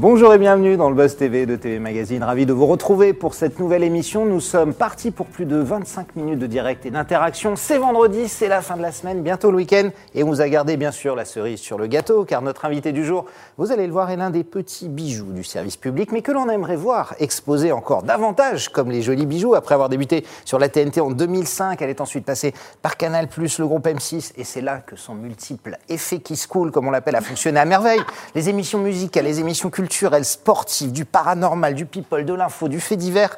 Bonjour 0.00 0.32
et 0.32 0.38
bienvenue 0.38 0.76
dans 0.76 0.90
le 0.90 0.94
Buzz 0.94 1.16
TV 1.16 1.44
de 1.44 1.56
TV 1.56 1.80
Magazine. 1.80 2.22
Ravi 2.22 2.46
de 2.46 2.52
vous 2.52 2.68
retrouver 2.68 3.12
pour 3.12 3.34
cette 3.34 3.58
nouvelle 3.58 3.82
émission. 3.82 4.24
Nous 4.26 4.38
sommes 4.38 4.72
partis 4.72 5.10
pour 5.10 5.26
plus 5.26 5.44
de 5.44 5.56
25 5.56 6.14
minutes 6.14 6.38
de 6.38 6.46
direct 6.46 6.86
et 6.86 6.92
d'interaction. 6.92 7.56
C'est 7.56 7.78
vendredi, 7.78 8.28
c'est 8.28 8.46
la 8.46 8.62
fin 8.62 8.76
de 8.76 8.82
la 8.82 8.92
semaine, 8.92 9.22
bientôt 9.22 9.50
le 9.50 9.56
week-end. 9.56 9.90
Et 10.14 10.22
on 10.22 10.28
vous 10.28 10.40
a 10.40 10.48
gardé 10.48 10.76
bien 10.76 10.92
sûr 10.92 11.16
la 11.16 11.24
cerise 11.24 11.58
sur 11.58 11.78
le 11.78 11.88
gâteau, 11.88 12.24
car 12.24 12.42
notre 12.42 12.64
invité 12.64 12.92
du 12.92 13.04
jour, 13.04 13.24
vous 13.56 13.72
allez 13.72 13.88
le 13.88 13.92
voir, 13.92 14.08
est 14.12 14.16
l'un 14.16 14.30
des 14.30 14.44
petits 14.44 14.88
bijoux 14.88 15.32
du 15.32 15.42
service 15.42 15.76
public, 15.76 16.12
mais 16.12 16.22
que 16.22 16.30
l'on 16.30 16.48
aimerait 16.48 16.76
voir 16.76 17.16
exposé 17.18 17.72
encore 17.72 18.04
davantage, 18.04 18.68
comme 18.68 18.92
les 18.92 19.02
jolis 19.02 19.26
bijoux. 19.26 19.56
Après 19.56 19.74
avoir 19.74 19.88
débuté 19.88 20.24
sur 20.44 20.60
la 20.60 20.68
TNT 20.68 21.00
en 21.00 21.10
2005, 21.10 21.82
elle 21.82 21.90
est 21.90 22.00
ensuite 22.00 22.24
passée 22.24 22.54
par 22.82 22.98
Canal+, 22.98 23.26
le 23.36 23.66
groupe 23.66 23.88
M6, 23.88 24.34
et 24.36 24.44
c'est 24.44 24.60
là 24.60 24.78
que 24.78 24.94
son 24.94 25.16
multiple 25.16 25.76
effet 25.88 26.20
qui 26.20 26.36
se 26.36 26.46
coule, 26.46 26.70
comme 26.70 26.86
on 26.86 26.92
l'appelle, 26.92 27.16
a 27.16 27.20
fonctionné 27.20 27.58
à 27.58 27.64
merveille. 27.64 28.00
Les 28.36 28.48
émissions 28.48 28.78
musicales, 28.78 29.24
les 29.24 29.40
émissions 29.40 29.70
culturelles, 29.70 29.87
culturelle, 29.88 30.26
sportive, 30.26 30.92
du 30.92 31.06
paranormal, 31.06 31.74
du 31.74 31.86
people, 31.86 32.26
de 32.26 32.34
l'info, 32.34 32.68
du 32.68 32.78
fait 32.78 32.96
divers. 32.96 33.34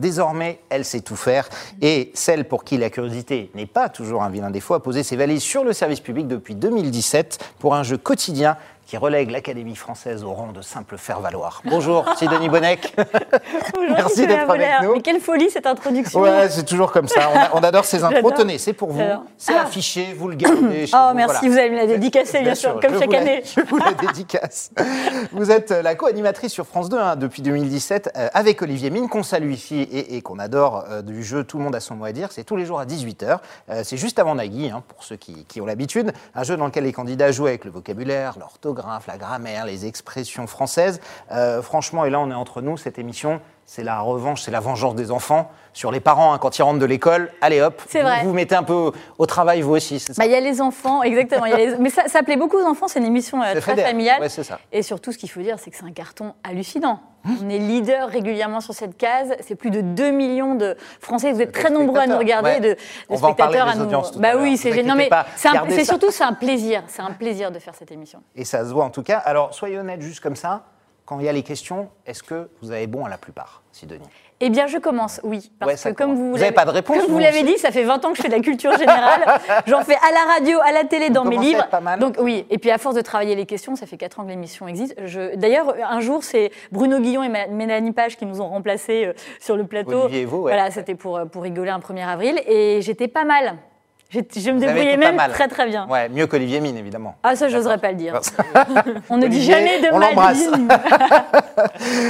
Désormais, 0.00 0.58
elle 0.68 0.84
sait 0.84 1.00
tout 1.00 1.14
faire. 1.14 1.48
Et 1.80 2.10
celle 2.14 2.48
pour 2.48 2.64
qui 2.64 2.76
la 2.76 2.90
curiosité 2.90 3.52
n'est 3.54 3.66
pas 3.66 3.88
toujours 3.88 4.24
un 4.24 4.28
vilain 4.28 4.50
défaut 4.50 4.74
a 4.74 4.82
posé 4.82 5.04
ses 5.04 5.14
valises 5.14 5.42
sur 5.42 5.62
le 5.62 5.72
service 5.72 6.00
public 6.00 6.26
depuis 6.26 6.56
2017 6.56 7.38
pour 7.60 7.76
un 7.76 7.84
jeu 7.84 7.98
quotidien 7.98 8.56
qui 8.92 8.98
relègue 8.98 9.30
l'Académie 9.30 9.74
française 9.74 10.22
au 10.22 10.34
rang 10.34 10.52
de 10.52 10.60
simple 10.60 10.98
faire-valoir. 10.98 11.62
Bonjour, 11.64 12.04
Sidonie 12.18 12.50
Bonnec. 12.50 12.94
Bonjour, 13.74 13.96
Merci 13.96 14.26
d'être 14.26 14.50
avec 14.50 14.68
nous. 14.82 14.92
Mais 14.92 15.00
quelle 15.00 15.18
folie 15.18 15.48
cette 15.48 15.66
introduction. 15.66 16.20
Ouais, 16.20 16.50
c'est 16.50 16.66
toujours 16.66 16.92
comme 16.92 17.08
ça. 17.08 17.30
On, 17.54 17.60
adore 17.60 17.86
ces 17.86 18.04
intros. 18.04 18.34
Tenez, 18.34 18.58
c'est 18.58 18.74
pour 18.74 18.90
vous. 18.90 19.00
C'est 19.38 19.54
ah. 19.54 19.62
affiché, 19.62 20.12
vous 20.12 20.28
le 20.28 20.34
gardez. 20.34 20.90
oh, 20.94 21.12
merci, 21.14 21.48
vous 21.48 21.56
allez 21.56 21.70
me 21.70 21.76
la 21.76 21.86
dédicacer, 21.86 22.42
bien, 22.42 22.54
sûr, 22.54 22.78
comme 22.80 22.98
chaque 22.98 23.14
année. 23.14 23.42
je 23.56 23.62
vous 23.62 23.78
la 23.78 23.94
dédicace. 23.94 24.70
vous 25.32 25.50
êtes 25.50 25.70
la 25.70 25.94
co-animatrice 25.94 26.52
sur 26.52 26.66
France 26.66 26.90
2 26.90 26.98
hein, 26.98 27.16
depuis 27.16 27.40
2017 27.40 28.12
euh, 28.14 28.28
avec 28.34 28.60
Olivier 28.60 28.90
Mine, 28.90 29.08
qu'on 29.08 29.22
salue 29.22 29.52
ici 29.52 29.88
et, 29.90 30.20
qu'on 30.20 30.38
adore 30.38 30.84
euh, 30.90 31.00
du 31.00 31.24
jeu 31.24 31.44
Tout 31.44 31.56
le 31.56 31.64
monde 31.64 31.74
a 31.74 31.80
son 31.80 31.94
mot 31.94 32.04
à 32.04 32.12
dire. 32.12 32.28
C'est 32.30 32.44
tous 32.44 32.56
les 32.56 32.66
jours 32.66 32.78
à 32.78 32.84
18h. 32.84 33.38
Euh, 33.70 33.80
c'est 33.84 33.96
juste 33.96 34.18
avant 34.18 34.34
Nagui, 34.34 34.68
hein, 34.68 34.82
pour 34.86 35.02
ceux 35.02 35.16
qui, 35.16 35.46
qui 35.46 35.62
ont 35.62 35.66
l'habitude. 35.66 36.12
Un 36.34 36.42
jeu 36.42 36.58
dans 36.58 36.66
lequel 36.66 36.84
les 36.84 36.92
candidats 36.92 37.32
jouent 37.32 37.46
avec 37.46 37.64
le 37.64 37.70
vocabulaire, 37.70 38.34
l'orthographe 38.38 38.81
la 39.06 39.18
grammaire, 39.18 39.66
les 39.66 39.86
expressions 39.86 40.46
françaises. 40.46 41.00
Euh, 41.30 41.62
franchement, 41.62 42.04
et 42.04 42.10
là 42.10 42.20
on 42.20 42.30
est 42.30 42.34
entre 42.34 42.62
nous, 42.62 42.76
cette 42.76 42.98
émission, 42.98 43.40
c'est 43.74 43.84
la 43.84 44.00
revanche, 44.00 44.42
c'est 44.42 44.50
la 44.50 44.60
vengeance 44.60 44.94
des 44.94 45.10
enfants 45.10 45.50
sur 45.72 45.90
les 45.92 46.00
parents 46.00 46.34
hein, 46.34 46.38
quand 46.38 46.58
ils 46.58 46.62
rentrent 46.62 46.78
de 46.78 46.84
l'école. 46.84 47.32
Allez 47.40 47.62
hop, 47.62 47.80
vous, 47.90 48.00
vous 48.24 48.34
mettez 48.34 48.54
un 48.54 48.64
peu 48.64 48.92
au 49.16 49.24
travail 49.24 49.62
vous 49.62 49.72
aussi. 49.72 50.04
Bah, 50.18 50.26
il 50.26 50.30
y 50.30 50.34
a 50.34 50.40
les 50.40 50.60
enfants, 50.60 51.02
exactement. 51.02 51.46
Mais 51.78 51.88
ça, 51.88 52.06
ça, 52.06 52.22
plaît 52.22 52.36
beaucoup 52.36 52.58
aux 52.58 52.66
enfants, 52.66 52.86
c'est 52.86 52.98
une 52.98 53.06
émission 53.06 53.42
euh, 53.42 53.58
très 53.62 53.82
familiale. 53.82 54.20
Ouais, 54.20 54.28
ça. 54.28 54.58
Et 54.72 54.82
surtout, 54.82 55.10
ce 55.10 55.16
qu'il 55.16 55.30
faut 55.30 55.40
dire, 55.40 55.56
c'est 55.58 55.70
que 55.70 55.78
c'est 55.78 55.86
un 55.86 55.92
carton 55.92 56.34
hallucinant. 56.44 57.00
Hum. 57.24 57.38
On 57.42 57.48
est 57.48 57.56
leader 57.56 58.10
régulièrement 58.10 58.60
sur 58.60 58.74
cette 58.74 58.98
case. 58.98 59.32
C'est 59.40 59.54
plus 59.54 59.70
de 59.70 59.80
2 59.80 60.10
millions 60.10 60.54
de 60.54 60.76
Français. 61.00 61.32
Vous 61.32 61.40
êtes 61.40 61.52
très 61.52 61.70
nombreux 61.70 62.00
à 62.00 62.06
nous 62.06 62.18
regarder, 62.18 62.60
de, 62.60 62.76
spectateurs 63.16 63.68
à 63.68 63.74
nous. 63.74 63.88
bah 64.16 64.32
oui, 64.36 64.58
c'est 64.58 64.74
génial. 64.74 64.98
Mais 64.98 65.08
c'est 65.70 65.86
surtout 65.86 66.10
c'est 66.10 66.24
un 66.24 66.34
plaisir. 66.34 66.82
C'est 66.88 67.00
un 67.00 67.12
plaisir 67.12 67.50
de 67.50 67.58
faire 67.58 67.74
cette 67.74 67.90
émission. 67.90 68.22
Et 68.36 68.44
ça 68.44 68.66
se 68.66 68.70
voit 68.74 68.84
en 68.84 68.90
tout 68.90 69.02
cas. 69.02 69.16
Alors 69.16 69.54
soyez 69.54 69.78
honnête, 69.78 70.02
juste 70.02 70.20
comme 70.20 70.36
ça. 70.36 70.64
Quand 71.04 71.18
il 71.18 71.26
y 71.26 71.28
a 71.28 71.32
les 71.32 71.42
questions, 71.42 71.90
est-ce 72.06 72.22
que 72.22 72.48
vous 72.60 72.70
avez 72.70 72.86
bon 72.86 73.04
à 73.04 73.08
la 73.08 73.18
plupart, 73.18 73.61
Sidonie 73.72 74.06
eh 74.44 74.50
bien, 74.50 74.66
je 74.66 74.76
commence, 74.76 75.20
oui. 75.22 75.52
Parce 75.60 75.84
que 75.84 75.90
comme 75.90 76.16
vous, 76.16 76.32
vous 76.34 76.52
pas 76.52 76.64
de 76.64 76.70
réponse. 76.70 76.98
Comme 76.98 77.12
vous 77.12 77.18
l'avez 77.20 77.44
dit, 77.44 77.58
ça 77.58 77.70
fait 77.70 77.84
20 77.84 78.04
ans 78.04 78.10
que 78.10 78.16
je 78.16 78.22
fais 78.22 78.28
de 78.28 78.34
la 78.34 78.40
culture 78.40 78.76
générale. 78.76 79.38
J'en 79.68 79.84
fais 79.84 79.94
à 79.94 80.10
la 80.12 80.34
radio, 80.34 80.58
à 80.64 80.72
la 80.72 80.82
télé, 80.82 81.10
dans 81.10 81.24
mes 81.24 81.36
livres. 81.36 81.68
Pas 81.68 81.80
mal. 81.80 82.00
Donc 82.00 82.16
oui. 82.18 82.44
Et 82.50 82.58
puis 82.58 82.72
à 82.72 82.78
force 82.78 82.96
de 82.96 83.02
travailler 83.02 83.36
les 83.36 83.46
questions, 83.46 83.76
ça 83.76 83.86
fait 83.86 83.96
4 83.96 84.18
ans 84.18 84.24
que 84.24 84.30
l'émission 84.30 84.66
existe. 84.66 84.96
Je... 85.04 85.36
D'ailleurs, 85.36 85.76
un 85.88 86.00
jour, 86.00 86.24
c'est 86.24 86.50
Bruno 86.72 86.98
Guillon 86.98 87.22
et 87.22 87.28
Mélanie 87.50 87.92
Page 87.92 88.16
qui 88.16 88.26
nous 88.26 88.40
ont 88.40 88.48
remplacés 88.48 89.06
euh, 89.06 89.12
sur 89.38 89.56
le 89.56 89.62
plateau. 89.62 90.06
Olivier 90.06 90.24
vous, 90.24 90.38
ouais. 90.38 90.52
Voilà, 90.52 90.72
c'était 90.72 90.96
pour, 90.96 91.18
euh, 91.18 91.24
pour 91.24 91.44
rigoler 91.44 91.70
un 91.70 91.78
1er 91.78 92.04
avril. 92.04 92.42
Et 92.48 92.80
j'étais 92.82 93.06
pas 93.06 93.24
mal. 93.24 93.58
Je, 94.12 94.50
me 94.50 94.60
débrouillais 94.60 94.98
même 94.98 95.16
très 95.30 95.48
très 95.48 95.66
bien. 95.66 95.88
Ouais, 95.88 96.10
mieux 96.10 96.26
qu'Olivier 96.26 96.60
Mine, 96.60 96.76
évidemment. 96.76 97.16
Ah, 97.22 97.34
ça, 97.34 97.48
j'oserais 97.48 97.78
pas 97.78 97.92
le 97.92 97.96
dire. 97.96 98.20
on 99.08 99.16
ne 99.16 99.26
dit 99.26 99.42
jamais 99.42 99.80
de 99.80 99.88
on 99.90 99.98
mal. 99.98 100.36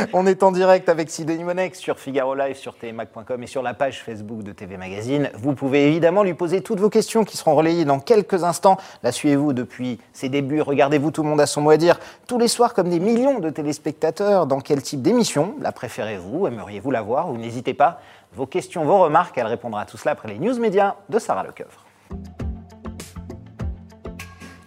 on 0.12 0.26
est 0.26 0.42
en 0.42 0.50
direct 0.50 0.88
avec 0.88 1.10
Sidonie 1.10 1.44
Monex 1.44 1.78
sur 1.78 2.00
Figaro 2.00 2.34
Live, 2.34 2.56
sur 2.56 2.76
tmac.com 2.76 3.40
et 3.40 3.46
sur 3.46 3.62
la 3.62 3.74
page 3.74 4.02
Facebook 4.02 4.42
de 4.42 4.50
TV 4.50 4.76
Magazine. 4.76 5.30
Vous 5.34 5.54
pouvez 5.54 5.86
évidemment 5.86 6.24
lui 6.24 6.34
poser 6.34 6.60
toutes 6.60 6.80
vos 6.80 6.90
questions 6.90 7.22
qui 7.22 7.36
seront 7.36 7.54
relayées 7.54 7.84
dans 7.84 8.00
quelques 8.00 8.42
instants. 8.42 8.78
La 9.04 9.12
suivez-vous 9.12 9.52
depuis 9.52 10.00
ses 10.12 10.28
débuts. 10.28 10.60
Regardez-vous, 10.60 11.12
tout 11.12 11.22
le 11.22 11.28
monde 11.28 11.40
a 11.40 11.46
son 11.46 11.60
mot 11.60 11.70
à 11.70 11.76
dire. 11.76 12.00
Tous 12.26 12.38
les 12.38 12.48
soirs, 12.48 12.74
comme 12.74 12.88
des 12.88 12.98
millions 12.98 13.38
de 13.38 13.50
téléspectateurs, 13.50 14.46
dans 14.46 14.60
quel 14.60 14.82
type 14.82 15.02
d'émission? 15.02 15.54
La 15.60 15.70
préférez-vous? 15.70 16.48
Aimeriez-vous 16.48 16.90
la 16.90 17.02
voir? 17.02 17.30
Ou 17.30 17.38
n'hésitez 17.38 17.74
pas. 17.74 18.00
Vos 18.34 18.46
questions, 18.46 18.84
vos 18.84 18.98
remarques, 18.98 19.38
elle 19.38 19.46
répondra 19.46 19.82
à 19.82 19.84
tout 19.84 19.98
cela 19.98 20.12
après 20.12 20.28
les 20.28 20.38
news 20.38 20.58
médias 20.58 20.96
de 21.08 21.18
Sarah 21.20 21.44
Lecoeuvre. 21.44 21.81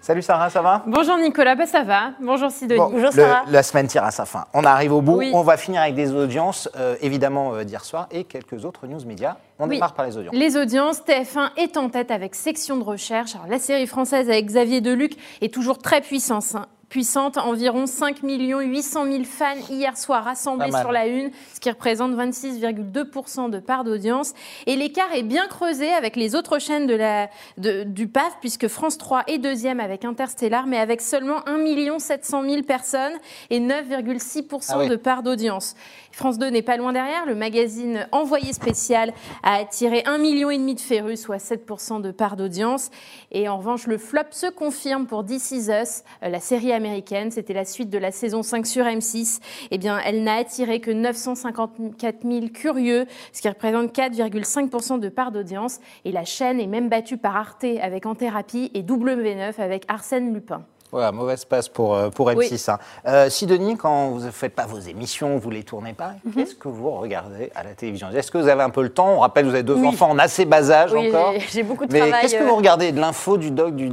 Salut 0.05 0.21
Sarah, 0.21 0.51
ça 0.51 0.61
va? 0.61 0.83
Bonjour 0.85 1.17
Nicolas, 1.17 1.55
bah 1.55 1.65
ça 1.65 1.81
va. 1.81 2.11
Bonjour 2.21 2.51
Sidonie. 2.51 2.79
Bonjour 2.91 3.11
Sarah. 3.11 3.43
la 3.49 3.63
semaine 3.63 3.87
tire 3.87 4.03
à 4.03 4.11
sa 4.11 4.25
fin. 4.25 4.45
On 4.53 4.63
arrive 4.63 4.93
au 4.93 5.01
bout. 5.01 5.19
On 5.33 5.41
va 5.41 5.57
finir 5.57 5.81
avec 5.81 5.95
des 5.95 6.13
audiences, 6.13 6.69
euh, 6.75 6.95
évidemment, 7.01 7.55
euh, 7.55 7.63
d'hier 7.63 7.83
soir 7.83 8.07
et 8.11 8.23
quelques 8.23 8.65
autres 8.65 8.85
news 8.85 9.03
médias. 9.03 9.37
On 9.57 9.65
démarre 9.65 9.95
par 9.95 10.05
les 10.05 10.15
audiences. 10.15 10.35
Les 10.35 10.57
audiences, 10.57 11.01
TF1 11.01 11.49
est 11.57 11.75
en 11.75 11.89
tête 11.89 12.11
avec 12.11 12.35
section 12.35 12.77
de 12.77 12.83
recherche. 12.83 13.33
Alors, 13.33 13.47
la 13.47 13.57
série 13.57 13.87
française 13.87 14.29
avec 14.29 14.45
Xavier 14.45 14.79
Deluc 14.79 15.17
est 15.41 15.51
toujours 15.51 15.79
très 15.79 16.01
puissante. 16.01 16.43
Hein 16.53 16.67
puissante. 16.95 17.37
Environ 17.37 17.87
5 17.87 18.21
800 18.23 19.05
000 19.05 19.23
fans 19.25 19.55
hier 19.69 19.97
soir 19.97 20.23
rassemblés 20.23 20.71
sur 20.71 20.93
la 20.93 21.07
une, 21.07 21.29
ce 21.53 21.59
qui 21.59 21.69
représente 21.69 22.13
26,2% 22.13 23.49
de 23.49 23.59
part 23.59 23.83
d'audience. 23.83 24.33
Et 24.65 24.77
l'écart 24.77 25.13
est 25.13 25.23
bien 25.23 25.45
creusé 25.47 25.91
avec 25.91 26.15
les 26.15 26.35
autres 26.35 26.57
chaînes 26.57 26.87
de 26.87 26.95
la, 26.95 27.27
du 27.57 28.07
PAF, 28.07 28.37
puisque 28.39 28.69
France 28.69 28.97
3 28.97 29.23
est 29.27 29.39
deuxième 29.39 29.81
avec 29.81 30.05
Interstellar, 30.05 30.67
mais 30.67 30.77
avec 30.77 31.01
seulement 31.01 31.45
1 31.49 31.99
700 31.99 32.43
000 32.49 32.61
personnes 32.63 33.13
et 33.49 33.59
9,6% 33.59 34.65
ah 34.69 34.87
de 34.87 34.95
part 34.95 35.21
d'audience. 35.21 35.75
France 36.13 36.37
2 36.39 36.47
n'est 36.47 36.61
pas 36.61 36.77
loin 36.77 36.93
derrière. 36.93 37.25
Le 37.25 37.35
magazine 37.35 38.07
Envoyé 38.13 38.53
spécial 38.53 39.11
a 39.43 39.55
attiré 39.55 40.03
1,5 40.05 40.21
million 40.21 40.49
et 40.49 40.57
demi 40.57 40.75
de 40.75 40.79
férus, 40.79 41.23
soit 41.23 41.43
7% 41.43 42.01
de 42.01 42.11
part 42.11 42.37
d'audience. 42.37 42.89
Et 43.33 43.49
en 43.49 43.57
revanche, 43.57 43.85
le 43.85 43.97
flop 43.97 44.31
se 44.31 44.47
confirme 44.49 45.07
pour 45.07 45.25
This 45.25 45.51
Is 45.51 45.69
Us, 45.69 46.03
euh, 46.23 46.29
la 46.29 46.39
série 46.39 46.71
américaine. 46.71 46.84
C'était 47.31 47.53
la 47.53 47.65
suite 47.65 47.89
de 47.89 47.97
la 47.97 48.11
saison 48.11 48.43
5 48.43 48.65
sur 48.67 48.85
M6. 48.85 49.39
Eh 49.71 49.77
bien, 49.77 49.99
elle 50.05 50.23
n'a 50.23 50.35
attiré 50.35 50.79
que 50.79 50.91
954 50.91 52.17
000 52.23 52.47
curieux, 52.49 53.05
ce 53.33 53.41
qui 53.41 53.49
représente 53.49 53.95
4,5% 53.95 54.99
de 54.99 55.09
part 55.09 55.31
d'audience. 55.31 55.79
Et 56.03 56.11
la 56.11 56.25
chaîne 56.25 56.59
est 56.59 56.67
même 56.67 56.89
battue 56.89 57.17
par 57.17 57.35
Arte 57.35 57.65
avec 57.81 58.05
En 58.05 58.13
Thérapie 58.13 58.69
et 58.73 58.83
W9 58.83 59.59
avec 59.59 59.85
Arsène 59.87 60.33
Lupin. 60.33 60.65
Voilà, 60.95 61.11
mauvaise 61.11 61.43
passe 61.43 61.67
pour, 61.67 61.93
euh, 61.93 62.09
pour 62.09 62.31
M6. 62.31 62.71
Hein. 62.71 62.79
Euh, 63.05 63.29
Sidonie, 63.29 63.75
quand 63.75 64.11
vous 64.11 64.23
ne 64.23 64.31
faites 64.31 64.55
pas 64.55 64.65
vos 64.65 64.79
émissions, 64.79 65.37
vous 65.37 65.49
ne 65.49 65.55
les 65.55 65.63
tournez 65.63 65.91
pas, 65.91 66.13
mhm. 66.23 66.33
qu'est-ce 66.33 66.55
que 66.55 66.69
vous 66.69 66.89
regardez 66.89 67.51
à 67.53 67.63
la 67.63 67.71
télévision? 67.71 68.07
Est-ce 68.11 68.31
que 68.31 68.37
vous 68.37 68.47
avez 68.47 68.63
un 68.63 68.69
peu 68.69 68.81
le 68.81 68.87
temps? 68.87 69.17
On 69.17 69.19
rappelle, 69.19 69.43
vous 69.43 69.53
avez 69.53 69.63
deux 69.63 69.83
enfants 69.83 70.09
en 70.09 70.17
assez 70.17 70.45
bas 70.45 70.71
âge 70.71 70.93
oui, 70.93 71.09
encore. 71.09 71.33
J'ai 71.49 71.63
beaucoup 71.63 71.85
de 71.85 71.91
Mais 71.91 71.99
travail. 71.99 72.21
Qu'est-ce 72.21 72.35
que 72.37 72.43
vous 72.43 72.49
euh, 72.49 72.53
regardez? 72.53 72.93
De 72.93 73.01
l'info, 73.01 73.35
du 73.35 73.51
doc, 73.51 73.75
du. 73.75 73.91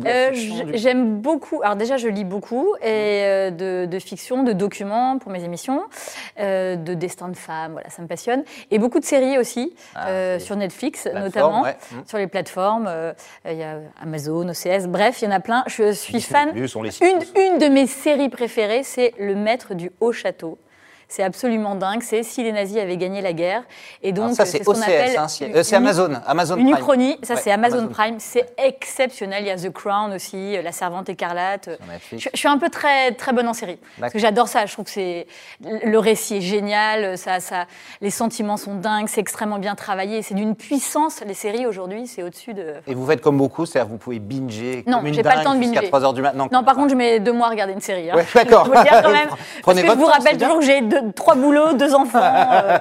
J'aime 0.74 1.16
beaucoup. 1.20 1.60
Alors, 1.64 1.74
déjà, 1.74 1.96
je 1.96 2.06
lis 2.06 2.22
beaucoup 2.22 2.72
et, 2.80 3.50
de, 3.50 3.86
de, 3.86 3.98
fiction, 3.98 4.44
de 4.44 4.52
documents 4.52 5.19
pour 5.19 5.32
mes 5.32 5.42
émissions, 5.42 5.82
de 6.38 6.94
destin 6.94 7.30
de 7.30 7.36
femmes, 7.36 7.72
voilà, 7.72 7.90
ça 7.90 8.00
me 8.00 8.06
passionne. 8.06 8.44
Et 8.70 8.78
beaucoup 8.78 9.00
de 9.00 9.04
séries 9.04 9.38
aussi, 9.38 9.74
ah, 9.96 10.38
sur 10.38 10.54
Netflix 10.54 11.08
notamment, 11.12 11.64
sur 12.06 12.19
les 12.19 12.28
plateformes. 12.28 12.88
Il 13.44 13.56
y 13.56 13.64
a 13.64 13.78
Amazon, 14.00 14.48
OCS, 14.48 14.87
bref, 14.87 15.20
il 15.20 15.25
y 15.25 15.28
en 15.28 15.32
a 15.32 15.40
plein. 15.40 15.64
Je 15.66 15.90
suis 15.90 16.20
fan. 16.20 16.52
Une, 17.00 17.59
de 17.59 17.69
mes 17.69 17.87
séries 17.87 18.29
préférées, 18.29 18.83
c'est 18.83 19.15
Le 19.19 19.35
Maître 19.35 19.75
du 19.75 19.91
Haut 20.00 20.12
Château. 20.12 20.59
C'est 21.12 21.23
absolument 21.23 21.75
dingue. 21.75 22.03
C'est 22.03 22.23
si 22.23 22.43
les 22.43 22.53
nazis 22.53 22.79
avaient 22.79 22.97
gagné 22.97 23.20
la 23.20 23.35
guerre. 23.35 23.64
Et 24.03 24.12
donc, 24.12 24.35
ça, 24.35 24.47
c'est 24.47 24.67
hein, 24.67 25.29
c'est 25.29 25.76
Amazon. 25.76 26.09
Amazon 26.26 26.56
une 26.56 26.70
uchronie, 26.70 27.19
ça, 27.23 27.37
c'est 27.37 27.50
Amazon, 27.50 27.87
Prime. 27.88 28.17
C'est 28.19 28.47
exceptionnel. 28.56 29.44
Il 29.44 29.49
y 29.49 29.50
a 29.50 29.56
The 29.56 29.70
Crown 29.70 30.14
aussi, 30.14 30.56
La 30.62 30.73
Servante 30.73 31.11
écarlate. 31.11 31.69
Je, 32.17 32.31
suis 32.32 32.49
un 32.49 32.56
peu 32.56 32.70
très, 32.70 33.12
très 33.12 33.35
bonne 33.35 33.47
en 33.47 33.53
série. 33.53 33.79
Parce 34.00 34.14
que 34.14 34.19
j'adore 34.19 34.49
ça. 34.49 34.64
Je 34.64 34.73
trouve 34.73 34.87
que 34.87 34.91
c'est. 34.91 35.26
Le 35.61 35.99
récit 35.99 36.37
est 36.37 36.41
génial. 36.41 37.19
Ça, 37.19 37.41
ça, 37.41 37.67
les 38.00 38.08
sentiments 38.11 38.56
sont 38.56 38.76
dingues. 38.76 39.08
C'est 39.08 39.20
extrêmement 39.20 39.58
bien 39.58 39.75
travaillé. 39.75 40.23
C'est 40.23 40.35
d'une 40.35 40.56
puissance. 40.56 41.20
Les 41.26 41.35
séries 41.35 41.67
aujourd'hui, 41.67 42.06
c'est 42.06 42.23
au-dessus 42.23 42.55
de. 42.55 42.76
Et 42.87 42.94
vous 42.94 43.06
faites 43.06 43.20
comme 43.20 43.37
beaucoup, 43.37 43.67
c'est-à-dire 43.67 43.91
vous 43.91 43.99
pouvez 43.99 44.19
binger 44.19 44.82
non, 44.87 45.03
j'ai 45.12 45.23
pas 45.23 45.37
le 45.37 45.44
temps 45.44 45.55
de 45.55 45.61
binger. 45.61 45.88
3 45.88 46.05
heures 46.05 46.15
du 46.15 46.23
matin. 46.23 46.49
Non, 46.50 46.65
par 46.65 46.75
contre, 46.75 46.88
je 46.88 46.97
mets 46.97 47.20
deux 47.20 47.32
mois 47.32 47.49
à 47.49 47.50
regarder 47.50 47.75
une 47.75 47.82
série. 47.82 48.11
Hein. 48.11 48.17
d'accord. 48.35 48.65
je 48.65 48.70
vous 48.70 48.82
dire 48.82 49.03
quand 49.03 49.11
même. 49.12 49.29
parce 49.62 49.79
que 49.79 49.87
je 49.87 49.93
vous 49.93 50.06
rappelle 50.06 50.38
toujours 50.38 50.58
que 50.58 50.65
j'ai 50.65 50.81
deux 50.81 51.01
trois 51.10 51.34
boulots, 51.34 51.72
deux 51.75 51.94
enfants, 51.94 52.20
euh, 52.22 52.78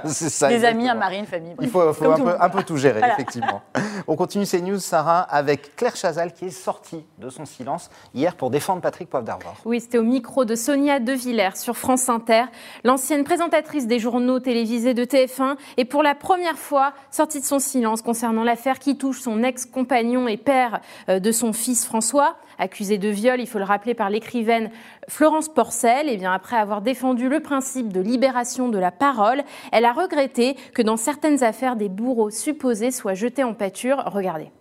des 0.49 0.65
amis, 0.65 0.87
un 0.87 0.95
mari, 0.95 1.19
une 1.19 1.25
famille. 1.25 1.55
Il 1.61 1.69
faut, 1.69 1.81
un, 1.81 2.49
peu, 2.49 2.63
tout 2.63 2.77
gérer, 2.77 3.01
effectivement. 3.13 3.61
On 4.07 4.15
continue 4.15 4.45
ces 4.45 4.61
news, 4.61 4.79
Sarah, 4.79 5.21
avec 5.21 5.75
Claire 5.75 5.95
Chazal 5.95 6.33
qui 6.33 6.45
est 6.45 6.49
sortie 6.49 7.05
de 7.17 7.29
son 7.29 7.45
silence 7.45 7.89
hier 8.13 8.35
pour 8.35 8.49
défendre 8.49 8.81
Patrick 8.81 9.09
Poivre 9.09 9.25
d'Arvor. 9.25 9.55
Oui, 9.65 9.79
c'était 9.79 9.97
au 9.97 10.03
micro 10.03 10.45
de 10.45 10.55
Sonia 10.55 10.99
De 10.99 11.13
Villers 11.13 11.55
sur 11.55 11.77
France 11.77 12.09
Inter. 12.09 12.43
L'ancienne 12.83 13.23
présentatrice 13.23 13.87
des 13.87 13.99
journaux 13.99 14.39
télévisés 14.39 14.93
de 14.93 15.05
TF1 15.05 15.55
est 15.77 15.85
pour 15.85 16.03
la 16.03 16.15
première 16.15 16.57
fois 16.57 16.93
sortie 17.09 17.39
de 17.39 17.45
son 17.45 17.59
silence 17.59 18.01
concernant 18.01 18.43
l'affaire 18.43 18.79
qui 18.79 18.97
touche 18.97 19.21
son 19.21 19.43
ex-compagnon 19.43 20.27
et 20.27 20.37
père 20.37 20.81
euh, 21.09 21.19
de 21.19 21.31
son 21.31 21.53
fils 21.53 21.85
François 21.85 22.35
accusée 22.61 22.97
de 22.97 23.09
viol, 23.09 23.41
il 23.41 23.47
faut 23.47 23.57
le 23.57 23.65
rappeler, 23.65 23.93
par 23.93 24.09
l'écrivaine 24.09 24.71
Florence 25.09 25.49
Porcel. 25.49 26.07
Et 26.07 26.17
bien 26.17 26.31
après 26.31 26.55
avoir 26.55 26.81
défendu 26.81 27.27
le 27.27 27.41
principe 27.41 27.91
de 27.91 27.99
libération 27.99 28.69
de 28.69 28.77
la 28.77 28.91
parole, 28.91 29.43
elle 29.71 29.85
a 29.85 29.93
regretté 29.93 30.55
que 30.73 30.81
dans 30.81 30.97
certaines 30.97 31.43
affaires, 31.43 31.75
des 31.75 31.89
bourreaux 31.89 32.29
supposés 32.29 32.91
soient 32.91 33.15
jetés 33.15 33.43
en 33.43 33.53
pâture. 33.53 34.03
Regardez. 34.05 34.51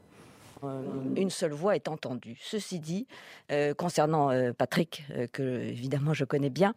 Euh, 0.65 0.83
une 1.17 1.31
seule 1.31 1.53
voix 1.53 1.75
est 1.75 1.89
entendue. 1.89 2.39
Ceci 2.41 2.79
dit, 2.81 3.07
euh, 3.51 3.75
concernant 3.75 4.31
euh, 4.31 4.53
Patrick, 4.53 5.05
que 5.33 5.43
évidemment 5.43 6.15
je 6.15 6.25
connais 6.25 6.51
bien, 6.51 6.75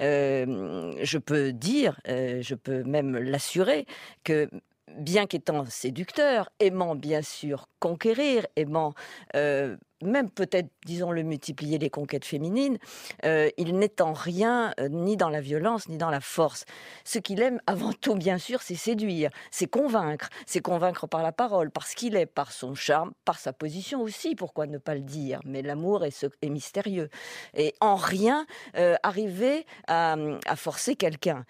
je 0.00 1.18
peux 1.18 1.52
dire, 1.52 2.00
je 2.06 2.54
peux 2.54 2.82
même 2.84 3.16
l'assurer, 3.16 3.86
que 4.24 4.48
bien 4.94 5.26
qu'étant 5.26 5.64
séducteur, 5.66 6.50
aimant 6.60 6.94
bien 6.94 7.22
sûr 7.22 7.68
conquérir, 7.80 8.46
aimant 8.56 8.94
euh, 9.34 9.76
même 10.02 10.30
peut-être, 10.30 10.68
disons-le, 10.84 11.22
multiplier 11.22 11.78
les 11.78 11.88
conquêtes 11.88 12.24
féminines, 12.24 12.78
euh, 13.24 13.48
il 13.56 13.78
n'est 13.78 14.02
en 14.02 14.12
rien 14.12 14.74
euh, 14.78 14.88
ni 14.88 15.16
dans 15.16 15.30
la 15.30 15.40
violence 15.40 15.88
ni 15.88 15.96
dans 15.96 16.10
la 16.10 16.20
force. 16.20 16.64
Ce 17.04 17.18
qu'il 17.18 17.40
aime 17.40 17.60
avant 17.66 17.92
tout, 18.00 18.14
bien 18.14 18.38
sûr, 18.38 18.62
c'est 18.62 18.74
séduire, 18.74 19.30
c'est 19.50 19.66
convaincre, 19.66 20.28
c'est 20.46 20.60
convaincre 20.60 21.06
par 21.06 21.22
la 21.22 21.32
parole, 21.32 21.70
parce 21.70 21.94
qu'il 21.94 22.14
est, 22.14 22.26
par 22.26 22.52
son 22.52 22.74
charme, 22.74 23.12
par 23.24 23.38
sa 23.38 23.52
position 23.52 24.02
aussi, 24.02 24.34
pourquoi 24.34 24.66
ne 24.66 24.78
pas 24.78 24.94
le 24.94 25.00
dire? 25.02 25.40
Mais 25.44 25.62
l'amour 25.62 26.04
est, 26.04 26.26
est, 26.42 26.50
mystérieux. 26.50 27.08
Et 27.54 27.74
en 27.80 27.96
rien 27.96 28.46
arriver 29.02 29.66
à 29.86 30.16
forcer 30.56 30.96
quelqu'un 30.96 31.44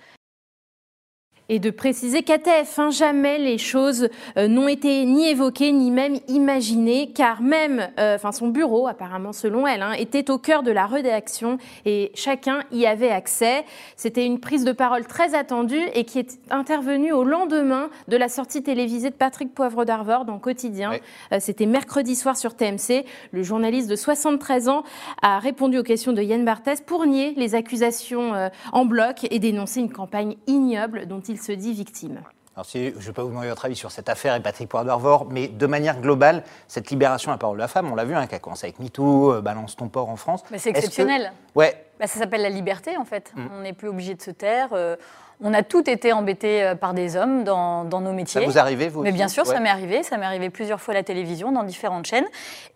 et 1.49 1.59
de 1.59 1.71
préciser 1.71 2.23
qu'à 2.23 2.39
TF1, 2.39 2.91
jamais 2.91 3.39
les 3.39 3.59
choses 3.59 4.09
euh, 4.37 4.49
n'ont 4.49 4.69
été 4.69 5.05
ni 5.05 5.29
évoquées 5.29 5.73
ni 5.73 5.91
même 5.91 6.19
imaginées, 6.29 7.13
car 7.15 7.41
même, 7.41 7.89
euh, 7.99 8.19
son 8.33 8.49
bureau, 8.49 8.89
apparemment 8.89 9.33
selon 9.33 9.67
elle, 9.67 9.83
hein, 9.83 9.93
était 9.93 10.31
au 10.31 10.39
cœur 10.39 10.65
de 10.65 10.73
la 10.73 10.87
rédaction 10.87 11.59
et 11.85 12.11
chacun 12.15 12.65
y 12.73 12.87
avait 12.87 13.11
accès. 13.11 13.65
C'était 13.97 14.27
une 14.27 14.41
prise 14.41 14.65
de 14.65 14.73
parole 14.73 15.07
très 15.07 15.35
attendue 15.35 15.83
et 15.95 16.05
qui 16.05 16.19
est 16.19 16.39
intervenue 16.51 17.13
au 17.13 17.23
lendemain 17.23 17.89
de 18.09 18.17
la 18.17 18.29
sortie 18.29 18.63
télévisée 18.65 19.11
de 19.11 19.15
Patrick 19.15 19.55
Poivre 19.55 19.85
d'Arvor 19.85 20.25
dans 20.25 20.41
Quotidien. 20.41 20.93
Euh, 21.33 21.39
c'était 21.41 21.67
mercredi 21.67 22.17
soir 22.17 22.37
sur 22.37 22.55
TMC. 22.57 23.05
Le 23.31 23.43
journaliste 23.45 23.89
de 23.89 23.97
73 23.97 24.69
ans 24.69 24.83
a 25.23 25.39
répondu 25.39 25.79
aux 25.79 25.85
questions 25.85 26.13
de 26.13 26.23
Yann 26.23 26.45
Barthès 26.45 26.81
pour 26.81 27.07
nier 27.07 27.35
les 27.37 27.55
accusations 27.55 28.33
en 28.73 28.85
bloc 28.85 29.27
et 29.31 29.39
dénoncer 29.39 29.81
une 29.81 29.93
campagne 29.93 30.37
ignoble 30.47 31.07
dont 31.07 31.21
il 31.21 31.36
se 31.39 31.53
dit 31.53 31.73
victime. 31.73 32.21
Alors, 32.57 32.67
je 32.73 32.79
ne 32.79 32.91
vais 32.91 33.13
pas 33.13 33.23
vous 33.23 33.29
demander 33.29 33.51
votre 33.51 33.67
avis 33.67 33.77
sur 33.77 33.91
cette 33.91 34.09
affaire 34.09 34.35
et 34.35 34.41
Patrick 34.41 34.71
Poivre 34.71 35.27
mais 35.31 35.47
de 35.47 35.67
manière 35.67 36.01
globale, 36.01 36.43
cette 36.69 36.89
libération 36.89 37.31
à 37.31 37.35
la 37.35 37.39
parole 37.39 37.59
de 37.59 37.61
la 37.61 37.69
femme, 37.69 37.93
on 37.93 37.95
l'a 37.95 38.07
vu, 38.07 38.15
hein, 38.15 38.27
qui 38.27 38.35
a 38.35 38.39
commencé 38.39 38.65
avec 38.65 38.81
MeToo, 38.81 39.35
euh, 39.35 39.41
Balance 39.43 39.77
ton 39.77 39.89
port 39.89 40.09
en 40.09 40.17
France. 40.17 40.43
Mais 40.51 40.59
c'est 40.59 40.71
exceptionnel. 40.71 41.33
Ouais. 41.55 41.85
Bah, 42.01 42.07
ça 42.07 42.19
s'appelle 42.19 42.41
la 42.41 42.49
liberté, 42.49 42.97
en 42.97 43.05
fait. 43.05 43.31
Mm. 43.37 43.47
On 43.55 43.61
n'est 43.61 43.75
plus 43.75 43.89
obligé 43.89 44.15
de 44.15 44.23
se 44.23 44.31
taire. 44.31 44.71
Euh, 44.73 44.97
on 45.43 45.53
a 45.53 45.63
toutes 45.63 45.87
été 45.89 46.15
embêtés 46.15 46.63
euh, 46.63 46.75
par 46.75 46.95
des 46.95 47.19
hommes 47.19 47.45
dans, 47.45 47.85
nos 47.85 48.13
métiers. 48.15 48.41
Ça 48.41 48.47
vous 48.47 48.59
arrive, 48.59 48.89
vous 48.89 49.03
Mais 49.03 49.13
bien 49.13 49.29
sûr, 49.29 49.45
ça 49.45 49.61
m'est 49.61 49.69
arrivé. 49.69 50.03
Ça 50.03 50.17
m'est 50.17 50.25
arrivé 50.25 50.49
plusieurs 50.49 50.81
fois 50.81 50.95
à 50.95 50.97
la 50.97 51.03
télévision, 51.03 51.53
dans 51.53 51.63
différentes 51.63 52.07
chaînes. 52.07 52.27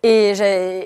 Et, 0.02 0.32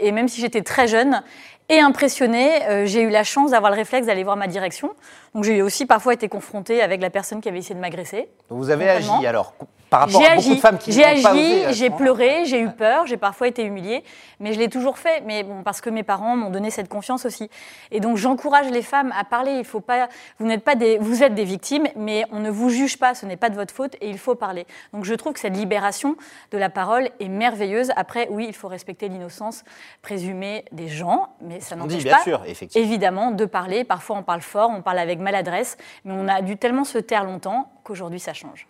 et 0.07 0.13
même 0.13 0.29
si 0.29 0.41
j'étais 0.41 0.63
très 0.63 0.87
jeune 0.87 1.21
et 1.69 1.81
impressionnée, 1.81 2.85
j'ai 2.87 3.03
eu 3.03 3.11
la 3.11 3.25
chance 3.25 3.53
d'avoir 3.53 3.71
le 3.73 3.77
réflexe 3.77 4.07
d'aller 4.07 4.25
voir 4.25 4.37
ma 4.37 4.47
direction. 4.47 4.91
Donc 5.35 5.45
j'ai 5.45 5.63
aussi 5.63 5.87
parfois 5.87 6.15
été 6.15 6.29
confrontée 6.29 6.83
avec 6.83 7.01
la 7.01 7.11
personne 7.11 7.41
qui 7.41 7.49
avait 7.49 7.59
essayé 7.59 7.75
de 7.75 7.81
m'agresser. 7.81 8.29
Vous 8.51 8.71
avez 8.71 8.89
agi 8.89 9.27
alors 9.27 9.55
par 9.95 10.09
rapport 10.09 10.25
à 10.25 10.35
beaucoup 10.37 10.55
de 10.55 10.61
femmes 10.61 10.79
qui 10.79 10.93
J'ai 10.93 11.05
agi, 11.05 11.65
j'ai 11.71 11.91
pleuré, 11.91 12.45
j'ai 12.47 12.61
eu 12.61 12.71
peur, 12.71 13.07
j'ai 13.07 13.17
parfois 13.17 13.47
été 13.47 13.63
humiliée, 13.63 14.03
mais 14.41 14.53
je 14.53 14.59
l'ai 14.59 14.69
toujours 14.69 14.99
fait. 14.99 15.23
Mais 15.25 15.45
bon, 15.45 15.63
parce 15.63 15.81
que 15.81 15.89
mes 15.89 16.03
parents 16.03 16.37
m'ont 16.37 16.51
donné 16.51 16.71
cette 16.71 16.89
confiance 16.89 17.25
aussi. 17.25 17.49
Et 17.93 18.01
donc 18.01 18.17
j'encourage 18.17 18.69
les 18.71 18.83
femmes 18.83 19.13
à 19.17 19.25
parler. 19.25 19.53
Il 19.53 19.65
faut 19.65 19.81
pas, 19.81 20.09
vous 20.41 20.47
n'êtes 20.47 20.65
pas 20.65 20.75
des, 20.75 20.99
vous 20.99 21.23
êtes 21.23 21.35
des 21.35 21.45
victimes, 21.45 21.87
mais 21.95 22.25
on 22.33 22.41
ne 22.41 22.51
vous 22.51 22.71
juge 22.71 22.99
pas. 22.99 23.15
Ce 23.15 23.25
n'est 23.25 23.37
pas 23.37 23.51
de 23.51 23.55
votre 23.55 23.73
faute 23.73 23.95
et 24.01 24.09
il 24.11 24.19
faut 24.19 24.35
parler. 24.35 24.67
Donc 24.93 25.05
je 25.05 25.15
trouve 25.15 25.33
que 25.33 25.41
cette 25.41 25.57
libération 25.57 26.17
de 26.51 26.59
la 26.59 26.71
parole 26.71 27.11
est 27.21 27.29
merveilleuse. 27.29 27.93
Après, 27.95 28.27
oui, 28.31 28.47
il 28.49 28.55
faut 28.55 28.69
respecter 28.69 29.09
l'innocence 29.09 29.63
présumée 30.03 30.65
des 30.73 30.89
gens, 30.89 31.29
mais 31.41 31.61
ça 31.61 31.77
n'empêche 31.77 32.05
pas, 32.05 32.23
sûr, 32.23 32.43
effectivement. 32.47 32.85
évidemment, 32.85 33.31
de 33.31 33.45
parler. 33.45 33.85
Parfois, 33.85 34.17
on 34.17 34.23
parle 34.25 34.41
fort, 34.41 34.71
on 34.75 34.83
parle 34.83 34.99
avec 34.99 35.21
maladresse, 35.21 35.77
mais 36.05 36.15
on 36.17 36.27
a 36.27 36.43
dû 36.43 36.57
tellement 36.57 36.85
se 36.85 36.99
taire 36.99 37.25
longtemps 37.25 37.71
qu'aujourd'hui 37.85 38.19
ça 38.19 38.33
change. 38.33 38.67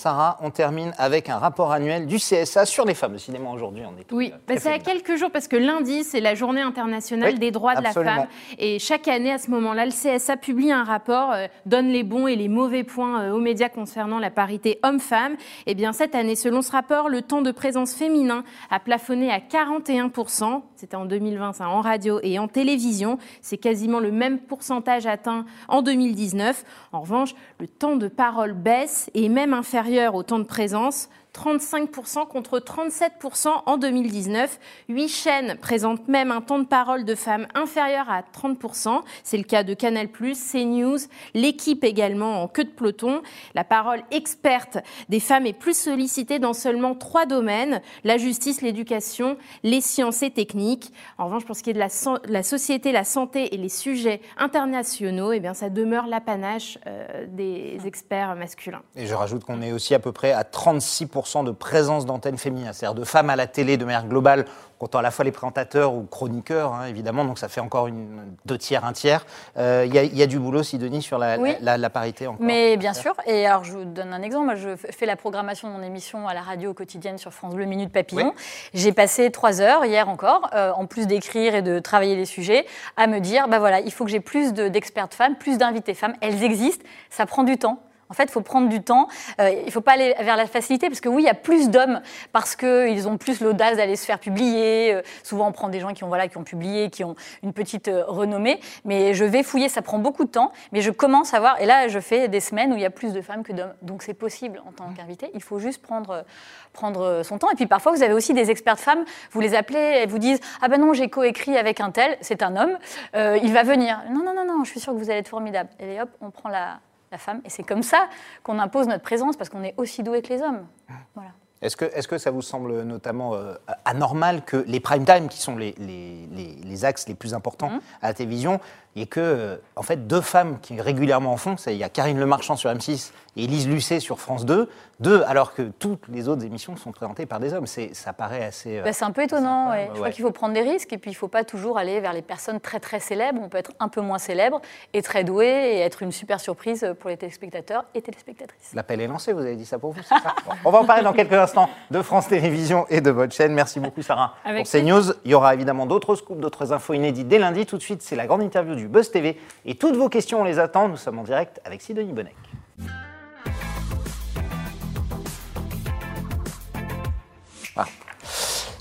Sarah, 0.00 0.38
on 0.40 0.48
termine 0.48 0.94
avec 0.96 1.28
un 1.28 1.36
rapport 1.36 1.72
annuel 1.72 2.06
du 2.06 2.16
CSA 2.16 2.64
sur 2.64 2.86
les 2.86 2.94
femmes. 2.94 3.18
Cinéma 3.18 3.50
aujourd'hui, 3.50 3.82
on 3.84 4.00
est 4.00 4.10
Oui, 4.12 4.32
bah, 4.48 4.54
c'est 4.56 4.72
à 4.72 4.78
quelques 4.78 5.16
jours 5.16 5.30
parce 5.30 5.46
que 5.46 5.56
lundi, 5.56 6.04
c'est 6.04 6.22
la 6.22 6.34
journée 6.34 6.62
internationale 6.62 7.38
des 7.38 7.50
droits 7.50 7.74
de 7.74 7.82
la 7.82 7.92
femme. 7.92 8.26
Et 8.58 8.78
chaque 8.78 9.08
année, 9.08 9.30
à 9.30 9.36
ce 9.36 9.50
moment-là, 9.50 9.84
le 9.84 9.90
CSA 9.90 10.38
publie 10.38 10.72
un 10.72 10.84
rapport, 10.84 11.32
euh, 11.32 11.48
donne 11.66 11.88
les 11.88 12.02
bons 12.02 12.26
et 12.28 12.34
les 12.34 12.48
mauvais 12.48 12.82
points 12.82 13.24
euh, 13.24 13.32
aux 13.32 13.40
médias 13.40 13.68
concernant 13.68 14.18
la 14.18 14.30
parité 14.30 14.78
homme-femme. 14.82 15.34
Et 15.66 15.72
eh 15.72 15.74
bien 15.74 15.92
cette 15.92 16.14
année, 16.14 16.34
selon 16.34 16.62
ce 16.62 16.72
rapport, 16.72 17.10
le 17.10 17.20
temps 17.20 17.42
de 17.42 17.50
présence 17.50 17.92
féminin 17.92 18.42
a 18.70 18.80
plafonné 18.80 19.30
à 19.30 19.38
41%. 19.38 20.62
C'était 20.76 20.96
en 20.96 21.04
2020, 21.04 21.52
ça, 21.52 21.68
en 21.68 21.82
radio 21.82 22.20
et 22.22 22.38
en 22.38 22.48
télévision. 22.48 23.18
C'est 23.42 23.58
quasiment 23.58 24.00
le 24.00 24.12
même 24.12 24.38
pourcentage 24.38 25.04
atteint 25.04 25.44
en 25.68 25.82
2019. 25.82 26.64
En 26.92 27.02
revanche, 27.02 27.34
le 27.58 27.68
temps 27.68 27.96
de 27.96 28.08
parole 28.08 28.54
baisse 28.54 29.10
et 29.12 29.28
même 29.28 29.52
inférieur 29.52 29.89
au 30.14 30.22
temps 30.22 30.38
de 30.38 30.44
présence 30.44 31.08
35% 31.34 32.26
contre 32.26 32.58
37% 32.58 33.48
en 33.66 33.76
2019. 33.76 34.58
Huit 34.88 35.08
chaînes 35.08 35.56
présentent 35.60 36.08
même 36.08 36.30
un 36.30 36.40
temps 36.40 36.58
de 36.58 36.64
parole 36.64 37.04
de 37.04 37.14
femmes 37.14 37.46
inférieur 37.54 38.10
à 38.10 38.22
30%. 38.22 39.00
C'est 39.22 39.36
le 39.36 39.44
cas 39.44 39.62
de 39.62 39.74
Canal+, 39.74 40.08
CNews, 40.08 40.98
l'équipe 41.34 41.84
également 41.84 42.42
en 42.42 42.48
queue 42.48 42.64
de 42.64 42.70
peloton. 42.70 43.22
La 43.54 43.64
parole 43.64 44.02
experte 44.10 44.78
des 45.08 45.20
femmes 45.20 45.46
est 45.46 45.52
plus 45.52 45.76
sollicitée 45.76 46.38
dans 46.38 46.52
seulement 46.52 46.94
trois 46.94 47.26
domaines, 47.26 47.80
la 48.04 48.18
justice, 48.18 48.62
l'éducation, 48.62 49.36
les 49.62 49.80
sciences 49.80 50.22
et 50.22 50.30
techniques. 50.30 50.92
En 51.18 51.26
revanche, 51.26 51.44
pour 51.44 51.56
ce 51.56 51.62
qui 51.62 51.70
est 51.70 51.74
de 51.74 51.78
la, 51.78 52.42
société, 52.42 52.92
la 52.92 53.04
santé 53.04 53.54
et 53.54 53.56
les 53.56 53.68
sujets 53.68 54.20
internationaux, 54.38 55.32
eh 55.32 55.40
bien, 55.40 55.54
ça 55.54 55.70
demeure 55.70 56.06
l'apanage 56.06 56.78
euh, 56.86 57.26
des 57.28 57.78
experts 57.84 58.34
masculins. 58.34 58.82
Et 58.96 59.06
je 59.06 59.14
rajoute 59.14 59.44
qu'on 59.44 59.62
est 59.62 59.72
aussi 59.72 59.94
à 59.94 59.98
peu 59.98 60.12
près 60.12 60.32
à 60.32 60.42
36% 60.42 61.19
de 61.44 61.50
présence 61.50 62.06
d'antennes 62.06 62.38
féminines, 62.38 62.70
c'est-à-dire 62.72 62.98
de 62.98 63.04
femmes 63.04 63.30
à 63.30 63.36
la 63.36 63.46
télé 63.46 63.76
de 63.76 63.84
manière 63.84 64.06
globale, 64.06 64.46
comptant 64.78 65.00
à 65.00 65.02
la 65.02 65.10
fois 65.10 65.24
les 65.24 65.32
présentateurs 65.32 65.92
ou 65.92 66.04
chroniqueurs, 66.04 66.72
hein, 66.72 66.86
évidemment, 66.86 67.24
donc 67.24 67.38
ça 67.38 67.48
fait 67.48 67.60
encore 67.60 67.86
une, 67.86 68.34
deux 68.46 68.56
tiers, 68.56 68.84
un 68.86 68.92
tiers. 68.92 69.26
Euh, 69.58 69.84
il 69.86 69.94
y, 69.94 70.22
a 70.22 70.26
du 70.26 70.38
boulot, 70.38 70.62
Sidonie, 70.62 71.02
sur 71.02 71.18
la, 71.18 71.36
la, 71.60 71.90
parité 71.90 72.26
encore. 72.26 72.44
Mais 72.44 72.78
bien 72.78 72.94
sûr, 72.94 73.14
et 73.26 73.46
alors 73.46 73.64
je 73.64 73.72
vous 73.72 73.84
donne 73.84 74.14
un 74.14 74.22
exemple, 74.22 74.56
je 74.56 74.76
fais 74.76 75.04
la 75.04 75.16
programmation 75.16 75.68
de 75.68 75.74
mon 75.74 75.82
émission 75.82 76.26
à 76.26 76.34
la 76.34 76.40
radio 76.40 76.72
quotidienne 76.72 77.18
sur 77.18 77.32
France 77.32 77.54
Bleu 77.54 77.66
Minute 77.66 77.92
Papillon. 77.92 78.32
J'ai 78.72 78.92
passé 78.92 79.30
trois 79.30 79.60
heures 79.60 79.84
hier 79.84 80.08
encore, 80.08 80.48
euh, 80.54 80.72
en 80.72 80.86
plus 80.86 81.06
d'écrire 81.06 81.54
et 81.54 81.62
de 81.62 81.78
travailler 81.78 82.16
les 82.16 82.24
sujets, 82.24 82.64
à 82.96 83.06
me 83.06 83.20
dire, 83.20 83.48
bah 83.48 83.58
voilà, 83.58 83.80
il 83.80 83.92
faut 83.92 84.04
que 84.04 84.10
j'ai 84.10 84.20
plus 84.20 84.54
d'expertes 84.54 85.14
femmes, 85.14 85.36
plus 85.36 85.58
d'invités 85.58 85.94
femmes, 85.94 86.14
elles 86.22 86.42
existent, 86.42 86.84
ça 87.10 87.26
prend 87.26 87.44
du 87.44 87.58
temps. 87.58 87.80
En 88.10 88.14
fait, 88.14 88.24
il 88.24 88.30
faut 88.30 88.40
prendre 88.40 88.68
du 88.68 88.82
temps. 88.82 89.08
Euh, 89.40 89.50
il 89.50 89.66
ne 89.66 89.70
faut 89.70 89.80
pas 89.80 89.92
aller 89.92 90.14
vers 90.20 90.36
la 90.36 90.46
facilité, 90.46 90.88
parce 90.88 91.00
que 91.00 91.08
oui, 91.08 91.22
il 91.22 91.26
y 91.26 91.30
a 91.30 91.34
plus 91.34 91.70
d'hommes 91.70 92.00
parce 92.32 92.56
qu'ils 92.56 93.08
ont 93.08 93.16
plus 93.16 93.40
l'audace 93.40 93.76
d'aller 93.76 93.96
se 93.96 94.04
faire 94.04 94.18
publier. 94.18 94.94
Euh, 94.94 95.02
souvent, 95.22 95.48
on 95.48 95.52
prend 95.52 95.68
des 95.68 95.78
gens 95.78 95.92
qui 95.94 96.02
ont, 96.02 96.08
voilà, 96.08 96.26
qui 96.26 96.36
ont 96.36 96.42
publié, 96.42 96.90
qui 96.90 97.04
ont 97.04 97.14
une 97.44 97.52
petite 97.52 97.86
euh, 97.86 98.04
renommée. 98.06 98.60
Mais 98.84 99.14
je 99.14 99.24
vais 99.24 99.44
fouiller, 99.44 99.68
ça 99.68 99.80
prend 99.80 99.98
beaucoup 99.98 100.24
de 100.24 100.30
temps. 100.30 100.50
Mais 100.72 100.80
je 100.80 100.90
commence 100.90 101.34
à 101.34 101.40
voir, 101.40 101.60
et 101.60 101.66
là, 101.66 101.86
je 101.86 102.00
fais 102.00 102.26
des 102.26 102.40
semaines 102.40 102.72
où 102.72 102.76
il 102.76 102.82
y 102.82 102.86
a 102.86 102.90
plus 102.90 103.12
de 103.12 103.20
femmes 103.20 103.44
que 103.44 103.52
d'hommes. 103.52 103.74
Donc, 103.82 104.02
c'est 104.02 104.14
possible 104.14 104.60
en 104.66 104.72
tant 104.72 104.92
qu'invité. 104.92 105.30
Il 105.34 105.42
faut 105.42 105.60
juste 105.60 105.80
prendre, 105.80 106.24
prendre 106.72 107.22
son 107.22 107.38
temps. 107.38 107.50
Et 107.50 107.54
puis, 107.54 107.66
parfois, 107.66 107.92
vous 107.92 108.02
avez 108.02 108.14
aussi 108.14 108.34
des 108.34 108.50
expertes 108.50 108.80
femmes. 108.80 109.04
Vous 109.30 109.40
les 109.40 109.54
appelez, 109.54 109.78
elles 109.78 110.08
vous 110.08 110.18
disent 110.18 110.40
Ah 110.62 110.68
ben 110.68 110.80
non, 110.80 110.94
j'ai 110.94 111.08
coécrit 111.08 111.56
avec 111.56 111.80
un 111.80 111.92
tel, 111.92 112.16
c'est 112.22 112.42
un 112.42 112.56
homme, 112.56 112.76
il 113.14 113.52
va 113.52 113.62
venir. 113.62 114.02
Non, 114.10 114.24
non, 114.24 114.34
non, 114.34 114.44
non, 114.44 114.64
je 114.64 114.70
suis 114.70 114.80
sûre 114.80 114.92
que 114.94 114.98
vous 114.98 115.10
allez 115.10 115.20
être 115.20 115.28
formidable. 115.28 115.70
Et 115.78 116.00
hop, 116.00 116.08
on 116.20 116.30
prend 116.30 116.48
la, 116.48 116.80
la 117.10 117.18
femme. 117.18 117.40
Et 117.44 117.50
c'est 117.50 117.62
comme 117.62 117.82
ça 117.82 118.08
qu'on 118.42 118.58
impose 118.58 118.86
notre 118.86 119.02
présence, 119.02 119.36
parce 119.36 119.50
qu'on 119.50 119.62
est 119.62 119.74
aussi 119.76 120.02
doué 120.02 120.22
que 120.22 120.32
les 120.32 120.42
hommes. 120.42 120.66
Voilà. 121.14 121.30
Est-ce 121.62 121.76
que, 121.76 121.84
est 121.84 122.06
que, 122.06 122.16
ça 122.16 122.30
vous 122.30 122.40
semble 122.40 122.82
notamment 122.82 123.34
euh, 123.34 123.54
anormal 123.84 124.42
que 124.44 124.56
les 124.66 124.80
prime 124.80 125.04
time, 125.04 125.28
qui 125.28 125.38
sont 125.38 125.56
les, 125.56 125.74
les, 125.78 126.26
les, 126.64 126.84
axes 126.86 127.06
les 127.06 127.14
plus 127.14 127.34
importants 127.34 127.68
mmh. 127.68 127.80
à 128.00 128.08
la 128.08 128.14
télévision, 128.14 128.60
et 128.96 129.06
que, 129.06 129.60
en 129.76 129.82
fait, 129.82 130.06
deux 130.06 130.20
femmes 130.20 130.58
qui 130.60 130.80
régulièrement 130.80 131.32
en 131.32 131.36
font, 131.36 131.56
il 131.66 131.74
y 131.74 131.84
a 131.84 131.88
Karine 131.88 132.18
Le 132.18 132.26
Marchand 132.26 132.56
sur 132.56 132.70
M6 132.70 133.12
et 133.36 133.44
Elise 133.44 133.68
Lucet 133.68 134.00
sur 134.00 134.18
France 134.18 134.44
2, 134.44 134.68
deux, 134.98 135.22
alors 135.26 135.54
que 135.54 135.62
toutes 135.62 136.08
les 136.08 136.28
autres 136.28 136.44
émissions 136.44 136.76
sont 136.76 136.92
présentées 136.92 137.26
par 137.26 137.40
des 137.40 137.54
hommes. 137.54 137.66
Ça 137.66 138.12
paraît 138.12 138.44
assez. 138.44 138.78
Euh, 138.78 138.82
bah, 138.82 138.92
c'est 138.92 139.04
un 139.04 139.12
peu 139.12 139.22
étonnant, 139.22 139.70
ouais. 139.70 139.88
Je 139.92 139.96
crois 139.96 140.10
qu'il 140.10 140.24
faut 140.24 140.30
prendre 140.30 140.52
des 140.52 140.60
risques 140.60 140.92
et 140.92 140.98
puis 140.98 141.10
il 141.10 141.14
ne 141.14 141.18
faut 141.18 141.28
pas 141.28 141.44
toujours 141.44 141.78
aller 141.78 142.00
vers 142.00 142.12
les 142.12 142.22
personnes 142.22 142.60
très 142.60 142.80
très 142.80 143.00
célèbres. 143.00 143.40
On 143.42 143.48
peut 143.48 143.58
être 143.58 143.72
un 143.78 143.88
peu 143.88 144.00
moins 144.00 144.18
célèbre 144.18 144.60
et 144.92 145.02
très 145.02 145.24
doué 145.24 145.46
et 145.46 145.78
être 145.78 146.02
une 146.02 146.12
super 146.12 146.40
surprise 146.40 146.94
pour 146.98 147.08
les 147.08 147.16
téléspectateurs 147.16 147.84
et 147.94 148.02
téléspectatrices. 148.02 148.72
L'appel 148.74 149.00
est 149.00 149.06
lancé, 149.06 149.32
vous 149.32 149.40
avez 149.40 149.56
dit 149.56 149.66
ça 149.66 149.78
pour 149.78 149.92
vous, 149.92 150.02
ça 150.02 150.16
On 150.64 150.70
va 150.70 150.80
en 150.80 150.84
parler 150.84 151.02
dans 151.02 151.12
quelques 151.12 151.32
instants 151.32 151.70
de 151.90 152.02
France 152.02 152.28
Télévisions 152.28 152.86
et 152.90 153.00
de 153.00 153.10
votre 153.10 153.32
chaîne. 153.32 153.52
Merci 153.52 153.80
beaucoup, 153.80 154.02
Sarah, 154.02 154.34
Avec 154.44 154.64
pour 154.64 154.70
ces 154.70 154.82
news. 154.82 155.02
Il 155.24 155.30
y 155.30 155.34
aura 155.34 155.54
évidemment 155.54 155.86
d'autres 155.86 156.14
scoops, 156.14 156.40
d'autres 156.40 156.72
infos 156.72 156.94
inédites 156.94 157.28
dès 157.28 157.38
lundi. 157.38 157.64
Tout 157.64 157.78
de 157.78 157.82
suite, 157.82 158.02
c'est 158.02 158.16
la 158.16 158.26
grande 158.26 158.42
interview 158.42 158.74
du 158.74 158.79
Buzz 158.88 159.10
TV 159.10 159.36
et 159.64 159.74
toutes 159.74 159.96
vos 159.96 160.08
questions, 160.08 160.40
on 160.40 160.44
les 160.44 160.58
attend. 160.58 160.88
Nous 160.88 160.96
sommes 160.96 161.18
en 161.18 161.24
direct 161.24 161.60
avec 161.64 161.82
Sidonie 161.82 162.12
Bonnec. 162.12 162.36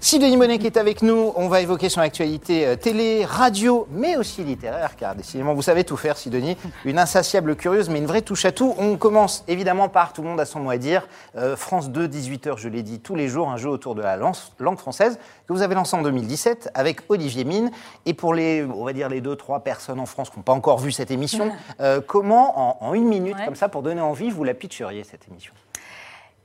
Si 0.02 0.18
Denis 0.18 0.38
Monet 0.38 0.56
est 0.64 0.78
avec 0.78 1.02
nous, 1.02 1.34
on 1.36 1.50
va 1.50 1.60
évoquer 1.60 1.90
son 1.90 2.00
actualité 2.00 2.66
euh, 2.66 2.76
télé, 2.78 3.26
radio, 3.26 3.86
mais 3.92 4.16
aussi 4.16 4.46
littéraire, 4.46 4.96
car 4.96 5.14
décidément, 5.14 5.54
vous 5.54 5.62
savez 5.62 5.84
tout 5.84 5.98
faire, 5.98 6.16
Sidonie. 6.16 6.56
Une 6.86 6.98
insatiable 6.98 7.58
curieuse, 7.58 7.90
mais 7.90 8.00
une 8.00 8.06
vraie 8.06 8.22
touche 8.22 8.46
à 8.46 8.54
tout. 8.54 8.74
On 8.78 8.96
commence 8.96 9.44
évidemment 9.50 9.90
par 9.90 10.14
Tout 10.14 10.22
le 10.22 10.30
monde 10.30 10.40
a 10.40 10.46
son 10.46 10.62
mot 10.62 10.70
à 10.70 10.78
dire. 10.78 11.06
Euh, 11.36 11.58
France 11.58 11.90
2, 11.90 12.08
18h, 12.08 12.58
je 12.58 12.70
l'ai 12.70 12.82
dit, 12.82 13.02
tous 13.02 13.16
les 13.16 13.28
jours, 13.28 13.50
un 13.50 13.58
jeu 13.58 13.70
autour 13.70 13.94
de 13.94 14.02
la 14.02 14.16
langue 14.16 14.78
française 14.78 15.20
que 15.48 15.52
vous 15.52 15.62
avez 15.62 15.76
lancé 15.76 15.98
en 15.98 16.02
2017 16.02 16.72
avec 16.76 17.02
Olivier 17.10 17.44
Mine. 17.44 17.70
Et 18.06 18.14
pour 18.14 18.34
les, 18.34 18.64
on 18.64 18.86
va 18.86 18.94
dire, 18.94 19.10
les 19.10 19.20
deux, 19.20 19.36
trois 19.36 19.60
personnes 19.66 20.00
en 20.00 20.06
France 20.06 20.30
qui 20.30 20.38
n'ont 20.38 20.44
pas 20.44 20.54
encore 20.54 20.80
vu 20.80 20.94
cette 20.94 21.12
émission, 21.12 21.52
euh, 21.82 22.00
comment, 22.00 22.86
en, 22.86 22.94
une 22.94 23.10
minute, 23.10 23.36
comme 23.44 23.56
ça, 23.56 23.68
pour 23.68 23.82
donner 23.82 24.02
envie, 24.02 24.30
vous 24.30 24.46
la 24.46 24.54
pitcheriez, 24.54 25.04
cette 25.04 25.28
émission? 25.28 25.54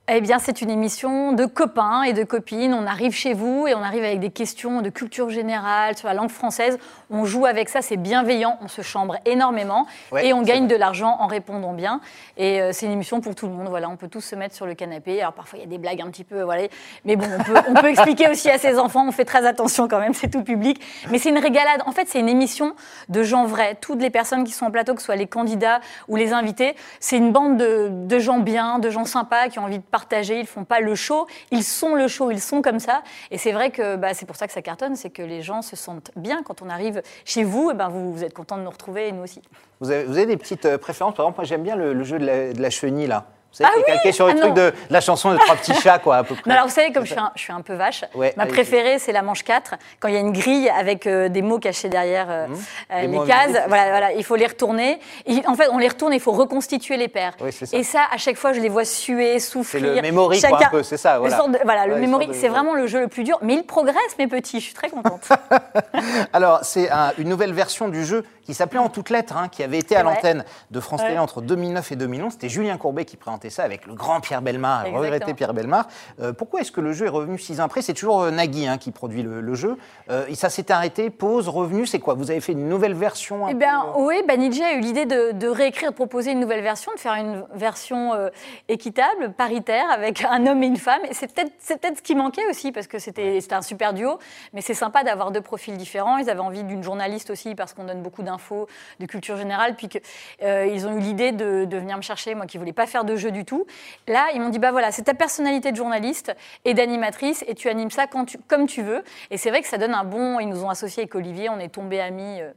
Eh 0.06 0.20
bien, 0.20 0.38
c'est 0.38 0.60
une 0.60 0.68
émission 0.68 1.32
de 1.32 1.46
copains 1.46 2.02
et 2.02 2.12
de 2.12 2.24
copines. 2.24 2.74
On 2.74 2.86
arrive 2.86 3.12
chez 3.12 3.32
vous 3.32 3.66
et 3.66 3.74
on 3.74 3.82
arrive 3.82 4.04
avec 4.04 4.20
des 4.20 4.28
questions 4.28 4.82
de 4.82 4.90
culture 4.90 5.30
générale 5.30 5.96
sur 5.96 6.08
la 6.08 6.14
langue 6.14 6.28
française. 6.28 6.78
On 7.08 7.24
joue 7.24 7.46
avec 7.46 7.70
ça, 7.70 7.80
c'est 7.80 7.96
bienveillant, 7.96 8.58
on 8.60 8.68
se 8.68 8.82
chambre 8.82 9.16
énormément 9.24 9.86
et 10.20 10.34
on 10.34 10.42
gagne 10.42 10.66
de 10.66 10.76
l'argent 10.76 11.16
en 11.20 11.26
répondant 11.26 11.72
bien. 11.72 12.02
Et 12.36 12.60
euh, 12.60 12.72
c'est 12.74 12.84
une 12.84 12.92
émission 12.92 13.22
pour 13.22 13.34
tout 13.34 13.46
le 13.46 13.52
monde. 13.52 13.68
Voilà, 13.70 13.88
on 13.88 13.96
peut 13.96 14.08
tous 14.08 14.20
se 14.20 14.36
mettre 14.36 14.54
sur 14.54 14.66
le 14.66 14.74
canapé. 14.74 15.22
Alors 15.22 15.32
parfois 15.32 15.58
il 15.58 15.62
y 15.62 15.64
a 15.64 15.68
des 15.68 15.78
blagues 15.78 16.02
un 16.02 16.10
petit 16.10 16.24
peu, 16.24 16.42
voilà. 16.42 16.64
Mais 17.06 17.16
bon, 17.16 17.24
on 17.38 17.42
peut, 17.42 17.54
on 17.68 17.72
peut 17.72 17.88
expliquer 17.88 18.28
aussi 18.28 18.50
à 18.50 18.58
ses 18.58 18.78
enfants. 18.78 19.06
On 19.08 19.12
fait 19.12 19.24
très 19.24 19.46
attention 19.46 19.88
quand 19.88 20.00
même, 20.00 20.12
c'est 20.12 20.28
tout 20.28 20.42
public. 20.42 20.82
Mais 21.10 21.18
c'est 21.18 21.30
une 21.30 21.38
régalade. 21.38 21.80
En 21.86 21.92
fait, 21.92 22.08
c'est 22.08 22.20
une 22.20 22.28
émission 22.28 22.74
de 23.08 23.22
gens 23.22 23.46
vrais. 23.46 23.74
Toutes 23.76 24.02
les 24.02 24.10
personnes 24.10 24.44
qui 24.44 24.52
sont 24.52 24.66
en 24.66 24.70
plateau, 24.70 24.92
que 24.92 25.00
ce 25.00 25.06
soit 25.06 25.16
les 25.16 25.28
candidats 25.28 25.80
ou 26.08 26.16
les 26.16 26.34
invités, 26.34 26.76
c'est 27.00 27.16
une 27.16 27.32
bande 27.32 27.56
de, 27.56 27.88
de 27.90 28.18
gens 28.18 28.38
bien, 28.38 28.78
de 28.78 28.90
gens 28.90 29.06
sympas 29.06 29.48
qui 29.48 29.58
ont 29.58 29.64
envie 29.64 29.78
de 29.78 29.93
partagés, 29.94 30.40
ils 30.40 30.46
font 30.46 30.64
pas 30.64 30.80
le 30.80 30.96
show, 30.96 31.28
ils 31.52 31.62
sont 31.62 31.94
le 31.94 32.08
show, 32.08 32.32
ils 32.32 32.40
sont 32.40 32.62
comme 32.62 32.80
ça. 32.80 33.04
Et 33.30 33.38
c'est 33.38 33.52
vrai 33.52 33.70
que 33.70 33.94
bah, 33.94 34.12
c'est 34.12 34.26
pour 34.26 34.34
ça 34.34 34.48
que 34.48 34.52
ça 34.52 34.60
cartonne, 34.60 34.96
c'est 34.96 35.10
que 35.10 35.22
les 35.22 35.40
gens 35.40 35.62
se 35.62 35.76
sentent 35.76 36.10
bien 36.16 36.42
quand 36.42 36.62
on 36.62 36.68
arrive 36.68 37.00
chez 37.24 37.44
vous, 37.44 37.70
et 37.70 37.74
ben 37.74 37.88
vous, 37.88 38.24
êtes 38.24 38.34
content 38.34 38.56
de 38.56 38.62
nous 38.62 38.70
retrouver 38.70 39.06
et 39.06 39.12
nous 39.12 39.22
aussi. 39.22 39.40
Vous 39.78 39.92
avez, 39.92 40.26
des 40.26 40.36
petites 40.36 40.66
euh, 40.66 40.78
préférences? 40.78 41.14
Par 41.14 41.26
exemple, 41.26 41.38
moi 41.38 41.44
j'aime 41.44 41.62
bien 41.62 41.76
le, 41.76 42.02
jeu 42.02 42.18
de 42.18 42.60
la 42.60 42.70
chenille 42.70 43.06
là. 43.06 43.28
Savez, 43.54 43.70
ah 43.72 43.82
calqué 43.86 44.10
sur 44.10 44.26
le 44.26 44.32
ah 44.36 44.40
truc 44.40 44.54
de, 44.54 44.72
la 44.90 45.00
chanson 45.00 45.32
de 45.32 45.38
Trois 45.38 45.54
petits 45.54 45.74
chats, 45.74 46.00
quoi, 46.00 46.16
à 46.16 46.24
peu 46.24 46.34
près. 46.42 46.50
alors, 46.50 46.66
vous 46.66 46.72
savez, 46.72 46.92
comme 46.92 47.04
je 47.04 47.12
suis 47.12 47.20
un, 47.20 47.30
je 47.36 47.40
suis 47.40 47.52
un 47.52 47.60
peu 47.60 47.74
vache, 47.74 48.04
ma 48.36 48.46
préférée, 48.46 48.98
c'est 48.98 49.12
la 49.12 49.22
manche 49.22 49.44
4, 49.44 49.74
quand 50.00 50.08
il 50.08 50.14
y 50.14 50.16
a 50.16 50.20
une 50.20 50.32
grille 50.32 50.68
avec 50.68 51.06
euh, 51.06 51.28
des 51.28 51.40
mots 51.40 51.58
cachés 51.58 51.88
derrière 51.88 52.26
euh, 52.28 52.48
mmh. 52.48 52.54
euh, 52.92 53.06
les, 53.06 53.26
cases. 53.26 53.62
Voilà, 53.68 53.90
voilà, 53.90 54.12
il 54.12 54.24
faut 54.24 54.34
les 54.34 54.46
retourner. 54.46 54.98
en 55.46 55.54
fait, 55.54 55.68
on 55.70 55.78
les 55.78 55.88
retourne, 55.88 56.12
il 56.12 56.20
faut 56.20 56.32
reconstituer 56.32 56.96
les 56.96 57.08
paires. 57.08 57.34
ça. 57.50 57.76
Et 57.76 57.84
ça, 57.84 58.00
à 58.12 58.16
chaque 58.16 58.36
fois, 58.36 58.52
je 58.52 58.60
les 58.60 58.68
vois 58.68 58.84
suer, 58.84 59.38
souffrir. 59.38 59.80
C'est 59.80 59.96
le 59.96 60.02
memory, 60.02 60.40
quoi, 60.40 60.66
un 60.66 60.70
peu, 60.70 60.82
c'est 60.82 60.96
ça. 60.96 61.18
Voilà, 61.20 61.44
le, 61.46 61.58
voilà, 61.64 61.86
le 61.86 61.96
memory, 61.96 62.30
c'est 62.32 62.48
vraiment 62.48 62.74
le 62.74 62.88
jeu 62.88 63.00
le 63.00 63.08
plus 63.08 63.22
dur. 63.22 63.38
Mais 63.42 63.54
il 63.54 63.62
progresse, 63.62 64.18
mes 64.18 64.26
petits, 64.26 64.58
je 64.58 64.64
suis 64.64 64.74
très 64.74 64.90
contente. 64.90 65.28
alors, 66.32 66.60
c'est 66.62 66.88
une 67.18 67.28
nouvelle 67.28 67.52
version 67.52 67.88
du 67.88 68.04
jeu 68.04 68.24
qui 68.44 68.54
s'appelait 68.54 68.80
En 68.80 68.88
toutes 68.88 69.10
lettres, 69.10 69.36
hein, 69.36 69.48
qui 69.48 69.62
avait 69.62 69.78
été 69.78 69.96
à 69.96 70.02
l'antenne 70.02 70.44
de 70.70 70.80
France 70.80 71.02
Télé 71.02 71.18
entre 71.18 71.40
2009 71.40 71.92
et 71.92 71.96
2011. 71.96 72.32
C'était 72.32 72.48
Julien 72.48 72.76
Courbet 72.76 73.04
qui 73.04 73.16
présentait 73.16 73.50
ça 73.50 73.64
avec 73.64 73.86
le 73.86 73.94
grand 73.94 74.20
Pierre 74.20 74.42
Belmar, 74.42 74.86
regretté 74.92 75.34
Pierre 75.34 75.54
Belmar. 75.54 75.86
Euh, 76.20 76.32
pourquoi 76.32 76.60
est-ce 76.60 76.72
que 76.72 76.80
le 76.80 76.92
jeu 76.92 77.06
est 77.06 77.10
revenu 77.10 77.38
six 77.38 77.60
ans 77.60 77.64
après? 77.64 77.82
C'est 77.82 77.94
toujours 77.94 78.22
euh, 78.22 78.30
Nagui 78.30 78.66
hein, 78.66 78.78
qui 78.78 78.90
produit 78.90 79.22
le, 79.22 79.54
jeu. 79.54 79.76
Euh, 80.10 80.26
et 80.28 80.34
ça 80.34 80.50
s'est 80.50 80.70
arrêté, 80.72 81.10
pause, 81.10 81.48
revenu, 81.48 81.86
c'est 81.86 82.00
quoi? 82.00 82.14
Vous 82.14 82.30
avez 82.30 82.40
fait 82.40 82.52
une 82.52 82.68
nouvelle 82.68 82.94
version 82.94 83.48
Eh 83.48 83.54
bien, 83.54 83.84
oui, 83.96 84.22
Banijé 84.26 84.64
a 84.64 84.74
eu 84.74 84.80
l'idée 84.80 85.06
de, 85.06 85.48
réécrire, 85.48 85.90
de 85.90 85.94
proposer 85.94 86.32
une 86.32 86.40
nouvelle 86.40 86.62
version, 86.62 86.92
de 86.94 87.00
faire 87.00 87.14
une 87.14 87.44
version 87.54 88.12
équitable, 88.68 89.32
paritaire, 89.32 89.90
avec 89.90 90.24
un 90.24 90.46
homme 90.46 90.62
et 90.62 90.66
une 90.66 90.76
femme. 90.76 91.00
Et 91.08 91.14
c'est 91.14 91.32
peut-être 91.32 91.52
peut 91.68 91.94
ce 91.96 92.02
qui 92.02 92.14
manquait 92.14 92.46
aussi, 92.50 92.72
parce 92.72 92.86
que 92.86 92.98
c'était 92.98 93.40
un 93.50 93.62
super 93.62 93.92
duo. 93.92 94.18
Mais 94.52 94.60
c'est 94.60 94.74
sympa 94.74 95.04
d'avoir 95.04 95.30
deux 95.30 95.40
profils 95.40 95.76
différents. 95.76 96.18
Ils 96.18 96.30
avaient 96.30 96.40
envie 96.40 96.64
d'une 96.64 96.82
journaliste 96.82 97.30
aussi, 97.30 97.54
parce 97.54 97.74
qu'on 97.74 97.84
donne 97.84 98.02
beaucoup 98.02 98.22
d'infos 98.34 98.68
de 99.00 99.06
culture 99.06 99.36
générale. 99.36 99.76
Puis 99.76 99.88
qu'ils 99.88 100.86
ont 100.86 100.96
eu 100.96 101.00
l'idée 101.00 101.32
de, 101.32 101.66
venir 101.70 101.96
me 101.96 102.02
chercher, 102.02 102.34
moi 102.34 102.46
qui 102.46 102.56
ne 102.56 102.60
voulais 102.60 102.72
pas 102.72 102.86
faire 102.86 103.04
de 103.04 103.16
jeu 103.16 103.30
du 103.30 103.44
tout. 103.44 103.66
Là, 104.08 104.28
ils 104.34 104.40
m'ont 104.40 104.50
dit, 104.50 104.58
bah 104.58 104.72
voilà, 104.72 104.90
c'est 104.92 105.02
ta 105.02 105.14
personnalité 105.14 105.70
de 105.70 105.76
journaliste 105.76 106.34
et 106.64 106.74
d'animatrice, 106.74 107.44
et 107.46 107.54
tu 107.54 107.68
animes 107.68 107.90
ça 107.90 108.06
quand 108.06 108.36
comme 108.48 108.66
tu 108.66 108.82
veux. 108.82 109.04
Et 109.30 109.38
c'est 109.38 109.50
vrai 109.50 109.62
que 109.62 109.68
ça 109.68 109.78
donne 109.78 109.94
un 109.94 110.04
bon. 110.04 110.40
Ils 110.40 110.48
nous 110.48 110.64
ont 110.64 110.70
associés 110.70 111.02
avec 111.02 111.14
Olivier, 111.14 111.48
on 111.48 111.58
est 111.58 111.68
tombés 111.68 112.00
amis. 112.00 112.40
Euh, 112.40 112.52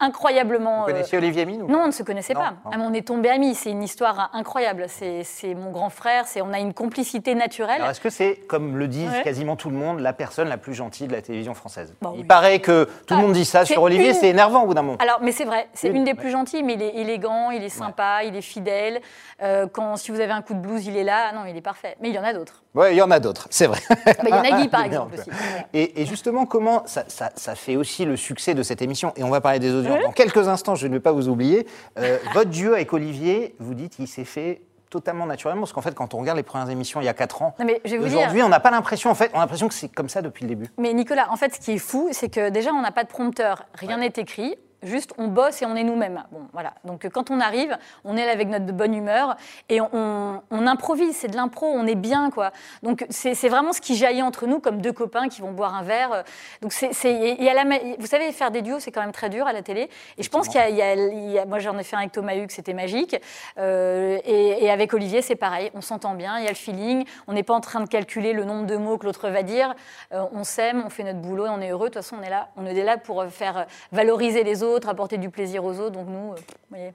incroyablement. 0.00 0.80
Vous 0.80 0.86
connaissiez 0.86 1.18
Olivier 1.18 1.46
Mine 1.46 1.66
Non, 1.68 1.80
on 1.80 1.86
ne 1.86 1.92
se 1.92 2.02
connaissait 2.02 2.34
pas. 2.34 2.54
Ah, 2.64 2.76
on 2.78 2.92
est 2.92 3.06
tombés 3.06 3.30
amis. 3.30 3.54
C'est 3.54 3.70
une 3.70 3.82
histoire 3.82 4.30
incroyable. 4.32 4.86
C'est 4.88 5.54
mon 5.54 5.70
grand 5.70 5.90
frère. 5.90 6.24
On 6.42 6.52
a 6.52 6.58
une 6.58 6.74
complicité 6.74 7.34
naturelle. 7.34 7.82
Est-ce 7.82 8.00
que 8.00 8.10
c'est, 8.10 8.36
comme 8.48 8.76
le 8.76 8.88
dit 8.88 9.06
quasiment 9.22 9.56
tout 9.56 9.70
le 9.70 9.76
monde, 9.76 10.00
la 10.00 10.12
personne 10.12 10.48
la 10.48 10.58
plus 10.58 10.74
gentille 10.74 11.06
de 11.06 11.12
la 11.12 11.22
télévision 11.22 11.54
française? 11.54 11.94
Bah 12.02 12.12
Il 12.16 12.26
paraît 12.26 12.60
que 12.60 12.88
tout 13.06 13.14
le 13.14 13.20
monde 13.20 13.32
dit 13.32 13.44
ça 13.44 13.64
sur 13.64 13.82
Olivier. 13.82 14.14
C'est 14.14 14.28
énervant 14.28 14.62
au 14.62 14.66
bout 14.66 14.74
d'un 14.74 14.82
moment. 14.82 14.98
Alors, 15.00 15.18
mais 15.22 15.32
c'est 15.32 15.44
vrai. 15.44 15.68
C'est 15.74 15.88
une, 15.88 16.04
des 16.04 16.14
plus 16.14 16.30
gentilles, 16.30 16.62
mais 16.62 16.74
il 16.74 16.82
est 16.82 16.96
élégant, 16.96 17.50
il 17.50 17.62
est 17.62 17.68
sympa, 17.68 18.24
il 18.24 18.36
est 18.36 18.42
fidèle. 18.42 19.00
Euh, 19.42 19.66
quand, 19.66 19.96
si 19.96 20.10
vous 20.10 20.20
avez 20.20 20.32
un 20.32 20.42
coup 20.42 20.54
de 20.54 20.60
blues, 20.60 20.86
il 20.86 20.96
est 20.96 21.04
là. 21.04 21.32
non, 21.32 21.44
il 21.46 21.56
est 21.56 21.62
parfait. 21.62 21.96
Mais 22.00 22.08
il 22.08 22.14
y 22.14 22.18
en 22.18 22.24
a 22.24 22.32
d'autres. 22.32 22.63
Oui, 22.74 22.86
il 22.90 22.96
y 22.96 23.02
en 23.02 23.10
a 23.10 23.20
d'autres, 23.20 23.46
c'est 23.50 23.66
vrai. 23.66 23.80
Bah, 24.04 24.12
il 24.24 24.28
y 24.28 24.32
en 24.32 24.42
a 24.42 24.62
Guy, 24.62 24.68
par 24.70 24.84
exemple, 24.84 25.14
aussi. 25.14 25.30
Et, 25.72 26.04
justement, 26.06 26.44
comment 26.44 26.82
ça, 26.86 27.04
ça, 27.08 27.54
fait 27.54 27.76
aussi 27.76 28.04
le 28.04 28.16
succès 28.16 28.54
de 28.54 28.62
cette 28.62 28.82
émission 28.82 29.12
Et 29.16 29.22
on 29.22 29.30
va 29.30 29.40
parler 29.40 29.60
des 29.60 29.72
audiences 29.72 30.02
dans 30.02 30.12
quelques 30.12 30.48
instants, 30.48 30.74
je 30.74 30.86
ne 30.88 30.94
vais 30.94 31.00
pas 31.00 31.12
vous 31.12 31.28
oublier. 31.28 31.66
Euh, 31.98 32.18
votre 32.32 32.50
duo 32.50 32.74
avec 32.74 32.92
Olivier, 32.92 33.54
vous 33.60 33.74
dites 33.74 33.96
qu'il 33.96 34.08
s'est 34.08 34.24
fait 34.24 34.60
totalement 34.90 35.26
naturellement, 35.26 35.62
parce 35.62 35.72
qu'en 35.72 35.82
fait, 35.82 35.94
quand 35.94 36.14
on 36.14 36.18
regarde 36.18 36.36
les 36.36 36.44
premières 36.44 36.70
émissions 36.70 37.00
il 37.00 37.04
y 37.04 37.08
a 37.08 37.14
4 37.14 37.42
ans, 37.42 37.54
aujourd'hui, 38.00 38.42
on 38.42 38.48
n'a 38.48 38.60
pas 38.60 38.70
l'impression, 38.70 39.10
en 39.10 39.14
fait, 39.14 39.30
on 39.34 39.38
a 39.38 39.40
l'impression 39.40 39.66
que 39.66 39.74
c'est 39.74 39.88
comme 39.88 40.08
ça 40.08 40.22
depuis 40.22 40.44
le 40.44 40.48
début. 40.48 40.68
Mais 40.78 40.92
Nicolas, 40.92 41.30
en 41.30 41.36
fait, 41.36 41.54
ce 41.54 41.60
qui 41.60 41.72
est 41.72 41.78
fou, 41.78 42.08
c'est 42.12 42.28
que 42.28 42.50
déjà, 42.50 42.70
on 42.72 42.80
n'a 42.80 42.92
pas 42.92 43.02
de 43.02 43.08
prompteur, 43.08 43.66
rien 43.74 43.98
n'est 43.98 44.12
écrit, 44.16 44.56
juste 44.84 45.12
on 45.18 45.28
bosse 45.28 45.62
et 45.62 45.66
on 45.66 45.74
est 45.74 45.84
nous-mêmes. 45.84 46.22
Bon, 46.30 46.42
voilà. 46.52 46.74
Donc 46.84 47.08
quand 47.08 47.30
on 47.30 47.40
arrive, 47.40 47.76
on 48.04 48.16
est 48.16 48.24
là 48.24 48.32
avec 48.32 48.48
notre 48.48 48.66
bonne 48.66 48.94
humeur 48.94 49.36
et 49.68 49.80
on, 49.80 50.42
improvise, 50.50 51.16
c'est 51.16 51.28
de 51.28 51.36
l'impro, 51.36 51.66
on 51.66 51.86
est 51.86 51.94
bien 51.94 52.30
quoi. 52.30 52.50
Donc 52.82 53.04
c'est 53.10 53.48
vraiment 53.48 53.72
ce 53.72 53.80
qui 53.80 53.96
jaillit 53.96 54.22
entre 54.22 54.46
nous 54.46 54.60
comme 54.60 54.80
deux 54.80 54.92
copains 54.92 55.28
qui 55.28 55.40
vont 55.40 55.52
boire 55.52 55.74
un 55.74 55.82
verre. 55.82 56.24
Donc 56.62 56.72
c'est, 56.72 56.88
vous 56.88 58.06
savez, 58.06 58.32
faire 58.32 58.50
des 58.50 58.62
duos 58.62 58.80
c'est 58.80 58.92
quand 58.92 59.02
même 59.02 59.12
très 59.12 59.28
dur 59.28 59.46
à 59.46 59.52
la 59.52 59.62
télé. 59.62 59.90
Et 60.18 60.22
je 60.22 60.30
pense 60.30 60.48
qu'il 60.48 60.60
y, 60.74 60.82
a, 61.38 61.44
moi 61.46 61.58
j'en 61.58 61.78
ai 61.78 61.84
fait 61.84 61.96
un 61.96 62.00
avec 62.00 62.12
Thomas 62.12 62.34
Hugues, 62.34 62.50
c'était 62.50 62.74
magique. 62.74 63.16
Euh, 63.58 64.18
et, 64.24 64.70
avec 64.70 64.92
Olivier 64.94 65.22
c'est 65.22 65.36
pareil, 65.36 65.70
on 65.74 65.80
s'entend 65.80 66.14
bien, 66.14 66.38
il 66.38 66.44
y 66.44 66.46
a 66.46 66.50
le 66.50 66.56
feeling, 66.56 67.04
on 67.28 67.32
n'est 67.32 67.42
pas 67.42 67.54
en 67.54 67.60
train 67.60 67.80
de 67.80 67.88
calculer 67.88 68.32
le 68.32 68.44
nombre 68.44 68.66
de 68.66 68.76
mots 68.76 68.98
que 68.98 69.06
l'autre 69.06 69.28
va 69.28 69.42
dire. 69.42 69.74
Euh, 70.12 70.24
on 70.32 70.44
s'aime, 70.44 70.82
on 70.84 70.90
fait 70.90 71.04
notre 71.04 71.20
boulot 71.20 71.46
et 71.46 71.50
on 71.50 71.60
est 71.60 71.70
heureux. 71.70 71.88
De 71.88 71.94
toute 71.94 72.02
façon 72.02 72.16
on 72.18 72.22
est 72.22 72.30
là, 72.30 72.48
on 72.56 72.66
est 72.66 72.82
là 72.82 72.96
pour 72.96 73.24
faire 73.26 73.66
valoriser 73.92 74.42
les 74.42 74.62
autres 74.62 74.73
apporter 74.82 75.18
du 75.18 75.30
plaisir 75.30 75.64
aux 75.64 75.78
autres. 75.78 75.92
Donc 75.92 76.08
nous, 76.08 76.32
euh, 76.32 76.36
vous 76.36 76.68
voyez. 76.70 76.92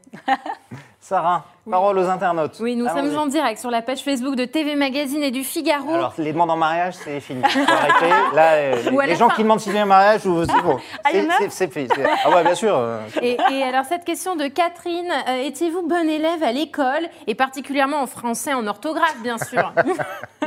Sarah, 0.99 1.45
parole 1.69 1.97
aux 1.99 2.09
internautes. 2.09 2.57
Oui, 2.59 2.75
nous 2.75 2.87
sommes 2.87 3.17
en 3.17 3.27
direct 3.27 3.59
sur 3.59 3.71
la 3.71 3.81
page 3.81 3.99
Facebook 3.99 4.35
de 4.35 4.45
TV 4.45 4.75
Magazine 4.75 5.23
et 5.23 5.31
du 5.31 5.43
Figaro. 5.43 5.93
Alors, 5.93 6.13
les 6.17 6.33
demandes 6.33 6.51
en 6.51 6.57
mariage, 6.57 6.95
c'est 6.95 7.19
fini. 7.19 7.41
Faut 7.43 7.59
arrêter. 7.59 8.13
Là, 8.33 8.53
euh, 8.53 9.05
les, 9.05 9.15
gens 9.15 9.29
qui 9.29 9.43
demandent 9.43 9.59
si 9.59 9.77
un 9.77 9.85
mariage, 9.85 10.25
ou 10.25 10.43
c'est 10.45 10.61
bon. 10.61 10.77
Ah, 11.03 11.09
c'est 11.49 11.71
fait. 11.71 11.87
Ah 12.25 12.29
ouais, 12.29 12.43
bien 12.43 12.55
sûr. 12.55 12.77
Euh. 12.89 13.01
Et, 13.21 13.63
alors, 13.63 13.83
cette 13.85 14.05
question 14.05 14.35
de 14.35 14.47
Catherine, 14.47 15.11
étiez-vous 15.43 15.85
bonne 15.87 16.09
élève 16.09 16.41
à 16.43 16.51
l'école, 16.51 17.07
et 17.27 17.35
particulièrement 17.35 18.01
en 18.01 18.07
français, 18.07 18.53
en 18.53 18.65
orthographe, 18.67 19.17
bien 19.21 19.37
sûr 19.37 19.73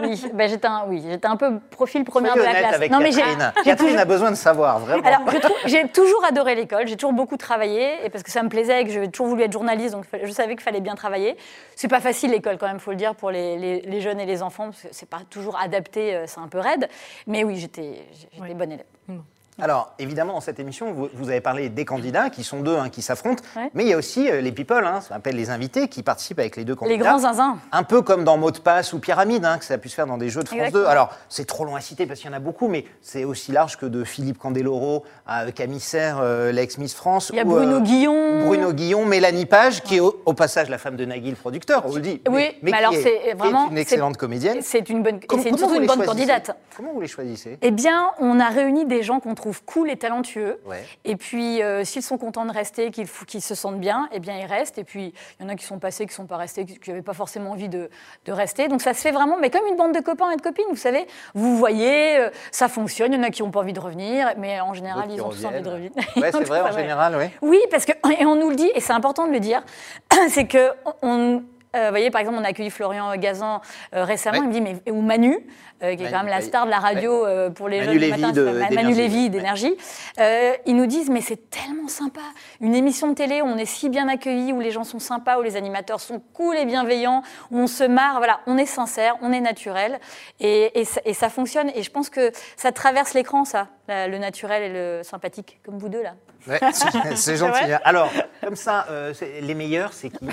Oui, 0.01 0.25
ben, 0.33 0.49
j'étais 0.49 0.67
un, 0.67 0.85
oui, 0.89 1.05
un 1.23 1.37
peu 1.37 1.59
profil 1.71 2.05
première 2.05 2.35
de 2.35 2.41
la 2.41 2.55
classe. 2.55 2.75
Avec 2.75 2.91
non, 2.91 3.01
Catherine. 3.01 3.53
Mais 3.57 3.63
Catherine 3.63 3.99
a 3.99 4.05
besoin 4.05 4.31
de 4.31 4.37
savoir, 4.37 4.79
vraiment. 4.81 5.07
Alors, 5.07 5.21
j'ai 5.67 5.87
toujours 5.89 6.25
adoré 6.25 6.55
l'école, 6.55 6.87
j'ai 6.87 6.97
toujours 6.97 7.13
beaucoup 7.13 7.37
travaillé, 7.37 8.05
et 8.05 8.11
parce 8.11 8.23
que 8.25 8.31
ça 8.31 8.43
me 8.43 8.49
plaisait 8.49 8.83
et 8.83 8.85
que 8.85 8.91
j'avais 8.93 9.09
toujours 9.09 9.29
voulu 9.29 9.43
être 9.43 9.53
journaliste, 9.53 9.95
donc 9.95 10.05
je 10.23 10.33
savais 10.33 10.55
qu'il 10.55 10.63
fallait 10.63 10.81
bien 10.81 10.95
travailler. 10.95 11.12
C'est 11.77 11.89
pas 11.89 12.01
facile 12.01 12.31
l'école 12.31 12.59
quand 12.59 12.69
même, 12.69 12.81
faut 12.81 12.91
le 12.91 12.97
dire, 12.97 13.15
pour 13.15 13.31
les, 13.31 14.01
jeunes 14.01 14.21
et 14.21 14.27
les 14.27 14.43
enfants, 14.43 14.67
parce 14.67 14.83
que 14.83 14.89
c'est 14.91 15.09
pas 15.09 15.23
toujours 15.29 15.59
adapté, 15.59 16.15
euh, 16.15 16.25
c'est 16.27 16.41
un 16.41 16.49
peu 16.49 16.59
raide. 16.59 16.89
Mais 17.27 17.45
oui, 17.45 17.57
j'étais 17.57 18.05
bonne 18.55 18.73
élève. 18.73 18.87
Alors, 19.61 19.95
évidemment, 19.99 20.33
dans 20.33 20.41
cette 20.41 20.59
émission, 20.61 20.93
vous, 20.93 21.29
avez 21.29 21.43
parlé 21.43 21.69
des 21.69 21.85
candidats, 21.85 22.31
qui 22.31 22.43
sont 22.43 22.61
deux, 22.61 22.77
hein, 22.77 22.89
qui 22.89 23.03
s'affrontent, 23.03 23.43
mais 23.75 23.85
il 23.85 23.89
y 23.91 23.93
a 23.93 23.99
aussi 23.99 24.31
euh, 24.31 24.41
les 24.41 24.51
people, 24.51 24.85
hein, 24.87 25.03
ça 25.03 25.11
s'appelle 25.11 25.37
les 25.37 25.51
invités, 25.51 25.89
qui 25.89 26.03
participent 26.03 26.39
avec 26.39 26.57
les 26.57 26.65
deux 26.65 26.75
candidats. 26.75 26.97
Les 26.97 27.03
grands 27.03 27.19
zinzins. 27.19 27.59
Un 27.71 27.83
peu 27.83 28.01
comme 28.01 28.25
dans 28.25 28.39
Mot 28.39 28.51
de 28.51 28.59
passe 28.59 28.95
ou 28.95 28.99
Pyramide, 28.99 29.45
hein, 29.45 29.59
que 29.59 29.65
ça 29.67 29.75
a 29.75 29.79
pu 29.79 29.91
se 29.91 29.95
faire 29.95 30.07
dans 30.07 30.17
des 30.17 30.31
jeux 30.31 30.43
de 30.43 30.49
France 30.49 30.73
2. 30.73 30.87
Alors, 30.87 31.11
c'est 31.29 31.45
trop 31.45 31.67
long 31.67 31.77
à 31.77 31.83
citer 31.83 32.07
parce 32.07 32.21
qu'il 32.21 32.31
y 32.31 32.33
en 32.33 32.37
a 32.37 32.41
beaucoup, 32.41 32.69
mais 32.69 32.87
c'est 33.03 33.25
aussi 33.25 33.53
large 33.53 33.77
que 33.77 33.85
de 33.85 34.05
Philippe 34.05 34.39
Candeloro 34.39 35.05
à 35.27 35.53
Camille 35.53 35.81
Serre, 35.81 36.19
euh, 36.23 36.51
l'ex-Miss 36.51 36.95
France. 36.95 37.29
Il 37.33 37.37
y 37.37 37.41
a 37.41 37.45
Bruno 37.45 37.81
Guillon. 37.81 38.47
Bruno 38.47 38.73
Guillon, 38.73 39.05
Mélanie 39.05 39.47
Page, 39.47 39.83
qui 39.83 39.97
est 39.97 40.01
au, 40.01 40.33
passage 40.33 40.71
la 40.71 40.79
femme 40.79 40.97
de 40.97 41.05
Nagui, 41.05 41.29
le 41.29 41.37
producteur, 41.37 41.85
on 41.87 41.95
le 41.95 42.01
dit. 42.01 42.23
Oui, 42.27 42.57
mais, 42.63 42.73
alors 42.73 42.95
c'est 42.95 43.35
vraiment. 43.35 43.71
une 43.71 43.77
excellente 43.77 44.17
comédienne. 44.17 44.61
C'est 44.63 44.89
une 44.89 45.03
bonne, 45.03 45.21
une 45.31 45.87
bonne 45.87 46.05
candidate. 46.07 46.57
Comment 46.75 46.95
vous 46.95 47.03
les 47.03 47.09
choisissez? 47.09 47.59
Eh 47.61 47.71
bien, 47.71 48.11
on 48.19 48.41
a 48.41 48.49
réuni 48.49 48.87
des 48.87 49.03
gens 49.03 49.21
qu'on 49.21 49.35
trouve 49.43 49.63
cool 49.65 49.91
et 49.91 49.97
talentueux 49.97 50.61
et 51.05 51.17
puis, 51.17 51.63
euh, 51.63 51.85
s'ils 51.85 52.03
sont 52.03 52.19
contents 52.19 52.45
de 52.45 52.53
rester, 52.53 52.91
qu'ils 52.91 53.09
se 53.43 53.55
sentent 53.55 53.81
bien, 53.81 54.09
eh 54.13 54.21
bien, 54.21 54.39
ils 54.39 54.47
restent. 54.47 54.79
Et 54.79 54.85
puis, 54.85 55.13
il 55.39 55.43
y 55.43 55.47
en 55.47 55.49
a 55.49 55.57
qui 55.57 55.65
sont 55.65 55.79
passés, 55.79 56.05
qui 56.05 56.13
ne 56.13 56.17
sont 56.17 56.27
pas 56.27 56.37
restés, 56.37 56.65
qui 56.65 56.91
n'avaient 56.91 57.03
pas 57.03 57.13
forcément 57.13 57.51
envie 57.51 57.69
de, 57.69 57.89
rester. 58.29 58.69
Donc, 58.69 58.81
ça 58.81 58.95
se 58.95 59.01
fait 59.01 59.11
vraiment, 59.11 59.37
mais 59.39 59.51
comme 59.51 59.67
une 59.67 59.77
bande 59.77 59.95
de 59.95 60.01
copains 60.01 60.31
et 60.31 60.37
de 60.37 60.43
copines, 60.43 60.65
vous 60.71 60.77
savez. 60.77 61.07
Vous 61.35 61.57
voyez, 61.57 62.19
euh, 62.19 62.31
ça 62.51 62.69
fonctionne. 62.69 63.13
Il 63.13 63.17
y 63.17 63.19
en 63.19 63.23
a 63.23 63.31
qui 63.31 63.43
n'ont 63.43 63.51
pas 63.51 63.61
envie 63.61 63.73
de 63.73 63.81
revenir, 63.81 64.33
mais 64.39 64.61
en 64.61 64.75
général, 64.75 65.11
ils 65.11 65.21
ont 65.21 65.29
tous 65.29 65.45
envie 65.45 65.63
de 65.63 65.69
revenir. 65.69 65.91
Ouais, 66.17 66.31
c'est 66.33 66.45
vrai, 66.45 66.61
en 66.61 66.73
général, 66.73 67.17
oui. 67.19 67.27
Oui, 67.43 67.61
parce 67.71 67.85
que, 67.85 67.93
et 68.19 68.25
on 68.25 68.37
nous 68.37 68.51
le 68.51 68.57
dit, 68.57 68.71
et 68.75 68.81
c'est 68.81 68.93
important 68.93 69.27
de 69.27 69.33
le 69.33 69.41
dire, 69.41 69.63
c'est 70.29 70.47
que 70.47 70.73
on, 71.03 71.43
vous 71.75 71.91
voyez, 71.91 72.11
par 72.11 72.21
exemple, 72.21 72.39
on 72.41 72.45
a 72.45 72.49
accueilli 72.49 72.71
Florian 72.71 73.15
Gazan 73.17 73.61
récemment. 73.93 74.43
Il 74.43 74.49
me 74.49 74.53
dit, 74.53 74.61
mais 74.61 74.91
ou 74.91 75.01
Manu, 75.01 75.47
euh, 75.83 75.97
qui 75.97 76.05
est 76.05 76.11
quand 76.11 76.19
même 76.19 76.29
la 76.29 76.41
star 76.41 76.65
de 76.65 76.71
la 76.71 76.79
radio 76.79 77.27
euh, 77.27 77.51
pour 77.51 77.69
les 77.69 77.81
Manu 77.81 77.95
jeunes 77.95 78.01
Lévy 78.01 78.21
matin, 78.21 78.33
de, 78.33 78.75
Manu 78.75 78.95
Lévy 78.95 79.31
d'énergie. 79.31 79.75
Euh, 80.21 80.53
ils 80.65 80.77
nous 80.77 80.87
disent 80.87 81.11
mais 81.11 81.21
c'est 81.21 81.51
tellement 81.51 81.89
sympa, 81.89 82.21
une 82.61 82.77
émission 82.77 83.09
de 83.09 83.15
télé 83.15 83.43
où 83.43 83.47
on 83.47 83.57
est 83.57 83.67
si 83.67 83.89
bien 83.89 84.07
accueillis, 84.07 84.53
où 84.53 84.61
les 84.61 84.71
gens 84.71 84.85
sont 84.85 85.01
sympas, 85.01 85.39
où 85.39 85.43
les 85.43 85.57
animateurs 85.57 85.99
sont 85.99 86.23
cool 86.35 86.57
et 86.57 86.67
bienveillants, 86.67 87.23
où 87.51 87.59
on 87.59 87.67
se 87.67 87.83
marre, 87.83 88.19
voilà, 88.19 88.41
on 88.47 88.59
est 88.59 88.67
sincère, 88.67 89.17
on 89.23 89.33
est 89.33 89.41
naturel 89.41 89.99
et, 90.39 90.71
et, 90.81 91.15
ça, 91.15 91.29
fonctionne. 91.29 91.73
Et 91.75 91.83
je 91.83 91.91
pense 91.91 92.11
que 92.11 92.31
ça 92.57 92.71
traverse 92.71 93.15
l'écran, 93.15 93.45
ça, 93.45 93.67
le 93.89 94.19
naturel 94.19 94.63
et 94.63 94.73
le 94.73 95.03
sympathique, 95.03 95.59
comme 95.65 95.79
vous 95.79 95.89
deux 95.89 96.03
là. 96.03 96.15
Ouais, 96.47 96.61
c'est 97.17 97.37
gentil. 97.39 97.73
Hein. 97.73 97.81
Alors, 97.83 98.13
comme 98.41 98.57
ça, 98.57 98.87
les 99.41 99.55
meilleurs, 99.55 99.93
c'est 99.93 100.11
qui? 100.11 100.29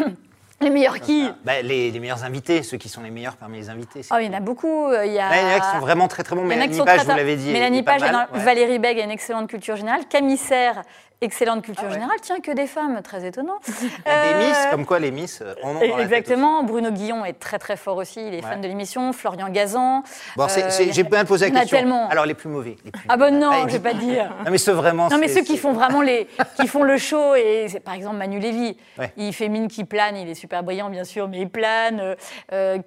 Les 0.61 0.69
meilleurs 0.69 0.99
qui 0.99 1.29
bah, 1.43 1.61
les, 1.61 1.97
meilleurs 1.99 2.23
invités, 2.23 2.63
ceux 2.63 2.77
qui 2.77 2.89
sont 2.89 3.01
les 3.01 3.11
meilleurs 3.11 3.37
parmi 3.37 3.57
les 3.57 3.69
invités. 3.69 4.01
Oh, 4.11 4.15
il 4.19 4.27
y 4.27 4.29
en 4.29 4.33
a 4.33 4.39
beaucoup. 4.39 4.87
Euh, 4.87 5.05
il 5.05 5.13
y, 5.13 5.19
a... 5.19 5.29
il 5.35 5.41
y 5.41 5.53
en 5.53 5.57
a 5.57 5.59
qui 5.59 5.71
sont 5.71 5.79
vraiment 5.79 6.07
très 6.07 6.23
très 6.23 6.35
bons. 6.35 6.43
Mélanie 6.43 6.79
Page, 6.83 7.05
vous 7.05 7.15
l'avez 7.15 7.35
dit. 7.35 7.51
Mélanie 7.51 7.83
Page, 7.83 8.01
Valérie 8.33 8.79
Beg 8.79 8.99
a 8.99 9.03
une 9.03 9.11
excellente 9.11 9.49
culture 9.49 9.75
générale. 9.75 10.01
Camille 10.09 10.37
Serre 10.37 10.81
excellente 11.21 11.63
culture 11.63 11.85
ah 11.87 11.93
générale. 11.93 12.17
Tiens, 12.21 12.39
que 12.39 12.51
des 12.51 12.67
femmes, 12.67 13.01
très 13.03 13.25
étonnant. 13.25 13.59
des 13.67 13.73
Miss, 13.73 14.57
euh, 14.57 14.71
comme 14.71 14.85
quoi 14.85 14.99
les 14.99 15.11
Miss 15.11 15.43
on 15.63 15.75
euh, 15.75 15.93
en 15.93 15.99
Exactement. 15.99 16.63
Bruno 16.63 16.91
Guillon 16.91 17.25
est 17.25 17.33
très 17.33 17.59
très 17.59 17.75
fort 17.75 17.97
aussi. 17.97 18.25
Il 18.25 18.33
est 18.33 18.41
fan 18.41 18.61
de 18.61 18.67
l'émission. 18.67 19.11
Florian 19.13 19.49
Gazan. 19.49 20.03
Bon, 20.37 20.45
euh, 20.45 20.69
j'ai 20.91 21.03
bien 21.03 21.25
posé 21.25 21.49
la 21.49 21.61
question. 21.61 22.09
Alors 22.09 22.25
les 22.25 22.33
plus 22.33 22.49
mauvais. 22.49 22.77
Les 22.85 22.91
plus 22.91 23.05
ah 23.09 23.17
bon 23.17 23.37
non, 23.37 23.67
je 23.67 23.73
vais 23.73 23.79
pas 23.79 23.93
dire. 23.93 24.33
non 24.45 24.51
mais 24.51 24.57
ceux 24.57 24.71
vraiment. 24.71 25.09
Non 25.09 25.17
mais 25.17 25.27
ceux 25.27 25.41
qui 25.41 25.57
font 25.57 25.73
vraiment 25.73 26.01
les, 26.01 26.27
qui 26.59 26.67
font 26.67 26.83
le 26.83 26.97
show 26.97 27.35
et 27.35 27.67
par 27.83 27.93
exemple 27.93 28.17
Manu 28.17 28.39
Lévy. 28.39 28.77
Il 29.17 29.33
fait 29.33 29.49
mine 29.49 29.67
qui 29.67 29.83
plane. 29.83 30.15
Il 30.15 30.29
est 30.29 30.35
super 30.35 30.63
brillant 30.63 30.89
bien 30.89 31.03
sûr, 31.03 31.27
mais 31.27 31.39
il 31.39 31.49
plane. 31.49 32.15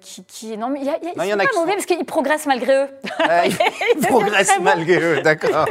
qui, 0.01 0.23
qui, 0.25 0.57
non 0.57 0.69
mais 0.69 0.79
il 0.79 0.85
y, 0.85 0.89
a, 0.89 0.97
y, 0.97 1.31
a, 1.31 1.35
y, 1.35 1.37
pas 1.37 1.45
mauvais 1.55 1.73
parce 1.73 1.85
qu'ils 1.85 2.05
progressent 2.05 2.45
malgré 2.47 2.83
eux. 2.83 2.87
ils 3.45 4.07
progressent 4.07 4.59
malgré 4.59 4.99
eux, 5.01 5.21
d'accord. 5.21 5.65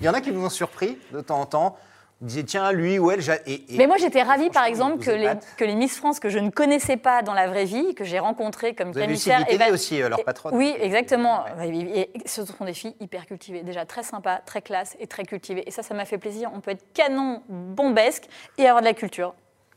il 0.00 0.06
y 0.06 0.08
en 0.08 0.14
a 0.14 0.20
qui 0.20 0.30
nous 0.30 0.44
ont 0.44 0.50
surpris 0.50 0.98
temps 1.24 1.40
en 1.40 1.46
temps. 1.46 1.76
Vous 2.20 2.28
disiez, 2.28 2.44
tiens, 2.44 2.72
lui 2.72 2.98
ou 2.98 3.10
elle. 3.10 3.20
Et, 3.46 3.64
Mais 3.72 3.86
moi, 3.86 3.96
j'étais 3.98 4.22
ravie, 4.22 4.48
par 4.48 4.64
exemple, 4.64 5.04
que 5.04 5.10
les, 5.10 5.32
que 5.58 5.64
les 5.64 5.74
Miss 5.74 5.96
France 5.96 6.20
que 6.20 6.28
je 6.28 6.38
ne 6.38 6.48
connaissais 6.48 6.96
pas 6.96 7.22
dans 7.22 7.34
la 7.34 7.48
vraie 7.48 7.64
vie, 7.64 7.94
que 7.94 8.04
j'ai 8.04 8.18
rencontrées 8.18 8.74
comme 8.74 8.92
Camille 8.94 9.20
et 9.50 9.70
aussi, 9.70 10.00
euh, 10.00 10.08
leur 10.08 10.24
patronne. 10.24 10.54
Oui, 10.54 10.74
exactement. 10.80 11.44
Et, 11.62 12.10
ce 12.24 12.44
sont 12.44 12.64
des 12.64 12.72
filles 12.72 12.94
hyper 13.00 13.26
cultivées, 13.26 13.62
déjà 13.62 13.84
très 13.84 14.04
sympas, 14.04 14.38
très 14.38 14.62
classe 14.62 14.96
et 15.00 15.06
très 15.06 15.24
cultivées. 15.24 15.64
Et 15.66 15.70
ça, 15.70 15.82
ça 15.82 15.92
m'a 15.92 16.04
fait 16.04 16.18
plaisir. 16.18 16.50
On 16.54 16.60
peut 16.60 16.70
être 16.70 16.92
canon, 16.94 17.42
bombesque 17.48 18.24
et 18.58 18.66
avoir 18.66 18.80
de 18.80 18.86
la 18.86 18.94
culture. 18.94 19.34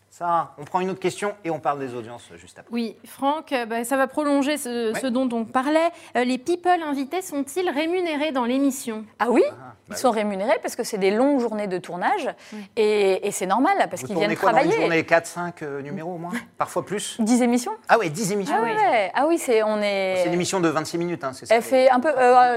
Ça, 0.09 0.53
on 0.57 0.63
prend 0.63 0.79
une 0.79 0.89
autre 0.89 0.99
question 0.99 1.33
et 1.43 1.51
on 1.51 1.59
parle 1.59 1.79
des 1.79 1.93
audiences 1.93 2.29
juste 2.37 2.57
après. 2.57 2.73
Oui, 2.73 2.95
Franck, 3.05 3.51
euh, 3.51 3.65
bah, 3.65 3.83
ça 3.83 3.97
va 3.97 4.07
prolonger 4.07 4.57
ce, 4.57 5.07
dont 5.07 5.29
on 5.31 5.45
parlait. 5.45 5.91
Euh, 6.15 6.23
les 6.23 6.37
people 6.37 6.81
invités 6.81 7.21
sont-ils 7.21 7.69
rémunérés 7.69 8.31
dans 8.31 8.45
l'émission? 8.45 9.05
Ah 9.19 9.27
oui, 9.29 9.43
ah, 9.47 9.53
bah 9.87 9.95
ils 9.95 9.97
sont 9.97 10.09
rémunérés 10.09 10.57
parce 10.61 10.75
que 10.75 10.83
c'est 10.83 10.97
des 10.97 11.11
longues 11.11 11.39
journées 11.39 11.67
de 11.67 11.77
tournage 11.77 12.29
et, 12.75 13.29
c'est 13.31 13.45
normal 13.45 13.73
parce 13.91 14.01
qu'ils 14.01 14.15
viennent 14.15 14.35
quoi, 14.35 14.51
travailler. 14.51 14.75
Une 14.75 14.81
journée 14.81 15.03
4-5 15.03 15.51
euh, 15.61 15.81
numéros 15.81 16.13
au 16.13 16.17
moins? 16.17 16.31
Parfois 16.57 16.83
plus? 16.83 17.17
10 17.19 17.43
émissions? 17.43 17.73
Ah 17.87 17.97
oui, 17.99 18.09
10 18.09 18.31
émissions. 18.31 18.55
Ah, 18.57 18.63
oui, 18.63 18.71
ah 19.13 19.25
oui 19.27 19.37
c'est 19.37 19.61
on 19.61 19.79
est. 19.81 20.15
C'est 20.17 20.27
une 20.27 20.33
émission 20.33 20.59
de 20.59 20.69
26 20.69 20.97
minutes, 20.97 21.23
hein, 21.23 21.33
c'est 21.33 21.45
ça 21.45 21.55
Elle 21.55 21.61
fait 21.61 21.91
un 21.91 21.99
peu 21.99 22.09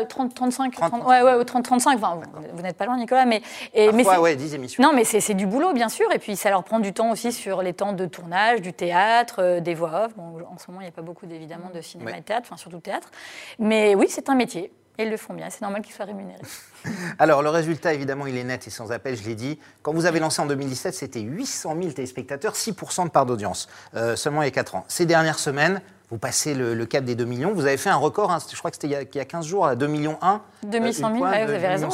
30, 0.08 0.34
35, 0.34 0.72
30, 0.72 1.06
ouais, 1.06 1.22
ouais, 1.22 1.44
30, 1.44 1.64
35. 1.64 1.98
Enfin, 1.98 2.20
vous, 2.54 2.62
n'êtes 2.62 2.76
pas 2.76 2.86
loin, 2.86 2.96
Nicolas, 2.96 3.26
mais. 3.26 3.42
Et, 3.74 3.92
mais 3.92 4.06
ouais, 4.06 4.36
10 4.36 4.54
émissions. 4.54 4.82
Non, 4.82 4.92
mais 4.94 5.04
c'est 5.04 5.34
du 5.34 5.46
boulot, 5.46 5.74
bien 5.74 5.90
sûr, 5.90 6.10
et 6.12 6.18
puis 6.18 6.36
ça 6.36 6.48
leur 6.48 6.64
prend 6.64 6.78
du 6.78 6.94
temps 6.94 7.10
aussi 7.10 7.32
sur 7.40 7.62
les 7.62 7.72
temps 7.72 7.92
de 7.92 8.06
tournage, 8.06 8.60
du 8.60 8.72
théâtre, 8.72 9.36
euh, 9.38 9.60
des 9.60 9.74
voix 9.74 10.04
off. 10.04 10.14
Bon, 10.16 10.38
en 10.46 10.58
ce 10.58 10.70
moment, 10.70 10.82
il 10.82 10.84
n'y 10.84 10.88
a 10.88 10.92
pas 10.92 11.02
beaucoup, 11.02 11.26
évidemment, 11.30 11.70
de 11.70 11.80
cinéma 11.80 12.16
et 12.16 12.22
théâtre, 12.22 12.46
enfin, 12.46 12.56
surtout 12.56 12.80
théâtre. 12.80 13.10
Mais 13.58 13.94
oui, 13.94 14.06
c'est 14.08 14.28
un 14.28 14.34
métier. 14.34 14.72
Et 14.98 15.04
ils 15.04 15.10
le 15.10 15.16
font 15.16 15.32
bien, 15.32 15.48
c'est 15.48 15.62
normal 15.62 15.80
qu'ils 15.80 15.94
soient 15.94 16.04
rémunérés. 16.04 16.42
Alors, 17.18 17.42
le 17.42 17.48
résultat, 17.48 17.94
évidemment, 17.94 18.26
il 18.26 18.36
est 18.36 18.44
net 18.44 18.66
et 18.66 18.70
sans 18.70 18.92
appel, 18.92 19.16
je 19.16 19.24
l'ai 19.24 19.34
dit. 19.34 19.58
Quand 19.82 19.94
vous 19.94 20.04
avez 20.04 20.20
lancé 20.20 20.42
en 20.42 20.46
2017, 20.46 20.92
c'était 20.92 21.20
800 21.20 21.76
000 21.80 21.92
téléspectateurs, 21.92 22.54
6% 22.54 23.04
de 23.04 23.08
part 23.08 23.24
d'audience, 23.24 23.68
euh, 23.94 24.16
seulement 24.16 24.42
il 24.42 24.46
y 24.46 24.48
a 24.48 24.52
4 24.52 24.74
ans. 24.74 24.84
Ces 24.88 25.06
dernières 25.06 25.38
semaines, 25.38 25.80
vous 26.10 26.18
passez 26.18 26.54
le, 26.54 26.84
cap 26.86 27.04
des 27.04 27.14
2 27.14 27.24
millions. 27.24 27.52
Vous 27.52 27.66
avez 27.66 27.76
fait 27.76 27.90
un 27.90 27.96
record, 27.96 28.32
hein, 28.32 28.38
je 28.50 28.56
crois 28.56 28.70
que 28.70 28.76
c'était 28.76 28.88
il, 28.88 29.16
y 29.16 29.20
a 29.20 29.24
15 29.24 29.46
jours, 29.46 29.66
à 29.66 29.76
2 29.76 29.86
millions 29.86 30.18
1. 30.20 30.40
2 30.64 30.92
000, 30.92 31.08
vous 31.08 31.24
avez 31.24 31.66
raison. 31.66 31.88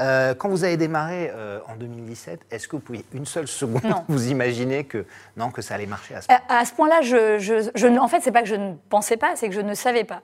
Euh, 0.00 0.34
quand 0.34 0.48
vous 0.48 0.64
avez 0.64 0.76
démarré 0.76 1.30
euh, 1.34 1.60
en 1.68 1.76
2017, 1.76 2.40
est-ce 2.50 2.66
que 2.66 2.76
vous 2.76 2.82
pouvez 2.82 3.04
une 3.12 3.26
seule 3.26 3.46
seconde 3.46 3.82
vous 4.08 4.28
imaginer 4.28 4.84
que, 4.84 5.04
non, 5.36 5.50
que 5.50 5.60
ça 5.60 5.74
allait 5.74 5.86
marcher 5.86 6.14
à 6.14 6.22
ce 6.22 6.26
point 6.26 6.38
À, 6.48 6.64
ce 6.64 6.72
point-là, 6.72 7.00
je, 7.02 7.38
je, 7.74 7.98
en 7.98 8.08
fait, 8.08 8.20
c'est 8.22 8.32
pas 8.32 8.42
que 8.42 8.48
je 8.48 8.54
ne 8.54 8.72
pensais 8.88 9.16
pas, 9.16 9.36
c'est 9.36 9.48
que 9.48 9.54
je 9.54 9.60
ne 9.60 9.74
savais 9.74 10.04
pas 10.04 10.22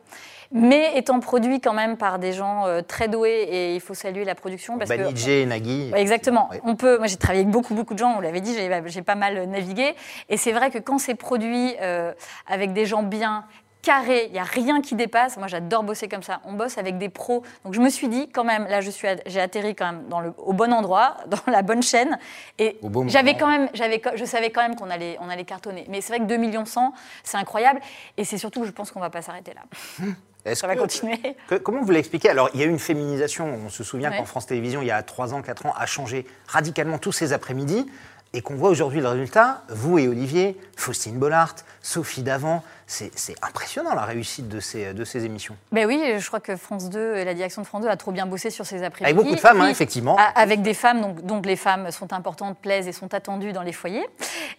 mais 0.52 0.96
étant 0.96 1.20
produit 1.20 1.60
quand 1.60 1.72
même 1.72 1.96
par 1.96 2.18
des 2.18 2.32
gens 2.32 2.66
euh, 2.66 2.82
très 2.82 3.08
doués 3.08 3.46
et 3.48 3.74
il 3.74 3.80
faut 3.80 3.94
saluer 3.94 4.24
la 4.24 4.34
production 4.34 4.78
parce 4.78 4.90
Banijé, 4.90 5.46
Nagui. 5.46 5.92
exactement. 5.94 6.50
On 6.64 6.74
peut. 6.74 6.98
Moi, 6.98 7.06
j'ai 7.06 7.16
travaillé 7.16 7.42
avec 7.42 7.52
beaucoup 7.52 7.74
beaucoup 7.74 7.94
de 7.94 7.98
gens. 7.98 8.14
On 8.16 8.20
l'avait 8.20 8.40
dit, 8.40 8.54
j'ai 8.86 9.02
pas 9.02 9.14
mal 9.14 9.44
navigué 9.48 9.94
et 10.28 10.36
c'est 10.36 10.52
vrai 10.52 10.70
que 10.70 10.78
quand 10.78 10.98
c'est 10.98 11.14
produit 11.14 11.74
euh, 11.80 12.12
avec 12.48 12.72
des 12.72 12.86
gens 12.86 13.02
bien 13.02 13.44
carré, 13.82 14.26
il 14.26 14.32
n'y 14.32 14.38
a 14.38 14.44
rien 14.44 14.80
qui 14.80 14.94
dépasse. 14.94 15.36
Moi, 15.36 15.46
j'adore 15.46 15.82
bosser 15.82 16.08
comme 16.08 16.22
ça. 16.22 16.40
On 16.44 16.52
bosse 16.52 16.78
avec 16.78 16.98
des 16.98 17.08
pros. 17.08 17.42
Donc, 17.64 17.74
je 17.74 17.80
me 17.80 17.88
suis 17.88 18.08
dit, 18.08 18.28
quand 18.28 18.44
même, 18.44 18.66
là, 18.66 18.80
je 18.80 18.90
suis, 18.90 19.08
j'ai 19.26 19.40
atterri 19.40 19.74
quand 19.74 19.86
même 19.86 20.08
dans 20.08 20.20
le, 20.20 20.34
au 20.38 20.52
bon 20.52 20.72
endroit, 20.72 21.16
dans 21.28 21.50
la 21.50 21.62
bonne 21.62 21.82
chaîne. 21.82 22.18
Et 22.58 22.78
j'avais 23.06 23.36
quand 23.36 23.48
même, 23.48 23.68
j'avais, 23.72 24.02
je 24.14 24.24
savais 24.24 24.50
quand 24.50 24.62
même 24.62 24.76
qu'on 24.76 24.90
allait, 24.90 25.16
on 25.20 25.28
allait 25.28 25.44
cartonner. 25.44 25.86
Mais 25.88 26.00
c'est 26.00 26.12
vrai 26.12 26.18
que 26.20 26.28
2 26.28 26.36
millions 26.36 26.64
100, 26.64 26.92
c'est 27.24 27.38
incroyable. 27.38 27.80
Et 28.16 28.24
c'est 28.24 28.38
surtout, 28.38 28.64
je 28.64 28.70
pense 28.70 28.90
qu'on 28.90 29.00
ne 29.00 29.04
va 29.04 29.10
pas 29.10 29.22
s'arrêter 29.22 29.52
là. 29.54 30.06
Ça 30.54 30.66
va 30.66 30.76
continuer. 30.76 31.36
comment 31.62 31.82
vous 31.82 31.90
l'expliquez? 31.90 32.30
Alors, 32.30 32.50
il 32.54 32.60
y 32.60 32.62
a 32.62 32.66
eu 32.66 32.70
une 32.70 32.78
féminisation. 32.78 33.58
On 33.66 33.68
se 33.68 33.84
souvient 33.84 34.10
qu'en 34.10 34.24
France 34.24 34.46
Télévisions, 34.46 34.82
il 34.82 34.86
y 34.86 34.90
a 34.90 35.02
3 35.02 35.34
ans, 35.34 35.42
4 35.42 35.66
ans, 35.66 35.74
a 35.76 35.86
changé 35.86 36.26
radicalement 36.46 36.98
tous 36.98 37.12
ces 37.12 37.32
après-midi. 37.32 37.86
Et 38.32 38.42
qu'on 38.42 38.54
voit 38.54 38.70
aujourd'hui 38.70 39.00
le 39.00 39.08
résultat, 39.08 39.64
vous 39.70 39.98
et 39.98 40.06
Olivier, 40.06 40.56
Faustine 40.76 41.18
Bollard, 41.18 41.56
Sophie 41.82 42.22
Davant, 42.22 42.62
c'est 42.86 43.12
impressionnant 43.42 43.94
la 43.94 44.04
réussite 44.04 44.48
de 44.48 44.60
ces, 44.60 44.92
de 44.92 45.04
ces 45.04 45.24
émissions. 45.24 45.56
Ben 45.72 45.86
oui, 45.86 46.02
je 46.18 46.26
crois 46.26 46.40
que 46.40 46.56
France 46.56 46.90
2 46.90 47.16
et 47.16 47.24
la 47.24 47.34
direction 47.34 47.62
de 47.62 47.66
France 47.66 47.82
2 47.82 47.88
a 47.88 47.96
trop 47.96 48.10
bien 48.10 48.26
bossé 48.26 48.50
sur 48.50 48.66
ces 48.66 48.82
après-midi. 48.82 49.12
Avec 49.12 49.16
beaucoup 49.16 49.34
de 49.34 49.40
femmes, 49.40 49.60
hein, 49.60 49.68
effectivement. 49.68 50.16
Avec 50.34 50.62
des 50.62 50.74
femmes, 50.74 51.00
donc, 51.00 51.22
donc, 51.22 51.46
les 51.46 51.56
femmes 51.56 51.90
sont 51.90 52.12
importantes, 52.12 52.58
plaisent 52.58 52.88
et 52.88 52.92
sont 52.92 53.14
attendues 53.14 53.52
dans 53.52 53.62
les 53.62 53.72
foyers. 53.72 54.06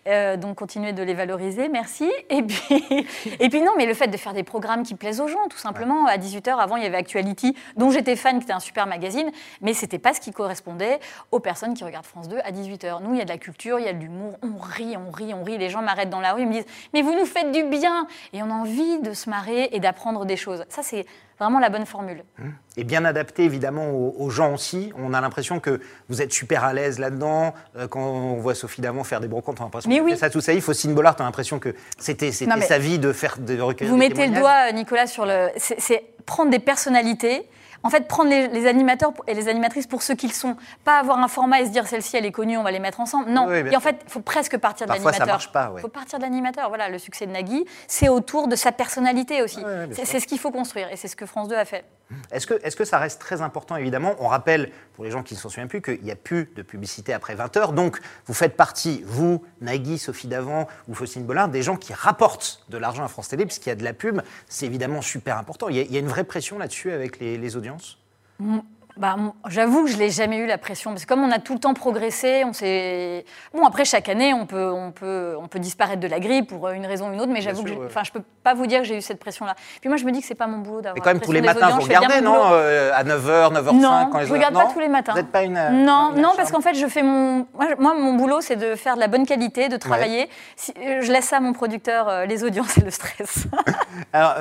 Euh, 0.07 0.35
donc 0.35 0.55
continuez 0.55 0.93
de 0.93 1.03
les 1.03 1.13
valoriser, 1.13 1.69
merci. 1.69 2.09
Et 2.29 2.41
puis, 2.41 3.07
et 3.39 3.49
puis 3.49 3.61
non, 3.61 3.73
mais 3.77 3.85
le 3.85 3.93
fait 3.93 4.07
de 4.07 4.17
faire 4.17 4.33
des 4.33 4.43
programmes 4.43 4.83
qui 4.83 4.95
plaisent 4.95 5.21
aux 5.21 5.27
gens, 5.27 5.47
tout 5.49 5.57
simplement. 5.57 6.07
À 6.07 6.17
18h, 6.17 6.57
avant, 6.57 6.77
il 6.77 6.83
y 6.83 6.85
avait 6.85 6.97
Actuality, 6.97 7.55
dont 7.77 7.91
j'étais 7.91 8.15
fan, 8.15 8.37
qui 8.37 8.43
était 8.43 8.53
un 8.53 8.59
super 8.59 8.87
magazine, 8.87 9.31
mais 9.61 9.73
c'était 9.73 9.99
pas 9.99 10.13
ce 10.13 10.19
qui 10.19 10.31
correspondait 10.31 10.99
aux 11.31 11.39
personnes 11.39 11.73
qui 11.73 11.83
regardent 11.83 12.05
France 12.05 12.29
2 12.29 12.37
à 12.43 12.51
18h. 12.51 13.01
Nous, 13.01 13.13
il 13.13 13.17
y 13.17 13.21
a 13.21 13.25
de 13.25 13.29
la 13.29 13.37
culture, 13.37 13.79
il 13.79 13.85
y 13.85 13.89
a 13.89 13.93
de 13.93 13.99
l'humour, 13.99 14.37
on 14.43 14.57
rit, 14.59 14.95
on 14.97 15.11
rit, 15.11 15.33
on 15.33 15.43
rit. 15.43 15.57
Les 15.57 15.69
gens 15.69 15.81
m'arrêtent 15.81 16.09
dans 16.09 16.19
la 16.19 16.33
rue, 16.33 16.41
ils 16.41 16.47
me 16.47 16.53
disent 16.53 16.65
Mais 16.93 17.01
vous 17.01 17.10
nous 17.15 17.25
faites 17.25 17.51
du 17.51 17.63
bien 17.63 18.07
et 18.33 18.41
on 18.43 18.49
a 18.49 18.53
envie 18.53 18.99
de 18.99 19.13
se 19.13 19.29
marrer 19.29 19.69
et 19.71 19.79
d'apprendre 19.79 20.25
des 20.25 20.37
choses. 20.37 20.63
Ça, 20.69 20.83
c'est 20.83 21.05
vraiment 21.39 21.59
la 21.59 21.69
bonne 21.69 21.85
formule. 21.85 22.23
Mmh. 22.37 22.49
Et 22.77 22.83
bien 22.83 23.03
adapté 23.03 23.43
évidemment 23.43 23.89
aux, 23.91 24.29
gens 24.29 24.53
aussi. 24.53 24.93
On 24.95 25.13
a 25.13 25.21
l'impression 25.21 25.59
que 25.59 25.81
vous 26.07 26.21
êtes 26.21 26.31
super 26.31 26.63
à 26.63 26.73
l'aise 26.73 26.99
là-dedans. 26.99 27.53
Euh, 27.75 27.87
quand 27.87 28.01
on 28.01 28.35
voit 28.35 28.53
Sophie 28.53 28.81
Davant 28.81 29.03
faire 29.03 29.19
des 29.19 29.27
brocantes, 29.27 29.57
on 29.59 29.63
a 29.63 29.65
l'impression 29.65 29.89
que 29.89 30.01
oui. 30.01 30.17
ça 30.17 30.29
tout 30.29 30.41
ça. 30.41 30.53
Il 30.53 30.61
faut 30.61 30.73
Bollard, 30.89 31.15
on 31.19 31.23
a 31.23 31.25
l'impression 31.25 31.59
que 31.59 31.75
c'était 31.97 32.31
sa 32.31 32.77
vie 32.77 32.99
de 32.99 33.11
faire 33.11 33.37
de 33.39 33.59
recueillir 33.59 33.91
Vous 33.91 33.99
mettez 33.99 34.27
le 34.27 34.39
doigt, 34.39 34.71
Nicolas, 34.71 35.07
sur 35.07 35.25
le. 35.25 35.49
C'est 35.57 36.03
prendre 36.25 36.51
des 36.51 36.59
personnalités 36.59 37.47
en 37.83 37.89
fait, 37.89 38.07
prendre 38.07 38.29
les, 38.29 38.67
animateurs 38.67 39.11
et 39.27 39.33
les 39.33 39.47
animatrices 39.47 39.87
pour 39.87 40.03
ce 40.03 40.13
qu'ils 40.13 40.33
sont. 40.33 40.55
Pas 40.83 40.99
avoir 40.99 41.19
un 41.19 41.27
format 41.27 41.61
et 41.61 41.65
se 41.65 41.71
dire 41.71 41.87
celle-ci, 41.87 42.17
elle 42.17 42.25
est 42.25 42.31
connue, 42.31 42.57
on 42.57 42.63
va 42.63 42.71
les 42.71 42.79
mettre 42.79 42.99
ensemble. 42.99 43.29
Non. 43.29 43.51
et 43.51 43.75
en 43.75 43.79
fait, 43.79 43.97
il 44.05 44.11
faut 44.11 44.21
presque 44.21 44.57
partir 44.57 44.87
de 44.87 44.91
l'animateur. 44.91 45.19
ça 45.19 45.25
marche 45.25 45.51
pas. 45.51 45.71
Il 45.75 45.81
faut 45.81 45.87
partir 45.87 46.19
de 46.19 46.23
l'animateur. 46.23 46.69
Voilà, 46.69 46.89
le 46.89 46.99
succès 46.99 47.25
de 47.25 47.31
Nagui, 47.31 47.65
c'est 47.87 48.09
autour 48.09 48.47
de 48.47 48.55
sa 48.55 48.71
personnalité 48.71 49.41
aussi. 49.41 49.61
c'est 49.93 50.19
ce 50.19 50.27
qu'il 50.27 50.39
faut 50.39 50.51
construire 50.51 50.91
et 50.91 50.95
c'est 50.95 51.07
ce 51.07 51.15
que 51.15 51.25
France 51.25 51.47
2 51.47 51.55
a 51.55 51.65
fait. 51.65 51.85
Est-ce 52.31 52.47
que, 52.47 52.53
est 52.53 52.85
ça 52.85 52.99
reste 52.99 53.19
très 53.19 53.41
important, 53.41 53.75
évidemment? 53.75 54.15
On 54.19 54.27
rappelle, 54.27 54.71
pour 54.93 55.03
les 55.03 55.11
gens 55.11 55.23
qui 55.23 55.33
ne 55.33 55.39
s'en 55.39 55.49
souviennent 55.49 55.67
plus, 55.67 55.81
qu'il 55.81 56.01
n'y 56.01 56.11
a 56.11 56.15
plus 56.15 56.49
de 56.55 56.61
publicité 56.61 57.13
après 57.13 57.35
20 57.35 57.57
heures. 57.57 57.73
Donc, 57.73 57.99
vous 58.25 58.33
faites 58.33 58.55
partie, 58.55 59.03
vous, 59.05 59.43
Nagui, 59.61 59.97
Sophie 59.97 60.27
Davant 60.27 60.67
ou 60.87 60.93
Faustine 60.93 61.25
Bollard, 61.25 61.49
des 61.49 61.61
gens 61.61 61.77
qui 61.77 61.93
rapportent 61.93 62.63
de 62.69 62.77
l'argent 62.77 63.03
à 63.03 63.07
France 63.07 63.29
Télé, 63.29 63.45
puisqu'il 63.45 63.69
y 63.69 63.73
a 63.73 63.75
de 63.75 63.83
la 63.83 63.93
pub. 63.93 64.21
C'est 64.47 64.65
évidemment 64.65 65.01
super 65.01 65.37
important. 65.37 65.69
Il 65.69 65.77
y 65.77 65.97
a, 65.97 65.99
une 65.99 66.07
vraie 66.07 66.23
pression 66.23 66.57
là-dessus 66.57 66.91
avec 66.91 67.19
les, 67.19 67.55
audiences? 67.55 67.97
Mm. 68.39 68.59
Bah, 68.97 69.15
J'avoue 69.47 69.85
que 69.85 69.91
je 69.91 69.97
n'ai 69.97 70.09
jamais 70.09 70.37
eu 70.37 70.45
la 70.45 70.57
pression. 70.57 70.91
Parce 70.91 71.05
que 71.05 71.09
comme 71.09 71.23
on 71.23 71.31
a 71.31 71.39
tout 71.39 71.53
le 71.53 71.59
temps 71.59 71.73
progressé, 71.73 72.43
on 72.45 72.53
s'est. 72.53 73.25
Bon, 73.53 73.65
après, 73.65 73.85
chaque 73.85 74.09
année, 74.09 74.33
on 74.33 74.45
peut, 74.45 74.71
on, 74.71 74.91
peut, 74.91 75.35
on 75.39 75.47
peut 75.47 75.59
disparaître 75.59 75.99
de 75.99 76.07
la 76.07 76.19
grille 76.19 76.43
pour 76.43 76.69
une 76.69 76.85
raison 76.85 77.09
ou 77.09 77.13
une 77.13 77.21
autre, 77.21 77.31
mais 77.31 77.41
j'avoue 77.41 77.63
que 77.63 77.69
je 77.69 77.73
ne 77.75 77.79
peux 78.13 78.23
pas 78.43 78.53
vous 78.53 78.67
dire 78.67 78.79
que 78.79 78.85
j'ai 78.85 78.97
eu 78.97 79.01
cette 79.01 79.19
pression-là. 79.19 79.55
Puis 79.79 79.89
moi, 79.89 79.97
je 79.97 80.05
me 80.05 80.11
dis 80.11 80.19
que 80.19 80.25
ce 80.25 80.33
n'est 80.33 80.37
pas 80.37 80.47
mon 80.47 80.59
boulot 80.59 80.81
d'avoir. 80.81 80.95
Mais 80.95 81.01
quand 81.01 81.13
même, 81.13 81.21
tous 81.21 81.31
les 81.31 81.41
matins, 81.41 81.69
vous 81.69 81.81
regardez, 81.81 82.21
non 82.21 82.41
euh, 82.51 82.91
À 82.93 83.03
9h, 83.03 83.53
9h05 83.53 83.79
Non, 83.79 84.09
quand 84.11 84.19
les 84.19 84.25
je 84.25 84.31
ne 84.31 84.37
regarde 84.37 84.53
pas 84.53 84.69
tous 84.71 84.79
les 84.79 84.87
matins. 84.87 85.13
Vous 85.13 85.19
n'êtes 85.19 85.31
pas 85.31 85.43
une. 85.43 85.57
Euh, 85.57 85.69
non, 85.69 86.11
non 86.15 86.33
parce 86.35 86.51
qu'en 86.51 86.61
fait, 86.61 86.73
je 86.75 86.87
fais 86.87 87.03
mon. 87.03 87.47
Moi, 87.79 87.93
mon 87.93 88.13
boulot, 88.13 88.41
c'est 88.41 88.55
de 88.55 88.75
faire 88.75 88.95
de 88.95 88.99
la 88.99 89.07
bonne 89.07 89.25
qualité, 89.25 89.69
de 89.69 89.77
travailler. 89.77 90.29
Si, 90.55 90.73
euh, 90.77 91.01
je 91.01 91.11
laisse 91.11 91.25
ça 91.25 91.37
à 91.37 91.39
mon 91.39 91.53
producteur, 91.53 92.25
les 92.25 92.43
audiences 92.43 92.77
et 92.77 92.81
le 92.81 92.91
stress. 92.91 93.47
Alors, 94.13 94.35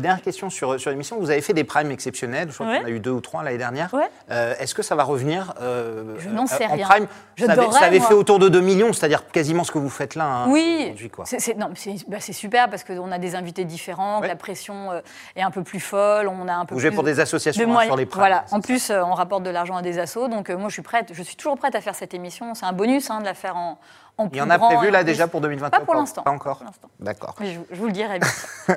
dernière 0.00 0.22
question 0.22 0.50
sur, 0.50 0.78
sur 0.80 0.90
l'émission. 0.90 1.18
Vous 1.18 1.30
avez 1.30 1.40
fait 1.40 1.54
des 1.54 1.64
primes 1.64 1.90
exceptionnels. 1.90 2.48
Je 2.50 2.54
crois 2.54 2.78
qu'on 2.78 2.86
a 2.86 2.90
eu 2.90 3.00
deux 3.00 3.10
ou 3.10 3.20
trois 3.20 3.42
l'année 3.42 3.58
dernière. 3.58 3.90
Est-ce 4.28 4.74
que 4.74 4.82
ça 4.82 4.94
va 4.94 5.04
revenir 5.04 5.54
euh, 5.60 6.16
Je 6.18 6.28
n'en 6.28 6.46
sais 6.46 6.66
en 6.66 6.74
rien. 6.74 6.86
Prime? 6.86 7.06
Je 7.34 7.44
ça, 7.46 7.52
avait, 7.52 8.00
fait 8.00 8.14
autour 8.14 8.38
de 8.38 8.48
2 8.48 8.60
millions, 8.60 8.92
c'est-à-dire 8.92 9.26
quasiment 9.28 9.64
ce 9.64 9.70
que 9.70 9.78
vous 9.78 9.90
faites 9.90 10.14
là 10.14 10.24
hein, 10.24 10.46
oui, 10.48 10.94
c'est 11.24 11.56
bah, 12.08 12.20
super 12.20 12.70
parce 12.70 12.82
qu'on 12.82 13.12
a 13.12 13.18
des 13.18 13.34
invités 13.34 13.64
différents, 13.64 14.20
la 14.20 14.36
pression 14.36 14.90
euh, 14.92 15.00
est 15.34 15.42
un 15.42 15.50
peu 15.50 15.62
plus 15.62 15.80
folle, 15.80 16.28
on 16.28 16.48
a 16.48 16.54
un 16.54 16.64
peu 16.64 16.74
vous 16.74 16.90
pour 16.92 17.02
des 17.02 17.20
associations 17.20 17.78
hein, 17.78 17.84
sur 17.84 17.96
les 17.96 18.06
primes. 18.06 18.20
Voilà, 18.20 18.44
en 18.52 18.60
plus 18.60 18.90
euh, 18.90 19.02
on 19.04 19.12
rapporte 19.12 19.42
de 19.42 19.50
l'argent 19.50 19.76
à 19.76 19.82
des 19.82 19.98
assos, 19.98 20.28
donc 20.28 20.48
moi 20.48 20.68
je 20.68 20.74
suis 20.74 20.82
prête, 20.82 21.10
je 21.12 21.22
suis 21.22 21.36
toujours 21.36 21.56
prête 21.56 21.74
à 21.74 21.80
faire 21.80 21.94
cette 21.94 22.14
émission. 22.14 22.54
C'est 22.54 22.66
un 22.66 22.72
bonus 22.72 23.10
hein, 23.10 23.20
de 23.20 23.26
la 23.26 23.34
faire 23.34 23.56
en, 23.56 23.78
en 24.18 24.28
Il 24.32 24.38
y 24.38 24.40
en 24.40 24.50
a 24.50 24.58
prévu 24.58 24.90
là 24.90 25.04
déjà 25.04 25.28
pour 25.28 25.40
2021 25.40 25.70
Pas 25.70 25.84
pour 25.84 25.94
l'instant. 25.94 26.22
Pas 26.22 26.30
encore. 26.30 26.62
D'accord. 27.00 27.34
Je, 27.40 27.46
je, 27.70 27.76
vous 27.76 27.86
le 27.86 27.92
dirai 27.92 28.18
bien. 28.18 28.76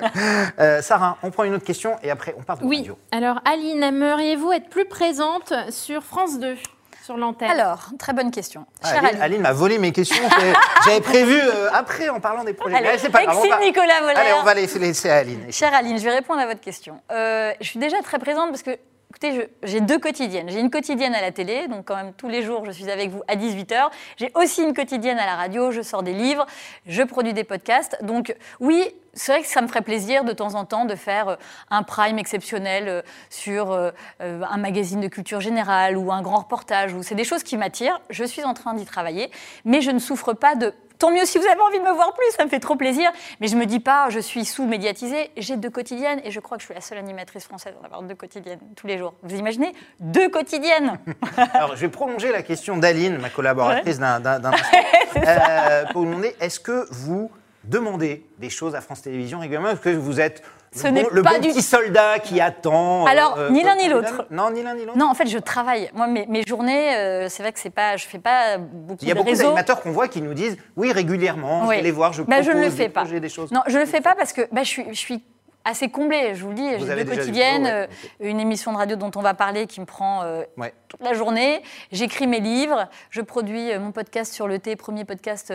euh, 0.60 0.82
Sarah, 0.82 1.16
on 1.22 1.30
prend 1.30 1.44
une 1.44 1.54
autre 1.54 1.64
question 1.64 1.96
et 2.02 2.10
après 2.10 2.34
on 2.38 2.42
parle 2.42 2.60
de 2.60 2.64
oui. 2.64 2.78
radio. 2.78 2.98
Alors 3.12 3.40
Aline, 3.44 3.82
aimeriez-vous 3.82 4.52
être 4.52 4.68
plus 4.68 4.86
présente 4.86 5.52
sur 5.70 6.02
France 6.02 6.38
2 6.38 6.56
sur 7.02 7.16
l'antenne? 7.16 7.50
Alors, 7.50 7.88
très 7.98 8.12
bonne 8.12 8.30
question. 8.30 8.66
Ah, 8.82 9.00
Aline, 9.20 9.40
m'a 9.40 9.52
volé 9.52 9.78
mes 9.78 9.92
questions. 9.92 10.22
J'avais 10.84 11.00
prévu 11.00 11.38
euh, 11.38 11.70
après 11.72 12.08
en 12.08 12.20
parlant 12.20 12.44
des 12.44 12.52
projets. 12.52 12.76
Allez, 12.76 12.98
pas 13.08 13.24
Nicolas 13.60 14.00
Voller. 14.00 14.14
Allez, 14.16 14.32
on 14.38 14.44
va 14.44 14.54
les 14.54 14.66
laisser 14.66 15.08
à 15.08 15.16
Aline. 15.16 15.50
Chère 15.50 15.74
Aline, 15.74 15.98
je 15.98 16.04
vais 16.04 16.14
répondre 16.14 16.40
à 16.40 16.46
votre 16.46 16.60
question. 16.60 17.00
Euh, 17.10 17.52
je 17.60 17.66
suis 17.66 17.78
déjà 17.78 18.00
très 18.02 18.18
présente 18.18 18.50
parce 18.50 18.62
que 18.62 18.78
Écoutez, 19.10 19.50
j'ai 19.64 19.80
deux 19.80 19.98
quotidiennes. 19.98 20.48
J'ai 20.48 20.60
une 20.60 20.70
quotidienne 20.70 21.16
à 21.16 21.20
la 21.20 21.32
télé, 21.32 21.66
donc 21.66 21.86
quand 21.86 21.96
même 21.96 22.12
tous 22.12 22.28
les 22.28 22.42
jours 22.42 22.64
je 22.64 22.70
suis 22.70 22.88
avec 22.88 23.10
vous 23.10 23.22
à 23.26 23.34
18h. 23.34 23.90
J'ai 24.16 24.30
aussi 24.36 24.62
une 24.62 24.72
quotidienne 24.72 25.18
à 25.18 25.26
la 25.26 25.34
radio, 25.34 25.72
je 25.72 25.82
sors 25.82 26.04
des 26.04 26.12
livres, 26.12 26.46
je 26.86 27.02
produis 27.02 27.32
des 27.32 27.42
podcasts. 27.42 27.98
Donc 28.04 28.36
oui, 28.60 28.84
c'est 29.12 29.32
vrai 29.32 29.42
que 29.42 29.48
ça 29.48 29.62
me 29.62 29.66
ferait 29.66 29.82
plaisir 29.82 30.22
de 30.22 30.32
temps 30.32 30.54
en 30.54 30.64
temps 30.64 30.84
de 30.84 30.94
faire 30.94 31.30
euh, 31.30 31.36
un 31.70 31.82
prime 31.82 32.20
exceptionnel 32.20 32.84
euh, 32.86 33.02
sur 33.30 33.72
euh, 33.72 33.90
un 34.20 34.56
magazine 34.58 35.00
de 35.00 35.08
culture 35.08 35.40
générale 35.40 35.96
ou 35.96 36.12
un 36.12 36.22
grand 36.22 36.38
reportage. 36.38 36.92
C'est 37.02 37.16
des 37.16 37.24
choses 37.24 37.42
qui 37.42 37.56
m'attirent. 37.56 38.00
Je 38.10 38.22
suis 38.22 38.44
en 38.44 38.54
train 38.54 38.74
d'y 38.74 38.84
travailler, 38.84 39.32
mais 39.64 39.80
je 39.80 39.90
ne 39.90 39.98
souffre 39.98 40.34
pas 40.34 40.54
de 40.54 40.72
Tant 41.00 41.10
mieux 41.10 41.24
si 41.24 41.38
vous 41.38 41.46
avez 41.46 41.60
envie 41.62 41.78
de 41.78 41.82
me 41.82 41.92
voir 41.92 42.12
plus, 42.12 42.30
ça 42.36 42.44
me 42.44 42.50
fait 42.50 42.60
trop 42.60 42.76
plaisir. 42.76 43.10
Mais 43.40 43.48
je 43.48 43.56
me 43.56 43.64
dis 43.64 43.80
pas, 43.80 44.10
je 44.10 44.20
suis 44.20 44.44
sous-médiatisée. 44.44 45.30
J'ai 45.38 45.56
deux 45.56 45.70
quotidiennes 45.70 46.20
et 46.24 46.30
je 46.30 46.40
crois 46.40 46.58
que 46.58 46.60
je 46.60 46.66
suis 46.66 46.74
la 46.74 46.82
seule 46.82 46.98
animatrice 46.98 47.44
française 47.44 47.72
à 47.82 47.86
avoir 47.86 48.02
deux 48.02 48.14
quotidiennes 48.14 48.60
tous 48.76 48.86
les 48.86 48.98
jours. 48.98 49.14
Vous 49.22 49.34
imaginez 49.34 49.72
Deux 49.98 50.28
quotidiennes 50.28 50.98
Alors, 51.54 51.74
je 51.74 51.80
vais 51.80 51.88
prolonger 51.88 52.30
la 52.30 52.42
question 52.42 52.76
d'Aline, 52.76 53.16
ma 53.16 53.30
collaboratrice 53.30 53.98
d'un 53.98 54.22
instant, 54.22 54.50
euh, 55.16 55.86
pour 55.86 56.02
vous 56.02 56.10
demander 56.10 56.36
est-ce 56.38 56.60
que 56.60 56.86
vous 56.90 57.30
demandez 57.64 58.26
des 58.38 58.50
choses 58.50 58.74
à 58.74 58.82
France 58.82 59.00
Télévisions 59.00 59.38
régulièrement? 59.38 59.70
Est-ce 59.70 59.80
que 59.80 59.88
vous 59.88 60.20
êtes 60.20 60.42
ce 60.72 60.86
n'est 60.86 61.04
le 61.10 61.22
pas 61.22 61.34
bon 61.34 61.40
du 61.40 61.48
petit 61.48 61.62
soldat 61.62 62.20
qui 62.20 62.40
attend. 62.40 63.04
Euh, 63.04 63.10
Alors, 63.10 63.36
euh, 63.38 63.50
ni 63.50 63.62
l'un 63.62 63.74
ni 63.76 63.88
l'autre. 63.88 64.26
Non, 64.30 64.50
ni 64.50 64.62
l'un 64.62 64.74
ni 64.74 64.84
l'autre. 64.84 64.96
Non, 64.96 65.06
en 65.06 65.14
fait, 65.14 65.26
je 65.26 65.38
travaille. 65.38 65.90
Moi, 65.94 66.06
mes, 66.06 66.26
mes 66.26 66.44
journées, 66.46 66.94
euh, 66.96 67.28
c'est 67.28 67.42
vrai 67.42 67.52
que 67.52 67.58
c'est 67.58 67.70
pas, 67.70 67.96
je 67.96 68.06
fais 68.06 68.20
pas 68.20 68.58
beaucoup 68.58 69.00
de 69.00 69.04
Il 69.04 69.08
y 69.08 69.12
a 69.12 69.14
beaucoup 69.14 69.32
d'animateurs 69.32 69.82
qu'on 69.82 69.90
voit 69.90 70.06
qui 70.06 70.22
nous 70.22 70.34
disent, 70.34 70.56
oui, 70.76 70.92
régulièrement, 70.92 71.64
je 71.64 71.70
vais 71.70 71.82
les 71.82 71.90
voir, 71.90 72.12
je 72.12 72.22
bah, 72.22 72.42
je 72.42 72.52
ne 72.52 72.60
le 72.60 72.70
fais 72.70 72.88
pas. 72.88 73.04
des 73.04 73.28
choses. 73.28 73.50
Non, 73.50 73.62
je 73.66 73.74
ne 73.74 73.80
le 73.80 73.86
fais 73.86 74.00
pas 74.00 74.14
parce 74.14 74.32
que 74.32 74.42
bah, 74.52 74.62
je 74.62 74.68
suis, 74.68 74.86
je 74.90 74.98
suis 74.98 75.24
assez 75.64 75.88
comblée, 75.90 76.34
je 76.34 76.42
vous 76.42 76.50
le 76.50 76.54
dis. 76.54 76.68
J'ai 76.78 77.04
deux 77.04 77.04
quotidiennes, 77.04 77.66
euh, 77.66 77.86
une 78.20 78.40
émission 78.40 78.72
de 78.72 78.76
radio 78.76 78.96
dont 78.96 79.10
on 79.14 79.20
va 79.20 79.34
parler 79.34 79.66
qui 79.66 79.80
me 79.80 79.86
prend 79.86 80.22
euh, 80.22 80.42
toute 80.88 81.02
la 81.02 81.12
journée. 81.12 81.62
J'écris 81.92 82.26
mes 82.26 82.40
livres, 82.40 82.88
je 83.10 83.20
produis 83.20 83.70
euh, 83.70 83.80
mon 83.80 83.92
podcast 83.92 84.32
sur 84.32 84.48
le 84.48 84.58
thé, 84.58 84.76
premier 84.76 85.04
podcast 85.04 85.52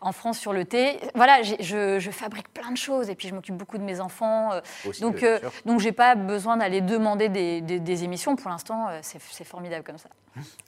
en 0.00 0.12
France 0.12 0.38
sur 0.38 0.52
le 0.52 0.64
thé. 0.64 0.98
Voilà, 1.14 1.42
je, 1.42 1.98
je, 1.98 2.10
fabrique 2.10 2.48
plein 2.52 2.70
de 2.70 2.76
choses 2.76 3.10
et 3.10 3.14
puis 3.14 3.28
je 3.28 3.34
m'occupe 3.34 3.56
beaucoup 3.56 3.78
de 3.78 3.82
mes 3.82 4.00
enfants. 4.00 4.50
donc, 5.00 5.24
donc 5.64 5.80
j'ai 5.80 5.92
pas 5.92 6.14
besoin 6.14 6.56
d'aller 6.56 6.80
demander 6.80 7.28
des, 7.28 7.60
des, 7.60 8.04
émissions. 8.04 8.36
Pour 8.36 8.50
l'instant, 8.50 8.88
c'est 9.02 9.44
formidable 9.44 9.84
comme 9.84 9.98
ça. 9.98 10.08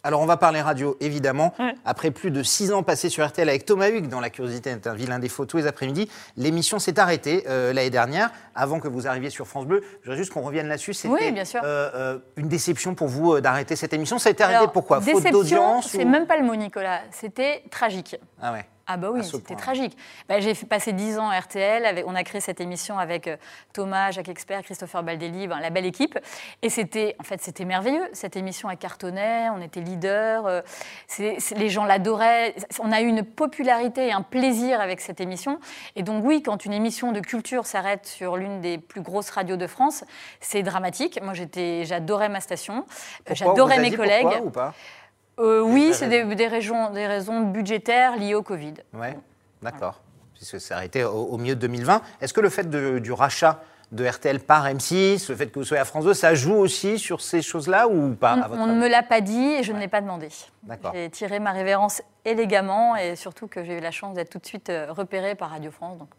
Alors 0.02 0.20
on 0.20 0.26
va 0.26 0.36
parler 0.36 0.60
radio, 0.60 0.96
évidemment. 1.00 1.54
Après 1.84 2.10
plus 2.10 2.30
de 2.30 2.42
six 2.42 2.72
ans 2.72 2.82
passés 2.82 3.08
sur 3.08 3.26
RTL 3.26 3.48
avec 3.48 3.64
Thomas 3.64 3.90
Hugues, 3.90 4.08
dans 4.08 4.20
La 4.20 4.30
curiosité 4.30 4.70
est 4.70 4.86
un 4.86 4.94
vilain 4.94 5.18
défaut 5.18 5.44
tous 5.46 5.58
les 5.58 5.66
après-midi, 5.66 6.08
l'émission 6.36 6.78
s'est 6.78 6.98
arrêtée 6.98 7.44
l'année 7.46 7.90
dernière. 7.90 8.30
Avant 8.54 8.80
que 8.80 8.88
vous 8.88 9.06
arriviez 9.06 9.30
sur 9.30 9.46
France 9.46 9.66
Bleu. 9.66 9.82
Je 10.00 10.06
voudrais 10.06 10.16
juste 10.16 10.32
qu'on 10.32 10.42
revienne 10.42 10.68
là-dessus. 10.68 10.94
C'était 10.94 11.32
euh, 11.56 11.62
euh, 11.64 12.18
une 12.36 12.48
déception 12.48 12.94
pour 12.94 13.08
vous 13.08 13.34
euh, 13.34 13.40
d'arrêter 13.40 13.76
cette 13.76 13.92
émission. 13.92 14.18
Ça 14.18 14.28
a 14.28 14.32
été 14.32 14.42
arrêté 14.42 14.66
pourquoi? 14.72 15.00
Faute 15.00 15.30
d'audience 15.30 15.88
C'est 15.88 16.04
même 16.04 16.26
pas 16.26 16.36
le 16.36 16.44
mot, 16.44 16.56
Nicolas. 16.56 17.00
C'était 17.10 17.62
tragique. 17.70 18.16
Ah 18.40 18.52
ouais. 18.52 18.64
Ah 18.90 18.96
bah 18.96 19.10
oui, 19.12 19.22
c'était 19.22 19.54
tragique. 19.54 19.98
Bah, 20.30 20.40
j'ai 20.40 20.54
passé 20.54 20.94
dix 20.94 21.18
ans 21.18 21.28
à 21.28 21.38
RTL, 21.38 21.84
avec, 21.84 22.06
on 22.08 22.14
a 22.14 22.24
créé 22.24 22.40
cette 22.40 22.58
émission 22.58 22.98
avec 22.98 23.28
euh, 23.28 23.36
Thomas, 23.74 24.12
Jacques 24.12 24.30
Expert, 24.30 24.62
Christopher 24.62 25.02
Baldelli, 25.02 25.46
ben, 25.46 25.60
la 25.60 25.68
belle 25.68 25.84
équipe. 25.84 26.18
Et 26.62 26.70
c'était, 26.70 27.14
en 27.20 27.22
fait, 27.22 27.42
c'était 27.42 27.66
merveilleux. 27.66 28.08
Cette 28.14 28.34
émission 28.34 28.66
a 28.70 28.76
cartonné, 28.76 29.50
on 29.54 29.60
était 29.60 29.82
leader, 29.82 30.46
euh, 30.46 30.62
les 31.18 31.68
gens 31.68 31.84
l'adoraient. 31.84 32.54
On 32.80 32.90
a 32.90 33.02
eu 33.02 33.08
une 33.08 33.24
popularité 33.24 34.06
et 34.06 34.12
un 34.12 34.22
plaisir 34.22 34.80
avec 34.80 35.02
cette 35.02 35.20
émission. 35.20 35.60
Et 35.94 36.02
donc 36.02 36.24
oui, 36.24 36.42
quand 36.42 36.64
une 36.64 36.72
émission 36.72 37.12
de 37.12 37.20
culture 37.20 37.66
s'arrête 37.66 38.06
sur 38.06 38.38
l'une 38.38 38.62
des 38.62 38.78
plus 38.78 39.02
grosses 39.02 39.28
radios 39.28 39.56
de 39.56 39.66
France, 39.66 40.02
c'est 40.40 40.62
dramatique. 40.62 41.20
Moi, 41.22 41.34
j'adorais 41.34 42.30
ma 42.30 42.40
station, 42.40 42.86
j'adorais 43.30 43.80
mes 43.80 43.90
collègues. 43.90 44.22
Pourquoi 44.22 44.46
ou 44.46 44.50
pas? 44.50 44.74
Euh, 45.38 45.62
oui, 45.62 45.90
c'est 45.92 46.08
des, 46.08 46.24
des, 46.34 46.48
raisons, 46.48 46.90
des 46.90 47.06
raisons 47.06 47.42
budgétaires 47.42 48.16
liées 48.16 48.34
au 48.34 48.42
Covid. 48.42 48.74
Oui, 48.94 49.08
d'accord. 49.62 50.00
Puisque 50.34 50.60
c'est 50.60 50.74
arrêté 50.74 51.04
au, 51.04 51.10
au, 51.10 51.38
milieu 51.38 51.54
de 51.54 51.60
2020. 51.60 52.02
Est-ce 52.20 52.32
que 52.32 52.40
le 52.40 52.48
fait 52.50 52.68
du 52.68 53.12
rachat 53.12 53.60
de 53.92 54.06
RTL 54.06 54.40
par 54.40 54.66
M6, 54.66 55.30
le 55.30 55.36
fait 55.36 55.46
que 55.46 55.58
vous 55.58 55.64
soyez 55.64 55.80
à 55.80 55.84
France 55.84 56.04
2, 56.04 56.12
ça 56.12 56.34
joue 56.34 56.54
aussi 56.54 56.98
sur 56.98 57.20
ces 57.20 57.40
choses-là 57.40 57.88
ou 57.88 58.14
pas 58.14 58.36
On, 58.52 58.66
ne 58.66 58.74
me 58.74 58.88
l'a 58.88 59.02
pas 59.02 59.20
dit 59.20 59.54
et 59.54 59.62
je 59.62 59.72
ne 59.72 59.78
l'ai 59.78 59.88
pas 59.88 60.00
demandé. 60.00 60.28
J'ai 60.92 61.08
tiré 61.10 61.38
ma 61.38 61.52
révérence 61.52 62.02
élégamment 62.24 62.96
et 62.96 63.16
surtout 63.16 63.48
que 63.48 63.64
j'ai 63.64 63.78
eu 63.78 63.80
la 63.80 63.90
chance 63.90 64.14
d'être 64.14 64.28
tout 64.28 64.38
de 64.38 64.46
suite 64.46 64.68
euh, 64.68 64.92
repérée 64.92 65.34
par 65.34 65.50
Radio 65.50 65.70
France. 65.70 65.98
Donc 65.98 66.10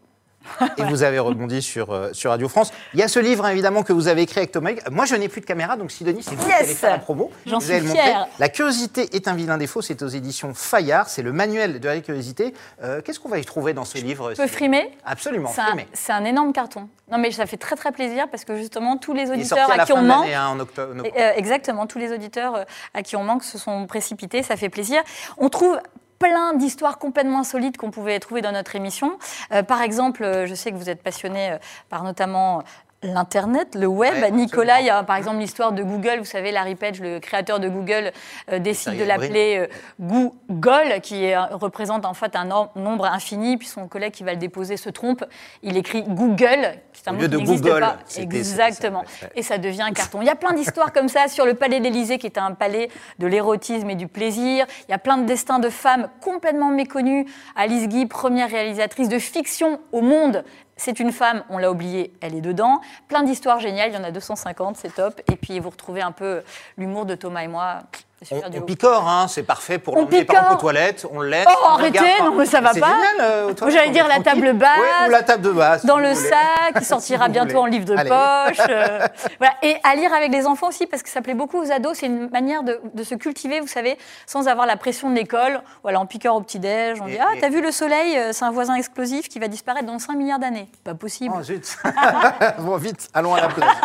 et 0.78 0.84
vous 0.84 1.02
avez 1.02 1.18
rebondi 1.18 1.62
sur, 1.62 1.90
euh, 1.90 2.10
sur 2.12 2.30
Radio 2.30 2.48
France. 2.48 2.72
Il 2.94 3.00
y 3.00 3.02
a 3.02 3.08
ce 3.08 3.18
livre, 3.18 3.44
hein, 3.44 3.50
évidemment, 3.50 3.82
que 3.82 3.92
vous 3.92 4.08
avez 4.08 4.22
écrit 4.22 4.38
avec 4.38 4.52
Thomas. 4.52 4.70
Moi, 4.90 5.04
je 5.04 5.14
n'ai 5.14 5.28
plus 5.28 5.40
de 5.40 5.46
caméra, 5.46 5.76
donc 5.76 5.90
Sidonie, 5.90 6.22
c'est 6.22 6.34
vous 6.34 6.46
qui 6.46 6.52
allez 6.52 6.74
faire 6.74 6.90
la 6.90 6.98
promo. 6.98 7.30
J'en 7.46 7.60
suis 7.60 7.80
fière. 7.80 8.26
La 8.38 8.48
curiosité 8.48 9.14
est 9.14 9.28
un 9.28 9.34
vilain 9.34 9.58
défaut, 9.58 9.82
c'est 9.82 10.02
aux 10.02 10.08
éditions 10.08 10.54
Fayard, 10.54 11.08
c'est 11.08 11.22
le 11.22 11.32
manuel 11.32 11.80
de 11.80 11.88
la 11.88 12.00
curiosité. 12.00 12.54
Euh, 12.82 13.00
qu'est-ce 13.02 13.20
qu'on 13.20 13.28
va 13.28 13.38
y 13.38 13.44
trouver 13.44 13.72
dans 13.72 13.84
ce 13.84 13.98
livre 13.98 14.32
Je 14.32 14.42
peux 14.42 14.48
frimer? 14.48 14.90
Absolument, 15.04 15.52
C'est 15.92 16.12
un, 16.12 16.24
énorme 16.24 16.52
carton. 16.52 16.88
Non, 17.10 17.18
mais 17.18 17.32
ça 17.32 17.46
fait 17.46 17.56
très 17.56 17.76
très 17.76 17.92
plaisir 17.92 18.28
parce 18.30 18.44
que 18.44 18.56
justement, 18.56 18.96
tous 18.96 19.14
les 19.14 19.30
auditeurs 19.30 19.70
à, 19.70 19.84
qui 19.84 19.92
on 19.92 20.02
manque. 20.02 20.26
Hein, 20.26 20.48
en 20.48 20.60
octobre, 20.60 21.02
euh, 21.04 21.32
exactement, 21.34 21.86
tous 21.86 21.98
les 21.98 22.12
auditeurs 22.12 22.64
à 22.94 23.02
qui 23.02 23.16
on 23.16 23.24
manque 23.24 23.42
se 23.42 23.58
sont 23.58 23.86
précipités, 23.86 24.42
ça 24.42 24.56
fait 24.56 24.68
plaisir. 24.68 25.02
On 25.38 25.48
trouve 25.48 25.78
plein 26.20 26.52
d'histoires 26.54 26.98
complètement 26.98 27.40
insolites 27.40 27.76
qu'on 27.78 27.90
pouvait 27.90 28.20
trouver 28.20 28.42
dans 28.42 28.52
notre 28.52 28.76
émission. 28.76 29.18
Euh, 29.52 29.64
par 29.64 29.82
exemple, 29.82 30.22
euh, 30.22 30.46
je 30.46 30.54
sais 30.54 30.70
que 30.70 30.76
vous 30.76 30.90
êtes 30.90 31.02
passionné 31.02 31.52
euh, 31.52 31.58
par 31.88 32.04
notamment 32.04 32.62
L'Internet, 33.02 33.74
le 33.74 33.86
web. 33.86 34.14
Nicolas, 34.32 34.80
il 34.80 34.86
y 34.86 34.90
a 34.90 35.02
par 35.02 35.16
exemple 35.16 35.38
l'histoire 35.38 35.72
de 35.72 35.82
Google. 35.82 36.18
Vous 36.18 36.24
savez, 36.24 36.52
Larry 36.52 36.74
Page, 36.74 37.00
le 37.00 37.18
créateur 37.18 37.58
de 37.58 37.68
Google, 37.68 38.12
euh, 38.52 38.58
décide 38.58 38.98
de 38.98 39.04
l'appeler 39.04 39.68
Google, 39.98 41.00
qui 41.02 41.34
représente 41.34 42.04
en 42.04 42.12
fait 42.12 42.36
un 42.36 42.44
nombre 42.44 43.06
infini. 43.06 43.56
Puis 43.56 43.68
son 43.68 43.88
collègue 43.88 44.12
qui 44.12 44.22
va 44.22 44.32
le 44.32 44.38
déposer 44.38 44.76
se 44.76 44.90
trompe. 44.90 45.24
Il 45.62 45.76
écrit 45.76 46.02
Google, 46.02 46.78
qui 46.92 47.02
est 47.02 47.08
un 47.08 47.12
mot 47.12 47.20
qui 47.20 47.36
n'existe 47.36 47.78
pas. 47.80 47.96
Exactement. 48.18 49.04
et 49.34 49.42
ça 49.42 49.58
devient 49.58 49.82
un 49.82 49.92
carton. 49.92 50.20
Il 50.20 50.26
y 50.26 50.30
a 50.30 50.36
plein 50.36 50.52
d'histoires 50.52 50.92
comme 50.92 51.08
ça 51.08 51.28
sur 51.28 51.46
le 51.46 51.54
palais 51.54 51.80
d'Élysée, 51.80 52.18
qui 52.18 52.26
était 52.26 52.40
un 52.40 52.52
palais 52.52 52.90
de 53.18 53.26
l'érotisme 53.26 53.88
et 53.88 53.94
du 53.94 54.08
plaisir. 54.08 54.66
Il 54.88 54.90
y 54.90 54.94
a 54.94 54.98
plein 54.98 55.16
de 55.16 55.24
destins 55.24 55.58
de 55.58 55.70
femmes 55.70 56.08
complètement 56.20 56.70
méconnues. 56.70 57.26
Alice 57.56 57.88
Guy, 57.88 58.06
première 58.06 58.50
réalisatrice 58.50 59.08
de 59.08 59.18
fiction 59.18 59.80
au 59.92 60.02
monde, 60.02 60.44
c'est 60.80 60.98
une 60.98 61.12
femme, 61.12 61.44
on 61.50 61.58
l'a 61.58 61.70
oublié, 61.70 62.10
elle 62.22 62.34
est 62.34 62.40
dedans. 62.40 62.80
Plein 63.06 63.22
d'histoires 63.22 63.60
géniales, 63.60 63.90
il 63.90 63.94
y 63.94 63.98
en 63.98 64.04
a 64.04 64.10
250, 64.10 64.78
c'est 64.78 64.94
top. 64.94 65.20
Et 65.30 65.36
puis 65.36 65.58
vous 65.60 65.68
retrouvez 65.68 66.00
un 66.00 66.10
peu 66.10 66.42
l'humour 66.78 67.04
de 67.04 67.14
Thomas 67.14 67.42
et 67.42 67.48
moi. 67.48 67.82
On, 68.30 68.36
on, 68.54 68.60
picore, 68.60 69.08
hein, 69.08 69.28
c'est 69.28 69.42
parfait 69.42 69.78
pour 69.78 69.96
l'emmener 69.96 70.26
par 70.26 70.36
exemple 70.36 70.54
aux 70.54 70.60
toilettes, 70.60 71.06
on 71.10 71.20
le 71.20 71.30
laisse. 71.30 71.46
Oh, 71.48 71.68
arrêtez, 71.68 72.00
non, 72.22 72.34
mais 72.34 72.44
ça 72.44 72.60
va 72.60 72.74
pas. 72.74 72.94
Euh, 73.18 73.54
J'allais 73.68 73.92
dire 73.92 74.06
la 74.08 74.20
table 74.20 74.52
basse. 74.52 74.78
ou 75.06 75.10
la 75.10 75.22
table 75.22 75.42
de 75.42 75.50
basse. 75.50 75.86
Dans 75.86 75.96
le 75.96 76.12
sac, 76.14 76.78
qui 76.78 76.84
sortira 76.84 77.28
bientôt 77.28 77.60
en 77.60 77.64
livre 77.64 77.86
de 77.86 77.94
poche. 77.94 78.66
Euh, 78.68 79.08
voilà. 79.38 79.54
Et 79.62 79.76
à 79.84 79.94
lire 79.94 80.12
avec 80.12 80.30
les 80.32 80.44
enfants 80.44 80.68
aussi, 80.68 80.86
parce 80.86 81.02
que 81.02 81.08
ça 81.08 81.22
plaît 81.22 81.32
beaucoup 81.32 81.62
aux 81.62 81.72
ados. 81.72 81.96
C'est 81.96 82.06
une 82.06 82.28
manière 82.28 82.62
de, 82.62 83.02
se 83.02 83.14
cultiver, 83.14 83.58
vous 83.60 83.66
savez, 83.66 83.96
sans 84.26 84.48
avoir 84.48 84.66
la 84.66 84.76
pression 84.76 85.08
de 85.08 85.14
l'école. 85.14 85.62
Voilà, 85.82 85.98
on 85.98 86.04
picore 86.04 86.36
au 86.36 86.42
petit-déj, 86.42 87.00
on 87.00 87.06
dit 87.06 87.16
Ah, 87.18 87.32
t'as 87.40 87.48
vu 87.48 87.62
le 87.62 87.72
soleil 87.72 88.18
euh, 88.18 88.34
C'est 88.34 88.44
un 88.44 88.50
voisin 88.50 88.74
explosif 88.74 89.30
qui 89.30 89.38
va 89.38 89.48
disparaître 89.48 89.86
dans 89.86 89.98
5 89.98 90.14
milliards 90.14 90.38
d'années. 90.38 90.68
Pas 90.84 90.94
possible. 90.94 91.34
Oh, 91.38 91.42
zut. 91.42 91.78
bon, 92.58 92.76
vite, 92.76 93.08
allons 93.14 93.34
à 93.34 93.40
la 93.40 93.48
plage. 93.48 93.76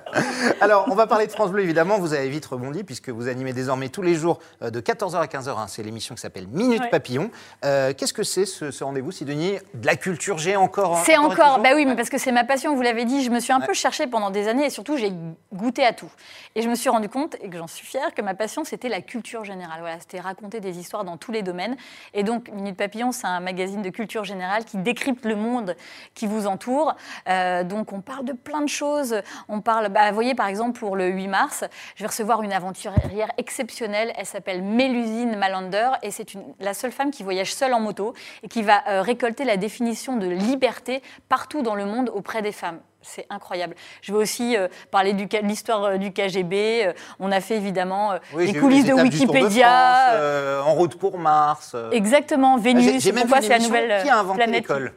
Alors, 0.62 0.86
on 0.90 0.94
va 0.94 1.06
parler 1.06 1.26
de 1.26 1.32
France 1.32 1.50
Bleu, 1.50 1.62
évidemment. 1.62 1.98
Vous 1.98 2.14
avez 2.14 2.30
vite 2.30 2.46
rebondi, 2.46 2.84
puisque 2.84 3.10
vous 3.10 3.28
animez 3.28 3.52
désormais 3.52 3.81
tous 3.88 4.02
les 4.02 4.14
jours 4.14 4.38
euh, 4.62 4.70
de 4.70 4.80
14h 4.80 5.16
à 5.16 5.26
15h. 5.26 5.50
Hein. 5.50 5.66
c'est 5.68 5.82
l'émission 5.82 6.14
qui 6.14 6.20
s'appelle 6.20 6.46
Minute 6.48 6.82
Papillon. 6.90 7.30
Euh, 7.64 7.92
qu'est-ce 7.96 8.12
que 8.12 8.22
c'est 8.22 8.46
ce, 8.46 8.84
rendez-vous, 8.84 9.12
Sidonie 9.12 9.54
De 9.74 9.86
la 9.86 9.96
culture 9.96 10.38
G 10.38 10.56
encore 10.56 11.02
C'est 11.04 11.16
encore, 11.16 11.60
bah 11.60 11.70
oui, 11.74 11.86
mais 11.86 11.96
parce 11.96 12.10
que 12.10 12.18
c'est 12.18 12.32
ma 12.32 12.44
passion, 12.44 12.74
vous 12.74 12.82
l'avez 12.82 13.04
dit. 13.04 13.24
Je 13.24 13.30
me 13.30 13.40
suis 13.40 13.52
un 13.52 13.60
peu 13.60 13.74
cherchée 13.74 14.06
pendant 14.06 14.30
des 14.30 14.48
années 14.48 14.66
et 14.66 14.70
surtout, 14.70 14.96
j'ai 14.96 15.12
goûté 15.52 15.84
à 15.84 15.92
tout. 15.92 16.10
Et 16.54 16.62
je 16.62 16.68
me 16.68 16.74
suis 16.74 16.90
rendu 16.90 17.08
compte, 17.08 17.36
et 17.40 17.48
que 17.48 17.56
j'en 17.56 17.66
suis 17.66 17.86
fière, 17.86 18.14
que 18.14 18.22
ma 18.22 18.34
passion, 18.34 18.64
c'était 18.64 18.88
la 18.88 19.00
culture 19.00 19.44
générale. 19.44 19.80
Voilà, 19.80 19.98
c'était 20.00 20.20
raconter 20.20 20.60
des 20.60 20.78
histoires 20.78 21.04
dans 21.04 21.16
tous 21.16 21.32
les 21.32 21.42
domaines. 21.42 21.76
Et 22.14 22.22
donc, 22.22 22.50
Minute 22.50 22.76
Papillon, 22.76 23.12
c'est 23.12 23.26
un 23.26 23.40
magazine 23.40 23.82
de 23.82 23.90
culture 23.90 24.24
générale 24.24 24.64
qui 24.64 24.76
décrypte 24.76 25.24
le 25.24 25.36
monde 25.36 25.76
qui 26.14 26.26
vous 26.26 26.46
entoure. 26.46 26.94
Euh, 27.28 27.64
donc, 27.64 27.92
on 27.92 28.00
parle 28.00 28.24
de 28.24 28.32
plein 28.32 28.60
de 28.60 28.68
choses. 28.68 29.16
On 29.48 29.60
parle, 29.60 29.88
bah, 29.88 30.08
vous 30.08 30.14
voyez, 30.14 30.34
par 30.34 30.46
exemple, 30.46 30.78
pour 30.78 30.96
le 30.96 31.08
8 31.08 31.28
mars, 31.28 31.64
je 31.96 32.02
vais 32.02 32.08
recevoir 32.08 32.42
une 32.42 32.52
aventurière 32.52 33.30
exceptionnelle 33.38 33.71
elle 33.80 34.26
s'appelle 34.26 34.62
Mélusine 34.62 35.36
Malander 35.36 35.90
et 36.02 36.10
c'est 36.10 36.26
la 36.60 36.74
seule 36.74 36.92
femme 36.92 37.10
qui 37.10 37.22
voyage 37.22 37.54
seule 37.54 37.74
en 37.74 37.80
moto 37.80 38.14
et 38.42 38.48
qui 38.48 38.62
va 38.62 38.82
euh, 38.88 39.02
récolter 39.02 39.44
la 39.44 39.56
définition 39.56 40.16
de 40.16 40.26
liberté 40.26 41.02
partout 41.28 41.62
dans 41.62 41.74
le 41.74 41.84
monde 41.84 42.10
auprès 42.14 42.42
des 42.42 42.52
femmes. 42.52 42.80
C'est 43.00 43.26
incroyable. 43.30 43.74
Je 44.00 44.12
vais 44.12 44.18
aussi 44.18 44.56
euh, 44.56 44.68
parler 44.90 45.12
de 45.12 45.26
l'histoire 45.38 45.84
euh, 45.84 45.96
du 45.96 46.12
KGB. 46.12 46.92
on 47.18 47.32
a 47.32 47.40
fait 47.40 47.56
évidemment 47.56 48.12
les 48.36 48.54
coulisses 48.54 48.84
de 48.84 48.92
Wikipédia. 48.92 50.62
en 50.64 50.74
route 50.74 50.96
pour 50.96 51.18
Mars. 51.18 51.76
Exactement, 51.92 52.58
Vénus. 52.58 53.10
Pourquoi 53.12 53.40
c'est 53.40 53.48
la 53.48 53.58
nouvelle 53.58 54.02
qui 54.02 54.10
a 54.10 54.18
inventé 54.18 54.46
l'école? 54.46 54.92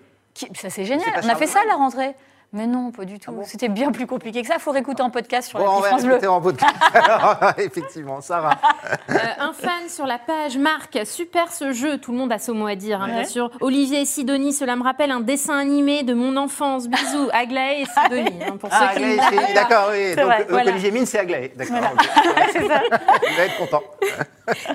Ça 0.54 0.70
c'est 0.70 0.86
génial. 0.86 1.10
On 1.24 1.30
a 1.30 1.36
fait 1.36 1.48
ça 1.48 1.62
à 1.62 1.66
la 1.66 1.76
rentrée. 1.76 2.14
Mais 2.56 2.68
non, 2.68 2.89
pas 2.91 3.04
du 3.04 3.20
tout. 3.20 3.36
Ah 3.38 3.44
C'était 3.44 3.68
bien 3.68 3.91
plus 3.91 4.08
compliqué 4.08 4.41
que 4.41 4.48
ça. 4.48 4.54
Il 4.56 4.62
faut 4.62 4.72
réécouter 4.72 5.04
en 5.04 5.10
podcast 5.10 5.50
sur 5.50 5.60
la 5.60 5.65
France 5.65 6.06
Bleu. 6.06 6.26
en 6.30 6.39
podcast. 6.39 6.74
Effectivement, 7.58 8.22
ça 8.22 8.39
va. 8.39 8.52
Euh, 9.10 9.18
un 9.39 9.52
fan 9.52 9.89
sur 9.89 10.06
la 10.06 10.20
page 10.20 10.58
Marc, 10.58 10.98
super 11.04 11.52
ce 11.52 11.74
jeu. 11.74 11.98
Tout 11.98 12.13
le 12.13 12.18
monde 12.18 12.32
a 12.32 12.39
ce 12.39 12.54
mot 12.54 12.65
à 12.65 12.76
dire, 12.76 13.02
hein, 13.02 13.10
bien 13.10 13.26
sûr. 13.26 13.52
Olivier 13.60 14.02
et 14.02 14.06
Sidonie, 14.06 14.54
cela 14.54 14.78
me 14.78 14.84
rappelle 14.84 15.12
un 15.12 15.20
dessin 15.20 15.58
animé 15.58 16.04
de 16.04 16.13
mon 16.13 16.38
enfance. 16.38 16.88
Bisous, 16.88 17.28
Aglaé 17.34 17.82
et 17.82 17.86
Sidonie. 17.86 18.32
Hein, 18.46 18.58
pour 18.58 18.70
ah, 18.72 18.91
ceux 18.94 19.00
qui 19.00 19.54
D'accord, 19.54 19.89
oui. 19.91 20.15
Donc, 20.15 20.32
euh, 20.52 20.60
Olivier 20.60 20.91
Mine, 20.91 21.06
c'est 21.06 21.20
Aglaé. 21.20 21.52
D'accord. 21.56 21.78
Il 22.54 22.68
va 22.68 23.44
être 23.44 23.58
content. 23.58 23.82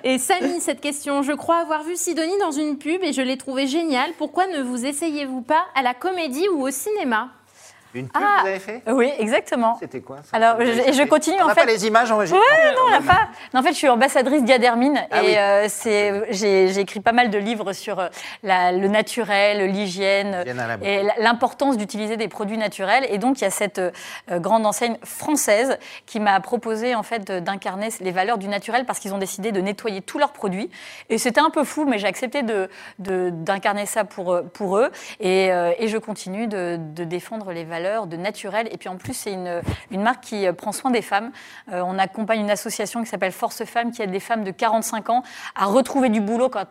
Et 0.02 0.18
Samy, 0.18 0.60
cette 0.60 0.80
question. 0.80 1.22
Je 1.22 1.32
crois 1.32 1.58
avoir 1.58 1.84
vu 1.84 1.96
Sidonie 1.96 2.38
dans 2.40 2.50
une 2.50 2.78
pub 2.78 3.02
et 3.04 3.12
je 3.12 3.22
l'ai 3.22 3.36
trouvée 3.36 3.66
géniale. 3.66 4.10
Pourquoi 4.18 4.46
ne 4.48 4.60
vous 4.60 4.84
essayez-vous 4.84 5.42
pas 5.42 5.62
à 5.74 5.82
la 5.82 5.94
comédie 5.94 6.48
ou 6.48 6.66
au 6.66 6.70
cinéma? 6.70 7.28
Une 7.94 8.08
pub, 8.08 8.22
ah, 8.24 8.42
vous 8.42 8.46
avez 8.48 8.58
fait? 8.60 8.82
Oui, 8.86 9.10
exactement. 9.18 9.76
C'était 9.80 10.00
quoi 10.00 10.18
ça? 10.22 10.36
Alors, 10.36 10.60
et 10.60 10.92
je 10.92 11.02
continue 11.04 11.36
on 11.40 11.46
en 11.46 11.48
fait. 11.48 11.62
pas 11.62 11.66
les 11.66 11.86
images 11.86 12.12
en 12.12 12.20
Oui, 12.20 12.28
non, 12.30 12.82
on 12.86 12.90
n'a 12.90 13.00
pas. 13.00 13.28
en 13.52 13.62
fait, 13.62 13.72
je 13.72 13.78
suis 13.78 13.88
ambassadrice 13.88 14.44
Diadermine 14.44 15.00
ah 15.10 15.22
et 15.22 15.38
euh, 15.38 15.66
c'est, 15.68 16.32
j'ai, 16.32 16.78
écrit 16.78 17.00
pas 17.00 17.12
mal 17.12 17.30
de 17.30 17.38
livres 17.38 17.72
sur 17.72 17.98
euh, 17.98 18.08
la, 18.42 18.70
le 18.70 18.86
naturel, 18.86 19.70
l'hygiène 19.70 20.44
et 20.82 21.02
l'importance 21.18 21.76
d'utiliser 21.76 22.16
des 22.16 22.28
produits 22.28 22.58
naturels. 22.58 23.06
Et 23.10 23.18
donc, 23.18 23.40
il 23.40 23.44
y 23.44 23.46
a 23.46 23.50
cette 23.50 23.78
euh, 23.78 23.90
grande 24.30 24.64
enseigne 24.66 24.96
française 25.02 25.78
qui 26.06 26.20
m'a 26.20 26.38
proposé 26.40 26.94
en 26.94 27.02
fait 27.02 27.30
d'incarner 27.32 27.88
les 28.00 28.12
valeurs 28.12 28.38
du 28.38 28.46
naturel 28.46 28.86
parce 28.86 29.00
qu'ils 29.00 29.14
ont 29.14 29.18
décidé 29.18 29.50
de 29.50 29.60
nettoyer 29.60 30.00
tous 30.00 30.18
leurs 30.18 30.32
produits. 30.32 30.70
Et 31.08 31.18
c'était 31.18 31.40
un 31.40 31.50
peu 31.50 31.64
fou, 31.64 31.86
mais 31.86 31.98
j'ai 31.98 32.06
accepté 32.06 32.42
de, 32.42 32.68
d'incarner 32.98 33.86
ça 33.86 34.04
pour, 34.04 34.40
pour 34.52 34.78
eux. 34.78 34.90
Et, 35.18 35.46
et 35.46 35.88
je 35.88 35.98
continue 35.98 36.46
de, 36.46 36.78
de 36.78 37.04
défendre 37.04 37.52
les 37.52 37.64
valeurs 37.64 37.79
de 37.80 38.16
naturel. 38.16 38.68
Et 38.72 38.76
puis 38.76 38.88
en 38.88 38.96
plus, 38.96 39.14
c'est 39.14 39.32
une, 39.32 39.62
marque 39.92 40.22
qui 40.22 40.46
euh, 40.46 40.52
prend 40.52 40.72
soin 40.72 40.90
des 40.90 41.02
femmes. 41.02 41.30
Euh, 41.72 41.82
on 41.84 41.98
accompagne 41.98 42.40
une 42.40 42.50
association 42.50 43.02
qui 43.02 43.08
s'appelle 43.08 43.32
Force 43.32 43.64
Femmes, 43.64 43.90
qui 43.92 44.02
aide 44.02 44.10
des 44.10 44.20
femmes 44.20 44.44
de 44.44 44.50
45 44.50 45.10
ans 45.10 45.22
à 45.54 45.66
retrouver 45.66 46.08
du 46.08 46.20
boulot 46.20 46.48
quand 46.48 46.64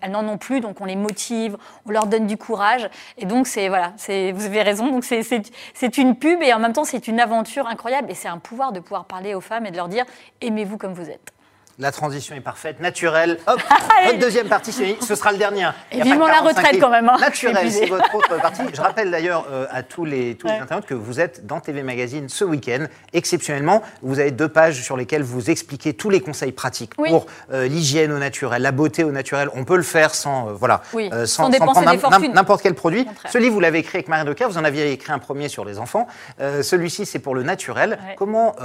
elles 0.00 0.10
n'en 0.10 0.28
ont 0.28 0.38
plus. 0.38 0.60
Donc 0.60 0.80
on 0.80 0.84
les 0.84 0.96
motive, 0.96 1.56
on 1.86 1.90
leur 1.90 2.06
donne 2.06 2.26
du 2.26 2.36
courage. 2.36 2.88
Et 3.18 3.26
donc 3.26 3.46
c'est 3.46 3.68
voilà, 3.68 3.92
c'est 3.96 4.32
vous 4.32 4.46
avez 4.46 4.62
raison. 4.62 4.90
Donc 4.90 5.04
c'est 5.04 5.98
une 5.98 6.16
pub 6.16 6.42
et 6.42 6.52
en 6.52 6.58
même 6.58 6.72
temps 6.72 6.84
c'est 6.84 7.08
une 7.08 7.20
aventure 7.20 7.66
incroyable. 7.66 8.10
Et 8.10 8.14
c'est 8.14 8.28
un 8.28 8.38
pouvoir 8.38 8.72
de 8.72 8.80
pouvoir 8.80 9.04
parler 9.04 9.34
aux 9.34 9.40
femmes 9.40 9.66
et 9.66 9.70
de 9.70 9.76
leur 9.76 9.88
dire 9.88 10.04
aimez-vous 10.40 10.78
comme 10.78 10.94
vous 10.94 11.08
êtes. 11.08 11.35
La 11.78 11.92
transition 11.92 12.34
est 12.34 12.40
parfaite, 12.40 12.80
naturelle. 12.80 13.38
Hop, 13.46 13.60
votre 14.06 14.18
deuxième 14.18 14.48
partie, 14.48 14.72
ce 14.72 15.14
sera 15.14 15.30
le 15.30 15.36
dernier. 15.36 15.68
Et 15.92 16.00
vivement 16.00 16.26
la 16.26 16.40
retraite 16.40 16.80
quand 16.80 16.88
même. 16.88 17.06
Hein. 17.06 17.18
Naturel, 17.20 17.70
c'est 17.70 17.84
votre 17.84 18.14
autre 18.14 18.40
partie. 18.40 18.62
Je 18.72 18.80
rappelle 18.80 19.10
d'ailleurs 19.10 19.46
euh, 19.50 19.66
à 19.70 19.82
tous 19.82 20.06
les, 20.06 20.36
tous 20.36 20.46
les 20.46 20.54
internautes 20.54 20.86
que 20.86 20.94
vous 20.94 21.20
êtes 21.20 21.46
dans 21.46 21.60
TV 21.60 21.82
Magazine 21.82 22.30
ce 22.30 22.44
week-end. 22.44 22.86
Exceptionnellement, 23.12 23.82
vous 24.00 24.20
avez 24.20 24.30
deux 24.30 24.48
pages 24.48 24.82
sur 24.82 24.96
lesquelles 24.96 25.22
vous 25.22 25.50
expliquez 25.50 25.92
tous 25.92 26.08
les 26.08 26.22
conseils 26.22 26.52
pratiques 26.52 26.94
pour 26.94 27.26
euh, 27.52 27.68
l'hygiène 27.68 28.10
au 28.10 28.18
naturel, 28.18 28.62
la 28.62 28.72
beauté 28.72 29.04
au 29.04 29.12
naturel. 29.12 29.50
On 29.54 29.64
peut 29.64 29.76
le 29.76 29.82
faire 29.82 30.14
sans, 30.14 30.48
euh, 30.48 30.52
voilà, 30.54 30.80
sans, 31.26 31.26
sans, 31.26 31.50
prendre 31.50 32.32
n'importe 32.32 32.62
quel 32.62 32.74
produit. 32.74 33.06
Ce 33.28 33.36
livre, 33.36 33.52
vous 33.52 33.60
l'avez 33.60 33.80
écrit 33.80 33.98
avec 33.98 34.08
Marie 34.08 34.24
Deca, 34.24 34.48
vous 34.48 34.56
en 34.56 34.64
aviez 34.64 34.92
écrit 34.92 35.12
un 35.12 35.18
premier 35.18 35.50
sur 35.50 35.66
les 35.66 35.78
enfants. 35.78 36.06
Celui-ci, 36.38 37.04
c'est 37.04 37.18
pour 37.18 37.34
le 37.34 37.42
naturel. 37.42 37.98
Comment, 38.16 38.56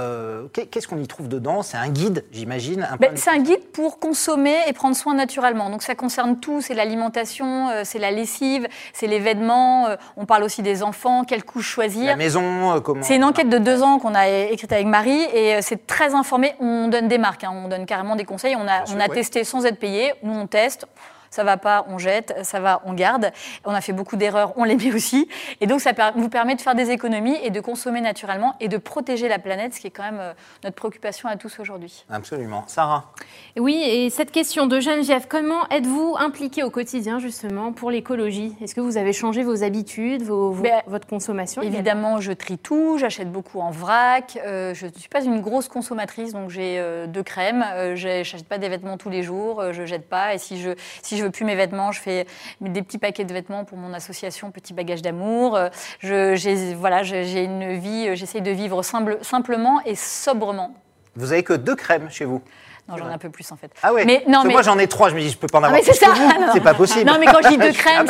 qu'est-ce 0.52 0.88
qu'on 0.88 0.98
y 0.98 1.06
trouve 1.06 1.28
dedans? 1.28 1.62
C'est 1.62 1.76
un 1.76 1.88
guide, 1.88 2.24
j'imagine, 2.32 2.88
ben, 3.02 3.16
c'est 3.16 3.30
un 3.30 3.38
guide 3.38 3.64
pour 3.72 3.98
consommer 3.98 4.56
et 4.68 4.72
prendre 4.72 4.96
soin 4.96 5.14
naturellement. 5.14 5.70
Donc 5.70 5.82
ça 5.82 5.94
concerne 5.94 6.38
tout, 6.38 6.60
c'est 6.60 6.74
l'alimentation, 6.74 7.68
euh, 7.68 7.82
c'est 7.84 7.98
la 7.98 8.10
lessive, 8.10 8.68
c'est 8.92 9.08
les 9.08 9.18
vêtements, 9.18 9.86
euh, 9.86 9.96
on 10.16 10.24
parle 10.24 10.44
aussi 10.44 10.62
des 10.62 10.82
enfants, 10.82 11.24
quelle 11.24 11.44
couche 11.44 11.66
choisir. 11.66 12.06
La 12.06 12.16
maison, 12.16 12.76
euh, 12.76 12.80
comment 12.80 13.02
C'est 13.02 13.16
une 13.16 13.24
enquête 13.24 13.48
de 13.48 13.58
deux 13.58 13.82
ans 13.82 13.98
qu'on 13.98 14.14
a 14.14 14.28
écrite 14.28 14.72
avec 14.72 14.86
Marie 14.86 15.22
et 15.34 15.60
c'est 15.62 15.86
très 15.86 16.14
informé. 16.14 16.54
On 16.60 16.88
donne 16.88 17.08
des 17.08 17.18
marques, 17.18 17.44
hein. 17.44 17.52
on 17.52 17.68
donne 17.68 17.86
carrément 17.86 18.14
des 18.14 18.24
conseils. 18.24 18.54
On 18.56 18.68
a, 18.68 18.84
on 18.94 19.00
a 19.00 19.08
testé 19.08 19.44
sans 19.44 19.66
être 19.66 19.78
payé, 19.78 20.12
nous 20.22 20.34
on 20.34 20.46
teste 20.46 20.86
ça 21.32 21.44
va 21.44 21.56
pas, 21.56 21.86
on 21.88 21.98
jette, 21.98 22.34
ça 22.42 22.60
va, 22.60 22.82
on 22.84 22.92
garde. 22.92 23.32
On 23.64 23.72
a 23.72 23.80
fait 23.80 23.94
beaucoup 23.94 24.16
d'erreurs, 24.16 24.52
on 24.56 24.64
les 24.64 24.76
met 24.76 24.94
aussi. 24.94 25.28
Et 25.60 25.66
donc, 25.66 25.80
ça 25.80 25.92
vous 26.14 26.28
permet 26.28 26.54
de 26.54 26.60
faire 26.60 26.74
des 26.74 26.90
économies 26.90 27.36
et 27.42 27.50
de 27.50 27.60
consommer 27.60 28.02
naturellement 28.02 28.54
et 28.60 28.68
de 28.68 28.76
protéger 28.76 29.28
la 29.28 29.38
planète, 29.38 29.74
ce 29.74 29.80
qui 29.80 29.86
est 29.86 29.90
quand 29.90 30.02
même 30.02 30.20
euh, 30.20 30.32
notre 30.62 30.76
préoccupation 30.76 31.28
à 31.30 31.36
tous 31.36 31.58
aujourd'hui. 31.58 32.04
Absolument. 32.10 32.64
Sarah 32.66 33.12
Oui, 33.56 33.82
et 33.82 34.10
cette 34.10 34.30
question 34.30 34.66
de 34.66 34.78
Geneviève, 34.78 35.26
comment 35.26 35.66
êtes-vous 35.70 36.16
impliquée 36.18 36.62
au 36.62 36.70
quotidien, 36.70 37.18
justement, 37.18 37.72
pour 37.72 37.90
l'écologie? 37.90 38.54
Est-ce 38.60 38.74
que 38.74 38.82
vous 38.82 38.98
avez 38.98 39.14
changé 39.14 39.42
vos 39.42 39.64
habitudes, 39.64 40.22
vos, 40.22 40.50
ben, 40.50 40.82
votre 40.86 41.06
consommation 41.06 41.62
Évidemment, 41.62 42.20
je 42.20 42.32
trie 42.32 42.58
tout, 42.58 42.98
j'achète 42.98 43.32
beaucoup 43.32 43.60
en 43.60 43.70
vrac. 43.70 44.38
Euh, 44.44 44.74
je 44.74 44.86
ne 44.86 44.92
suis 44.92 45.08
pas 45.08 45.24
une 45.24 45.40
grosse 45.40 45.68
consommatrice, 45.68 46.34
donc 46.34 46.50
j'ai 46.50 46.78
euh, 46.78 47.06
deux 47.06 47.22
crèmes. 47.22 47.64
je 47.94 48.18
n'achète 48.18 48.46
pas 48.46 48.58
des 48.58 48.68
vêtements 48.68 48.98
tous 48.98 49.10
les 49.10 49.22
jours, 49.22 49.72
je 49.72 49.86
jette 49.86 50.10
pas. 50.10 50.34
Et 50.34 50.38
si 50.38 50.60
je, 50.60 50.72
si 51.02 51.16
je 51.16 51.21
je 51.22 51.26
veux 51.26 51.32
plus 51.32 51.44
mes 51.44 51.54
vêtements, 51.54 51.92
je 51.92 52.00
fais 52.00 52.26
des 52.60 52.82
petits 52.82 52.98
paquets 52.98 53.24
de 53.24 53.32
vêtements 53.32 53.64
pour 53.64 53.78
mon 53.78 53.94
association 53.94 54.50
Petit 54.50 54.74
Bagage 54.74 55.02
d'Amour. 55.02 55.56
J'ai 56.00 56.74
voilà, 56.74 57.04
j'ai 57.04 57.44
une 57.44 57.74
vie, 57.74 58.16
j'essaye 58.16 58.42
de 58.42 58.50
vivre 58.50 58.82
simple, 58.82 59.18
simplement 59.22 59.80
et 59.84 59.94
sobrement 59.94 60.74
Vous 61.14 61.32
avez 61.32 61.44
que 61.44 61.52
deux 61.52 61.76
crèmes 61.76 62.10
chez 62.10 62.24
vous? 62.24 62.42
Non, 62.88 62.96
j'en 62.96 63.08
ai 63.08 63.12
un 63.12 63.18
peu 63.18 63.30
plus 63.30 63.50
en 63.52 63.56
fait. 63.56 63.70
Ah 63.82 63.92
ouais. 63.92 64.04
Mais 64.04 64.24
non, 64.26 64.42
mais... 64.44 64.52
moi 64.52 64.62
j'en 64.62 64.76
ai 64.76 64.88
trois. 64.88 65.08
Je 65.08 65.14
me 65.14 65.20
dis, 65.20 65.30
je 65.30 65.38
peux 65.38 65.46
pas 65.46 65.60
en 65.60 65.62
ah, 65.62 65.66
avoir. 65.68 65.80
Ah, 65.80 65.86
mais 65.86 65.92
c'est 65.92 66.04
ça. 66.04 66.12
C'est 66.52 66.60
pas 66.60 66.74
possible. 66.74 67.08
Non, 67.08 67.16
mais 67.18 67.26
quand 67.26 67.40
je 67.42 67.48
dis 67.48 67.56
deux 67.56 67.72
crèmes, 67.72 68.06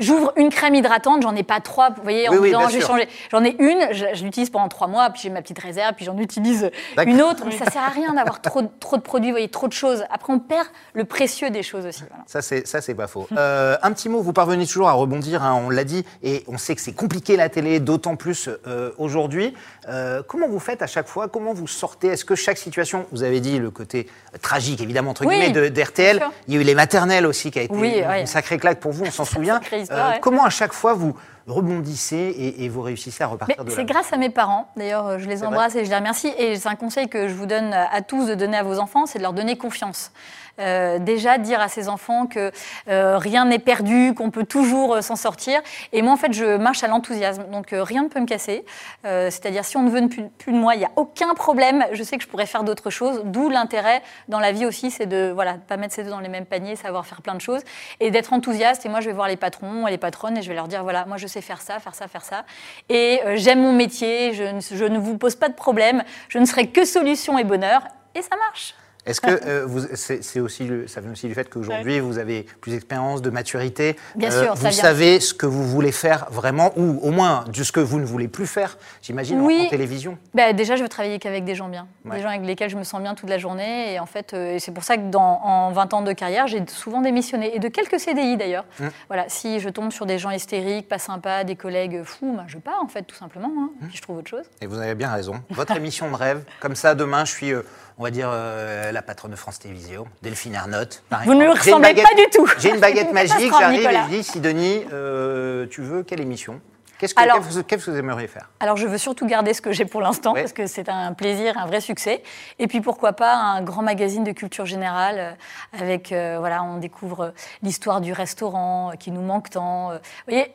j'ouvre 0.00 0.32
une 0.36 0.48
crème 0.48 0.76
hydratante, 0.76 1.22
j'en 1.22 1.34
ai 1.34 1.42
pas 1.42 1.60
trois. 1.60 1.90
Vous 1.90 2.02
voyez, 2.02 2.28
en 2.28 2.40
disant, 2.40 2.68
je 2.68 2.78
vais 2.78 2.84
changer. 2.84 3.08
J'en 3.30 3.44
ai 3.44 3.56
une, 3.58 3.88
je, 3.92 4.22
l'utilise 4.22 4.50
pendant 4.50 4.68
trois 4.68 4.86
mois, 4.86 5.10
puis 5.10 5.22
j'ai 5.22 5.30
ma 5.30 5.42
petite 5.42 5.58
réserve, 5.58 5.94
puis 5.94 6.04
j'en 6.04 6.16
utilise 6.18 6.70
une 7.04 7.20
autre. 7.20 7.44
Mais 7.46 7.56
ça 7.56 7.70
sert 7.70 7.82
à 7.82 7.88
rien 7.88 8.12
d'avoir 8.14 8.40
trop, 8.40 8.62
trop 8.78 8.96
de 8.96 9.02
produits, 9.02 9.30
vous 9.30 9.34
voyez, 9.34 9.48
trop 9.48 9.66
de 9.66 9.72
choses. 9.72 10.04
Après, 10.10 10.32
on 10.32 10.38
perd 10.38 10.66
le 10.94 11.04
précieux 11.04 11.50
des 11.50 11.62
choses 11.62 11.86
aussi. 11.86 12.04
Ça, 12.26 12.42
c'est 12.42 12.66
ça, 12.66 12.80
c'est 12.80 12.94
pas 12.94 13.06
faux. 13.06 13.26
Euh, 13.42 13.76
un 13.82 13.92
petit 13.92 14.08
mot. 14.08 14.20
Vous 14.22 14.32
parvenez 14.32 14.66
toujours 14.66 14.88
à 14.88 14.92
rebondir. 14.92 15.42
Hein, 15.42 15.60
on 15.66 15.70
l'a 15.70 15.84
dit, 15.84 16.04
et 16.22 16.44
on 16.46 16.58
sait 16.58 16.76
que 16.76 16.80
c'est 16.80 16.92
compliqué 16.92 17.36
la 17.36 17.48
télé, 17.48 17.80
d'autant 17.80 18.14
plus 18.14 18.48
euh, 18.66 18.92
aujourd'hui. 18.98 19.54
Euh, 19.88 20.22
comment 20.26 20.48
vous 20.48 20.60
faites 20.60 20.82
à 20.82 20.86
chaque 20.86 21.08
fois? 21.08 21.28
Comment 21.28 21.52
vous 21.52 21.66
sortez? 21.66 22.08
Est-ce 22.08 22.24
que 22.24 22.34
chaque 22.34 22.58
situation, 22.58 23.06
vous 23.12 23.22
avez 23.22 23.40
dit 23.40 23.58
le 23.58 23.70
côté 23.70 24.08
tragique, 24.40 24.80
évidemment 24.80 25.10
entre 25.10 25.24
guillemets, 25.24 25.70
d'RTL. 25.70 26.20
Il 26.46 26.54
y 26.54 26.56
a 26.56 26.60
eu 26.60 26.64
les 26.64 26.74
maternelles 26.74 27.26
aussi, 27.26 27.50
qui 27.50 27.58
a 27.58 27.62
été 27.62 27.74
une 28.20 28.26
sacrée 28.26 28.58
claque 28.58 28.80
pour 28.80 28.92
vous, 28.92 29.04
on 29.04 29.10
s'en 29.10 29.24
souvient. 29.32 29.60
Euh, 29.72 30.12
comment 30.20 30.44
à 30.44 30.50
chaque 30.50 30.72
fois 30.72 30.94
vous 30.94 31.16
rebondissez 31.48 32.54
et, 32.58 32.68
vous 32.68 32.82
réussissez 32.82 33.24
à 33.24 33.26
repartir 33.26 33.64
de 33.64 33.70
là? 33.70 33.76
C'est 33.76 33.84
grâce 33.84 34.12
à 34.12 34.16
mes 34.16 34.30
parents. 34.30 34.68
D'ailleurs, 34.76 35.18
je 35.18 35.28
les 35.28 35.42
embrasse 35.42 35.74
et 35.74 35.84
je 35.84 35.90
les 35.90 35.96
remercie. 35.96 36.32
Et 36.38 36.56
c'est 36.56 36.68
un 36.68 36.76
conseil 36.76 37.08
que 37.08 37.26
je 37.26 37.34
vous 37.34 37.46
donne 37.46 37.72
à 37.72 38.00
tous 38.02 38.26
de 38.26 38.34
donner 38.34 38.56
à 38.56 38.62
vos 38.62 38.78
enfants, 38.78 39.06
c'est 39.06 39.18
de 39.18 39.24
leur 39.24 39.32
donner 39.32 39.56
confiance. 39.56 40.12
Euh, 40.58 40.98
déjà 40.98 41.38
dire 41.38 41.60
à 41.60 41.68
ses 41.68 41.88
enfants 41.88 42.26
que 42.26 42.52
euh, 42.88 43.16
rien 43.16 43.46
n'est 43.46 43.58
perdu, 43.58 44.14
qu'on 44.14 44.30
peut 44.30 44.44
toujours 44.44 44.94
euh, 44.94 45.00
s'en 45.00 45.16
sortir. 45.16 45.60
Et 45.92 46.02
moi, 46.02 46.12
en 46.12 46.16
fait, 46.16 46.32
je 46.32 46.56
marche 46.56 46.84
à 46.84 46.88
l'enthousiasme. 46.88 47.44
Donc, 47.50 47.68
rien 47.72 48.02
ne 48.02 48.08
peut 48.08 48.20
me 48.20 48.26
casser. 48.26 48.64
C'est-à-dire, 49.04 49.64
si 49.64 49.76
on 49.76 49.82
ne 49.82 49.90
veut 49.90 50.08
plus, 50.08 50.52
de 50.52 50.56
moi, 50.56 50.74
il 50.74 50.78
n'y 50.78 50.84
a 50.84 50.90
aucun 50.96 51.34
problème. 51.34 51.84
Je 51.92 52.02
sais 52.02 52.16
que 52.16 52.22
je 52.22 52.28
pourrais 52.28 52.46
faire 52.46 52.64
d'autres 52.64 52.90
choses. 52.90 53.22
D'où 53.24 53.48
l'intérêt 53.48 54.02
dans 54.28 54.40
la 54.40 54.52
vie 54.52 54.66
aussi, 54.66 54.90
c'est 54.90 55.06
de 55.06 55.30
voilà, 55.34 55.54
pas 55.54 55.76
mettre 55.76 55.94
ses 55.94 56.04
deux 56.04 56.10
dans 56.10 56.20
les 56.20 56.28
mêmes 56.28 56.46
paniers, 56.46 56.76
savoir 56.76 57.06
faire 57.06 57.22
plein 57.22 57.34
de 57.34 57.40
choses 57.40 57.62
et 58.00 58.10
d'être 58.10 58.32
enthousiaste. 58.32 58.84
Et 58.86 58.88
moi, 58.88 59.00
je 59.00 59.06
vais 59.06 59.14
voir 59.14 59.28
les 59.28 59.36
patrons 59.36 59.86
et 59.86 59.90
les 59.90 59.98
patronnes 59.98 60.36
et 60.36 60.42
je 60.42 60.48
vais 60.48 60.54
leur 60.54 60.68
dire 60.68 60.82
voilà, 60.82 61.04
moi, 61.06 61.16
je 61.16 61.26
sais 61.26 61.40
faire 61.40 61.60
ça, 61.60 61.78
faire 61.78 61.94
ça, 61.94 62.08
faire 62.08 62.24
ça. 62.24 62.44
Et 62.88 63.20
j'aime 63.34 63.62
mon 63.62 63.72
métier, 63.72 64.32
je 64.34 64.44
ne, 64.44 64.60
je 64.60 64.84
ne 64.84 64.98
vous 64.98 65.16
pose 65.16 65.36
pas 65.36 65.48
de 65.48 65.54
problème, 65.54 66.02
je 66.28 66.38
ne 66.38 66.44
serai 66.44 66.68
que 66.68 66.84
solution 66.84 67.38
et 67.38 67.44
bonheur. 67.44 67.82
Et 68.14 68.22
ça 68.22 68.36
marche. 68.36 68.74
Est-ce 69.04 69.20
que 69.20 69.30
euh, 69.46 69.96
c'est 69.96 70.40
aussi 70.40 70.68
ça 70.86 71.00
vient 71.00 71.10
aussi 71.10 71.26
du 71.26 71.34
fait 71.34 71.48
qu'aujourd'hui 71.50 71.98
vous 71.98 72.18
avez 72.18 72.46
plus 72.60 72.70
d'expérience, 72.70 73.20
de 73.20 73.30
maturité 73.30 73.96
Bien 74.14 74.30
euh, 74.30 74.44
sûr, 74.44 74.54
Vous 74.54 74.70
savez 74.70 75.18
ce 75.18 75.34
que 75.34 75.46
vous 75.46 75.64
voulez 75.64 75.90
faire 75.90 76.26
vraiment, 76.30 76.72
ou 76.76 77.00
au 77.02 77.10
moins 77.10 77.44
de 77.48 77.62
ce 77.64 77.72
que 77.72 77.80
vous 77.80 77.98
ne 77.98 78.04
voulez 78.04 78.28
plus 78.28 78.46
faire, 78.46 78.78
j'imagine, 79.02 79.40
en, 79.40 79.68
télévision 79.68 80.18
bah, 80.34 80.52
Déjà, 80.52 80.76
je 80.76 80.82
veux 80.82 80.88
travailler 80.88 81.18
qu'avec 81.18 81.44
des 81.44 81.56
gens 81.56 81.68
bien, 81.68 81.88
des 82.04 82.20
gens 82.20 82.28
avec 82.28 82.42
lesquels 82.42 82.70
je 82.70 82.76
me 82.76 82.84
sens 82.84 83.00
bien 83.02 83.14
toute 83.14 83.28
la 83.28 83.38
journée. 83.38 83.92
Et 83.92 83.98
en 83.98 84.06
fait, 84.06 84.34
euh, 84.34 84.56
c'est 84.60 84.72
pour 84.72 84.84
ça 84.84 84.96
que 84.96 85.10
dans, 85.10 85.40
en 85.42 85.72
20 85.72 85.94
ans 85.94 86.02
de 86.02 86.12
carrière, 86.12 86.46
j'ai 86.46 86.64
souvent 86.68 87.00
démissionné, 87.00 87.56
et 87.56 87.58
de 87.58 87.68
quelques 87.68 87.98
CDI 87.98 88.36
d'ailleurs. 88.36 88.64
Hum. 88.80 88.90
Voilà, 89.08 89.24
si 89.28 89.58
je 89.58 89.68
tombe 89.68 89.90
sur 89.90 90.06
des 90.06 90.18
gens 90.18 90.30
hystériques, 90.30 90.88
pas 90.88 90.98
sympas, 90.98 91.42
des 91.42 91.56
collègues 91.56 92.02
fous, 92.04 92.34
bah, 92.36 92.44
je 92.46 92.58
pars 92.58 92.80
en 92.82 92.88
fait, 92.88 93.02
tout 93.02 93.16
simplement, 93.16 93.50
hein, 93.58 93.70
hum. 93.80 93.88
puis 93.88 93.96
je 93.96 94.02
trouve 94.02 94.18
autre 94.18 94.30
chose. 94.30 94.44
Et 94.60 94.66
vous 94.66 94.78
avez 94.78 94.94
bien 94.94 95.12
raison. 95.12 95.42
Votre 95.50 95.76
émission 95.76 96.08
de 96.10 96.16
rêve, 96.16 96.44
comme 96.60 96.76
ça, 96.76 96.94
demain, 96.94 97.24
je 97.24 97.32
suis 97.32 97.52
on 97.98 98.04
va 98.04 98.10
dire, 98.10 98.28
euh, 98.30 98.92
la 98.92 99.02
patronne 99.02 99.30
de 99.30 99.36
France 99.36 99.58
Télévisions, 99.58 100.06
Delphine 100.22 100.54
Ernotte. 100.54 101.02
Vous 101.24 101.34
ne 101.34 101.44
me 101.44 101.50
ressemblez 101.50 101.94
pas 101.94 102.14
du 102.16 102.24
tout. 102.32 102.48
J'ai 102.58 102.70
une 102.70 102.80
baguette 102.80 103.12
magique, 103.12 103.52
j'arrive 103.58 103.86
et 103.86 103.94
je 103.94 104.08
dis, 104.08 104.22
Sidonie, 104.24 104.84
euh, 104.92 105.66
tu 105.66 105.82
veux 105.82 106.02
quelle 106.02 106.20
émission? 106.20 106.60
Qu'est-ce 106.98 107.14
que, 107.14 107.90
vous 107.90 107.96
aimeriez 107.96 108.28
faire? 108.28 108.48
Alors, 108.60 108.76
je 108.76 108.86
veux 108.86 108.96
surtout 108.98 109.26
garder 109.26 109.54
ce 109.54 109.60
que 109.60 109.72
j'ai 109.72 109.84
pour 109.84 110.00
l'instant, 110.00 110.34
parce 110.34 110.52
que 110.52 110.68
c'est 110.68 110.88
un 110.88 111.12
plaisir, 111.14 111.58
un 111.58 111.66
vrai 111.66 111.80
succès. 111.80 112.22
Et 112.60 112.68
puis, 112.68 112.80
pourquoi 112.80 113.12
pas 113.12 113.34
un 113.34 113.62
grand 113.62 113.82
magazine 113.82 114.22
de 114.22 114.30
culture 114.30 114.66
générale, 114.66 115.16
euh, 115.18 115.80
avec, 115.80 116.10
voilà, 116.10 116.62
on 116.62 116.78
découvre 116.78 117.34
l'histoire 117.62 118.00
du 118.00 118.12
restaurant 118.12 118.92
qui 119.00 119.10
nous 119.10 119.22
manque 119.22 119.50
tant. 119.50 119.94
vous 119.94 119.98
voyez, 120.28 120.54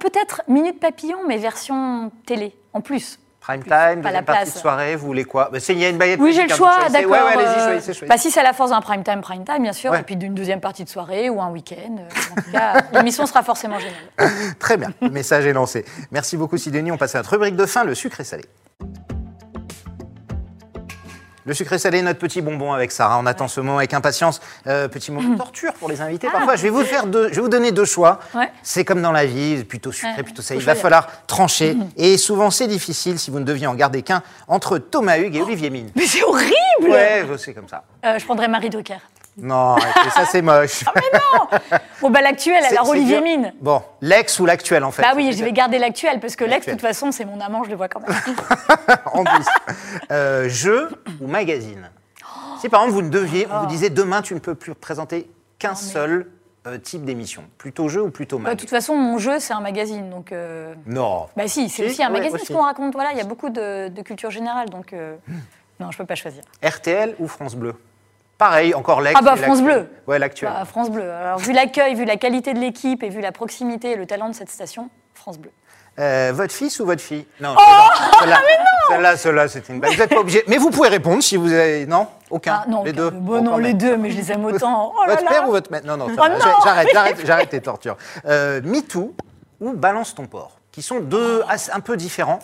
peut-être 0.00 0.42
Minute 0.48 0.80
Papillon, 0.80 1.18
mais 1.28 1.38
version 1.38 2.10
télé, 2.26 2.56
en 2.72 2.80
plus. 2.80 3.20
Prime 3.46 3.62
time, 3.62 4.00
deuxième 4.00 4.24
partie 4.24 4.52
de 4.52 4.56
soirée, 4.56 4.96
vous 4.96 5.04
voulez 5.04 5.24
quoi? 5.24 5.50
Il 5.68 5.78
y 5.78 5.84
a 5.84 5.90
une 5.90 5.98
baguette. 5.98 6.18
Oui, 6.18 6.32
j'ai 6.32 6.44
le 6.44 6.48
choix, 6.48 6.88
d'accord. 6.88 7.10
Ouais, 7.10 7.18
allez-y, 7.18 7.46
euh, 7.46 7.64
choisissez, 7.66 7.92
choisissez. 7.92 8.06
Bah, 8.06 8.16
si 8.16 8.30
c'est 8.30 8.40
à 8.40 8.42
la 8.42 8.54
force 8.54 8.70
d'un 8.70 8.80
prime 8.80 9.04
time, 9.04 9.20
prime 9.20 9.44
time, 9.44 9.62
bien 9.62 9.74
sûr, 9.74 9.94
et 9.94 10.02
puis 10.02 10.16
d'une 10.16 10.32
deuxième 10.32 10.60
partie 10.60 10.82
de 10.82 10.88
soirée 10.88 11.28
ou 11.28 11.42
un 11.42 11.50
week-end. 11.50 11.96
Euh, 11.98 12.32
en 12.32 12.40
tout 12.40 12.50
cas, 12.50 12.74
l'émission 12.94 13.26
sera 13.26 13.42
forcément 13.42 13.78
géniale. 13.78 14.32
Très 14.58 14.78
bien, 14.78 14.94
le 15.02 15.10
message 15.10 15.44
est 15.44 15.52
lancé. 15.52 15.84
Merci 16.10 16.38
beaucoup, 16.38 16.56
Sidonie. 16.56 16.90
On 16.90 16.96
passe 16.96 17.16
à 17.16 17.18
notre 17.18 17.32
rubrique 17.32 17.54
de 17.54 17.66
fin, 17.66 17.84
le 17.84 17.94
sucre 17.94 18.18
et 18.18 18.24
salé. 18.24 18.44
Le 21.46 21.52
sucré 21.52 21.78
salé, 21.78 22.00
notre 22.00 22.18
petit 22.18 22.40
bonbon 22.40 22.72
avec 22.72 22.90
Sarah. 22.90 23.18
On 23.18 23.26
attend 23.26 23.48
ce 23.48 23.60
moment 23.60 23.76
avec 23.76 23.92
impatience. 23.92 24.40
Euh, 24.66 24.88
petit 24.88 25.12
moment 25.12 25.28
de 25.28 25.36
torture 25.36 25.74
pour 25.74 25.90
les 25.90 26.00
invités. 26.00 26.26
Ah. 26.30 26.36
Parfois, 26.36 26.56
je 26.56 26.62
vais 26.62 26.70
vous 26.70 26.84
faire 26.84 27.06
deux, 27.06 27.28
je 27.28 27.34
vais 27.34 27.42
vous 27.42 27.50
donner 27.50 27.70
deux 27.70 27.84
choix. 27.84 28.20
C'est 28.62 28.84
comme 28.84 29.02
dans 29.02 29.12
la 29.12 29.26
vie, 29.26 29.62
plutôt 29.64 29.92
sucré, 29.92 30.22
plutôt 30.22 30.40
salé. 30.40 30.60
Il 30.60 30.64
va 30.64 30.74
falloir 30.74 31.26
trancher. 31.26 31.74
Mm. 31.74 31.88
Et 31.98 32.16
souvent, 32.16 32.50
c'est 32.50 32.66
difficile 32.66 33.18
si 33.18 33.30
vous 33.30 33.40
ne 33.40 33.44
deviez 33.44 33.66
en 33.66 33.74
garder 33.74 34.02
qu'un 34.02 34.22
entre 34.48 34.78
Thomas 34.78 35.18
Hugues 35.18 35.36
et 35.36 35.42
Olivier 35.42 35.68
Mine. 35.68 35.90
Mais 35.94 36.06
c'est 36.06 36.22
horrible 36.22 36.54
Ouais, 36.80 37.24
c'est 37.36 37.52
comme 37.52 37.68
ça. 37.68 37.84
Euh, 38.04 38.18
je 38.18 38.24
prendrais 38.24 38.48
Marie 38.48 38.70
Drucker. 38.70 38.98
Non, 39.36 39.76
ça 40.14 40.26
c'est 40.26 40.42
moche. 40.42 40.84
Ah, 40.86 40.92
mais 40.94 41.18
non 41.18 41.78
Bon, 42.00 42.10
bah 42.10 42.20
l'actuel, 42.22 42.64
alors 42.64 42.88
Olivier 42.88 43.20
Mine. 43.20 43.52
Bon, 43.60 43.82
l'ex 44.00 44.38
ou 44.38 44.46
l'actuel 44.46 44.84
en 44.84 44.90
fait 44.90 45.02
Bah 45.02 45.12
oui, 45.16 45.32
je 45.32 45.42
vais 45.42 45.52
garder 45.52 45.78
l'actuel, 45.78 46.20
parce 46.20 46.36
que 46.36 46.44
l'ex, 46.44 46.66
de 46.66 46.72
toute 46.72 46.80
façon, 46.80 47.10
c'est 47.10 47.24
mon 47.24 47.40
amant, 47.40 47.64
je 47.64 47.70
le 47.70 47.76
vois 47.76 47.88
quand 47.88 48.00
même. 48.00 48.16
en 49.12 49.24
plus. 49.24 49.46
Euh, 50.10 50.48
jeu 50.48 50.88
ou 51.20 51.26
magazine? 51.26 51.90
Si 52.60 52.68
par 52.68 52.82
exemple 52.82 52.94
vous 52.94 53.02
ne 53.02 53.10
deviez, 53.10 53.46
on 53.50 53.58
vous 53.58 53.64
oh. 53.64 53.68
disait 53.68 53.90
demain 53.90 54.22
tu 54.22 54.34
ne 54.34 54.38
peux 54.38 54.54
plus 54.54 54.74
présenter 54.74 55.28
qu'un 55.58 55.74
seul 55.74 56.30
euh, 56.66 56.78
type 56.78 57.04
d'émission 57.04 57.44
Plutôt 57.58 57.88
jeu 57.88 58.02
ou 58.02 58.10
plutôt 58.10 58.38
magazine 58.38 58.52
bah, 58.52 58.54
De 58.54 58.60
toute 58.60 58.70
façon, 58.70 58.96
mon 58.96 59.18
jeu, 59.18 59.38
c'est 59.38 59.52
un 59.52 59.60
magazine. 59.60 60.08
Donc, 60.10 60.32
euh, 60.32 60.74
Non. 60.86 61.26
Bah 61.36 61.48
si, 61.48 61.68
c'est 61.68 61.86
aussi 61.86 62.02
un 62.02 62.08
magazine, 62.08 62.38
ce 62.38 62.52
qu'on 62.52 62.62
raconte. 62.62 62.94
Voilà, 62.94 63.12
il 63.12 63.18
y 63.18 63.20
a 63.20 63.24
beaucoup 63.24 63.50
de, 63.50 63.90
culture 64.02 64.30
générale, 64.30 64.70
donc 64.70 64.92
non, 65.80 65.90
je 65.90 65.96
ne 65.96 65.98
peux 65.98 66.06
pas 66.06 66.14
choisir. 66.14 66.44
RTL 66.62 67.16
ou 67.18 67.26
France 67.26 67.56
Bleu? 67.56 67.74
Pareil, 68.38 68.74
encore 68.74 69.00
l'ex. 69.00 69.18
Ah 69.18 69.22
bah 69.22 69.36
France 69.36 69.62
Bleu. 69.62 69.88
Ouais, 70.06 70.18
l'actuel. 70.18 70.50
Bah, 70.50 70.64
France 70.64 70.90
Bleu. 70.90 71.08
Alors 71.10 71.38
vu 71.38 71.52
l'accueil, 71.52 71.94
vu 71.94 72.04
la 72.04 72.16
qualité 72.16 72.52
de 72.52 72.58
l'équipe 72.58 73.02
et 73.02 73.08
vu 73.08 73.20
la 73.20 73.32
proximité 73.32 73.92
et 73.92 73.96
le 73.96 74.06
talent 74.06 74.28
de 74.28 74.34
cette 74.34 74.50
station, 74.50 74.90
France 75.14 75.38
Bleu. 75.38 75.50
Euh, 76.00 76.32
votre 76.34 76.52
fils 76.52 76.80
ou 76.80 76.86
votre 76.86 77.00
fille? 77.00 77.24
Non. 77.40 77.54
Oh 77.56 77.60
celle-là, 78.20 78.40
celle-là, 78.88 79.16
celle-là, 79.16 79.48
c'était 79.48 79.72
une 79.72 79.80
Vous 79.80 79.96
n'êtes 79.96 80.10
pas 80.10 80.20
obligé. 80.20 80.42
Mais 80.48 80.56
vous 80.58 80.70
pouvez 80.70 80.88
répondre 80.88 81.22
si 81.22 81.36
vous 81.36 81.52
avez. 81.52 81.86
Non? 81.86 82.08
Aucun. 82.30 82.62
Ah, 82.62 82.68
non, 82.68 82.82
les 82.82 82.92
deux. 82.92 83.10
Bon, 83.10 83.40
non, 83.42 83.58
les 83.58 83.74
deux, 83.74 83.96
mais 83.96 84.10
je 84.10 84.16
les 84.16 84.32
aime 84.32 84.44
autant. 84.44 84.92
Oh 85.04 85.08
votre 85.08 85.24
père 85.24 85.48
ou 85.48 85.52
votre 85.52 85.70
mère? 85.70 85.82
Non, 85.84 85.96
non. 85.96 86.06
Oh 86.10 86.22
j'arrête, 86.64 86.88
j'arrête, 86.92 87.16
j'arrête 87.24 87.52
les 87.52 87.60
tortures. 87.60 87.96
Euh, 88.26 88.60
MeToo 88.64 89.14
ou 89.60 89.72
Balance 89.72 90.14
ton 90.14 90.26
porc, 90.26 90.58
qui 90.72 90.82
sont 90.82 90.98
deux 90.98 91.42
un 91.72 91.80
peu 91.80 91.96
différents. 91.96 92.40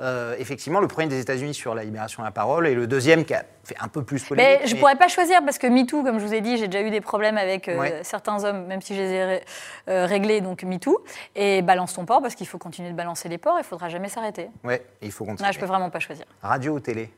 Euh, 0.00 0.34
effectivement, 0.40 0.80
le 0.80 0.88
premier 0.88 1.06
des 1.06 1.20
États-Unis 1.20 1.54
sur 1.54 1.74
la 1.74 1.84
libération 1.84 2.22
de 2.22 2.26
la 2.26 2.32
parole 2.32 2.66
et 2.66 2.74
le 2.74 2.88
deuxième 2.88 3.24
qui 3.24 3.32
a 3.32 3.44
fait 3.62 3.76
un 3.80 3.86
peu 3.86 4.02
plus 4.02 4.24
polémique. 4.24 4.60
Mais 4.62 4.66
je 4.66 4.74
ne 4.74 4.80
pourrais 4.80 4.96
pas 4.96 5.06
choisir 5.06 5.44
parce 5.44 5.56
que 5.56 5.68
MeToo, 5.68 6.02
comme 6.02 6.18
je 6.18 6.26
vous 6.26 6.34
ai 6.34 6.40
dit, 6.40 6.56
j'ai 6.56 6.66
déjà 6.66 6.84
eu 6.84 6.90
des 6.90 7.00
problèmes 7.00 7.38
avec 7.38 7.68
euh, 7.68 8.00
certains 8.02 8.42
hommes, 8.44 8.66
même 8.66 8.82
si 8.82 8.96
je 8.96 9.00
les 9.00 9.12
ai 9.12 9.40
euh, 9.88 10.06
réglés, 10.06 10.40
donc 10.40 10.64
MeToo. 10.64 11.04
Et 11.36 11.62
balance 11.62 11.94
ton 11.94 12.06
porc 12.06 12.22
parce 12.22 12.34
qu'il 12.34 12.48
faut 12.48 12.58
continuer 12.58 12.90
de 12.90 12.96
balancer 12.96 13.28
les 13.28 13.38
porcs, 13.38 13.58
il 13.58 13.62
ne 13.62 13.66
faudra 13.66 13.88
jamais 13.88 14.08
s'arrêter. 14.08 14.50
Oui, 14.64 14.74
il 15.00 15.12
faut 15.12 15.24
continuer. 15.24 15.46
Là, 15.46 15.52
je 15.52 15.58
ne 15.58 15.60
peux 15.60 15.68
vraiment 15.68 15.90
pas 15.90 16.00
choisir. 16.00 16.24
Radio 16.42 16.72
ou 16.72 16.80
télé? 16.80 17.10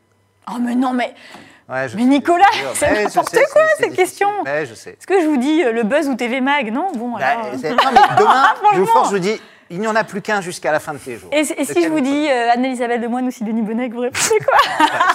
Oh 0.48 0.58
mais 0.60 0.76
non, 0.76 0.92
mais, 0.92 1.12
mais 1.68 2.04
Nicolas, 2.04 2.44
c'est 2.74 3.04
n'importe 3.04 3.36
quoi 3.52 3.62
cette 3.78 3.96
question. 3.96 4.28
je 4.44 4.74
sais. 4.74 4.90
Est-ce 4.90 5.06
que 5.06 5.20
je 5.20 5.26
vous 5.26 5.38
dis 5.38 5.64
le 5.64 5.82
buzz 5.82 6.08
ou 6.08 6.14
TV 6.14 6.40
Mag? 6.40 6.70
Non, 6.70 6.92
bon. 6.92 7.18
Bah, 7.18 7.26
alors... 7.26 7.46
non, 7.46 7.58
mais 7.62 7.70
demain, 8.18 8.46
je 8.74 8.80
vous 8.80 8.86
force, 8.86 9.08
je 9.08 9.14
vous 9.14 9.20
dis 9.20 9.40
il 9.70 9.80
n'y 9.80 9.86
en 9.86 9.96
a 9.96 10.04
plus 10.04 10.22
qu'un 10.22 10.40
jusqu'à 10.40 10.72
la 10.72 10.80
fin 10.80 10.92
de 10.92 10.98
tes 10.98 11.16
jours. 11.16 11.30
Et, 11.32 11.44
si 11.44 11.82
je 11.82 11.88
vous 11.88 12.00
dis 12.00 12.28
euh, 12.28 12.52
Anne-Elisabeth 12.52 13.00
de 13.00 13.06
Moine 13.06 13.26
ou 13.26 13.30
Sidonie 13.30 13.62
Bonnec, 13.62 13.92
vous 13.92 14.00
répondez 14.00 14.44
quoi? 14.44 14.58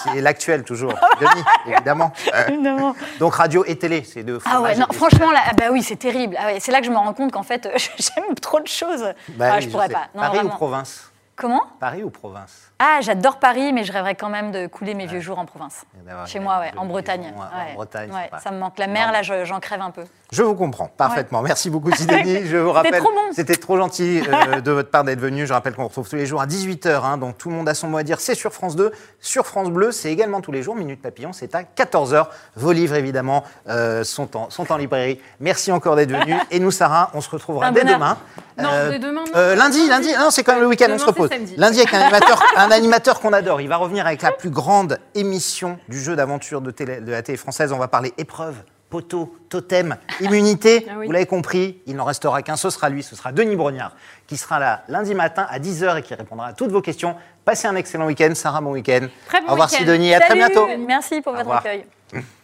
C'est 0.03 0.21
l'actuel 0.21 0.63
toujours, 0.63 0.93
Denis, 1.19 1.43
évidemment. 1.67 2.11
évidemment. 2.47 2.95
Donc 3.19 3.35
radio 3.35 3.63
et 3.65 3.77
télé, 3.77 4.03
c'est 4.03 4.23
deux 4.23 4.39
Ah 4.45 4.61
ouais, 4.61 4.75
non, 4.75 4.87
franchement, 4.91 5.31
là, 5.31 5.41
bah 5.57 5.65
oui, 5.71 5.83
c'est 5.83 5.95
terrible. 5.95 6.35
Ah 6.39 6.47
ouais, 6.47 6.59
c'est 6.59 6.71
là 6.71 6.79
que 6.79 6.85
je 6.85 6.91
me 6.91 6.97
rends 6.97 7.13
compte 7.13 7.31
qu'en 7.31 7.43
fait, 7.43 7.69
j'aime 7.75 8.35
trop 8.41 8.59
de 8.59 8.67
choses. 8.67 9.13
Bah 9.29 9.51
ah, 9.53 9.59
je 9.59 9.69
pourrais 9.69 9.89
pas. 9.89 10.07
Paris 10.13 10.39
ou 10.43 10.49
province? 10.49 11.10
Comment 11.41 11.63
Paris 11.79 12.03
ou 12.03 12.11
province 12.11 12.71
ah, 12.83 12.99
j'adore 13.01 13.37
Paris, 13.37 13.73
mais 13.73 13.83
je 13.83 13.93
rêverais 13.93 14.15
quand 14.15 14.29
même 14.29 14.51
de 14.51 14.65
couler 14.65 14.95
mes 14.95 15.05
vieux 15.05 15.19
jours 15.19 15.37
en 15.37 15.45
province. 15.45 15.83
Chez 16.25 16.39
moi, 16.39 16.59
ouais, 16.59 16.71
en 16.75 16.87
Bretagne. 16.87 17.31
En 17.37 17.75
Bretagne, 17.75 18.11
ça 18.43 18.49
me 18.49 18.57
manque. 18.57 18.79
La 18.79 18.87
mer, 18.87 19.11
là, 19.11 19.21
j'en 19.21 19.59
crève 19.59 19.81
un 19.81 19.91
peu. 19.91 20.03
Je 20.31 20.41
vous 20.41 20.55
comprends 20.55 20.87
parfaitement. 20.87 21.43
Merci 21.43 21.69
beaucoup, 21.69 21.91
Sidonie. 21.91 22.39
Je 22.45 22.57
vous 22.57 22.71
rappelle, 22.71 23.03
c'était 23.33 23.55
trop, 23.55 23.77
gentil 23.77 24.23
euh, 24.27 24.61
de 24.61 24.71
votre 24.71 24.89
part 24.89 25.03
d'être 25.03 25.19
venu. 25.19 25.45
Je 25.45 25.53
rappelle 25.53 25.75
qu'on 25.75 25.83
retrouve 25.83 26.09
tous 26.09 26.15
les 26.15 26.25
jours 26.25 26.41
à 26.41 26.47
18h, 26.47 27.03
hein, 27.03 27.17
donc 27.17 27.37
tout 27.37 27.49
le 27.49 27.55
monde 27.55 27.67
a 27.67 27.73
son 27.73 27.89
mot 27.89 27.97
à 27.97 28.03
dire. 28.03 28.19
C'est 28.21 28.33
sur 28.33 28.53
France 28.53 28.77
2, 28.77 28.91
sur 29.19 29.45
France 29.45 29.69
Bleu, 29.69 29.91
c'est 29.91 30.11
également 30.11 30.39
tous 30.39 30.53
les 30.53 30.63
jours. 30.63 30.75
Minute 30.75 31.01
Papillon, 31.01 31.33
c'est 31.33 31.53
à 31.53 31.63
14h. 31.63 32.27
Vos 32.55 32.71
livres, 32.71 32.95
évidemment, 32.95 33.43
euh, 33.67 34.05
sont, 34.05 34.37
en, 34.37 34.49
sont 34.49 34.71
en 34.71 34.77
librairie. 34.77 35.19
Merci 35.41 35.71
encore 35.71 35.97
d'être 35.97 36.11
venu. 36.11 36.33
Et 36.51 36.59
nous, 36.59 36.71
Sarah, 36.71 37.11
on 37.13 37.19
se 37.19 37.29
retrouvera 37.29 37.71
dès 37.71 37.83
demain 37.83 38.17
Non, 38.57 38.69
Euh, 38.71 38.91
de 38.91 38.97
demain, 38.97 39.23
non. 39.25 39.31
Euh, 39.35 39.55
lundi, 39.55 39.87
lundi, 39.87 40.13
non, 40.17 40.31
c'est 40.31 40.43
quand 40.43 40.53
même 40.53 40.61
le 40.61 40.67
week-end, 40.67 40.87
on 40.89 40.97
se 40.97 41.05
repose. 41.05 41.29
Samedi. 41.31 41.55
Lundi 41.57 41.79
avec 41.79 41.93
un 41.93 41.99
animateur, 42.01 42.43
un 42.57 42.71
animateur 42.71 43.19
qu'on 43.19 43.33
adore. 43.33 43.61
Il 43.61 43.67
va 43.69 43.77
revenir 43.77 44.05
avec 44.05 44.21
la 44.21 44.31
plus 44.31 44.49
grande 44.49 44.99
émission 45.15 45.79
du 45.89 45.99
jeu 45.99 46.15
d'aventure 46.15 46.61
de, 46.61 46.71
télé- 46.71 47.01
de 47.01 47.11
la 47.11 47.21
télé 47.21 47.37
française. 47.37 47.71
On 47.71 47.77
va 47.77 47.87
parler 47.87 48.13
épreuve, 48.17 48.55
poteau, 48.89 49.35
totem, 49.49 49.95
immunité. 50.21 50.85
Ah 50.89 50.93
oui. 50.97 51.05
Vous 51.07 51.11
l'avez 51.11 51.25
compris, 51.25 51.81
il 51.87 51.95
n'en 51.95 52.03
restera 52.05 52.41
qu'un, 52.41 52.55
ce 52.57 52.69
sera 52.69 52.89
lui, 52.89 53.03
ce 53.03 53.15
sera 53.15 53.31
Denis 53.31 53.55
Brognard, 53.55 53.95
qui 54.27 54.37
sera 54.37 54.59
là 54.59 54.83
lundi 54.89 55.15
matin 55.15 55.47
à 55.49 55.59
10h 55.59 55.97
et 55.97 56.01
qui 56.01 56.13
répondra 56.13 56.47
à 56.47 56.53
toutes 56.53 56.71
vos 56.71 56.81
questions. 56.81 57.15
Passez 57.45 57.67
un 57.67 57.75
excellent 57.75 58.05
week-end, 58.05 58.31
Sarah, 58.35 58.61
bon 58.61 58.71
week-end. 58.71 59.07
Très 59.27 59.41
bon 59.41 59.47
Au 59.47 59.51
revoir 59.51 59.67
week-end. 59.69 59.79
Sidonie, 59.79 60.13
à 60.13 60.19
très 60.19 60.35
bientôt. 60.35 60.67
Merci 60.87 61.21
pour 61.21 61.33
votre 61.33 61.51
accueil. 61.51 61.85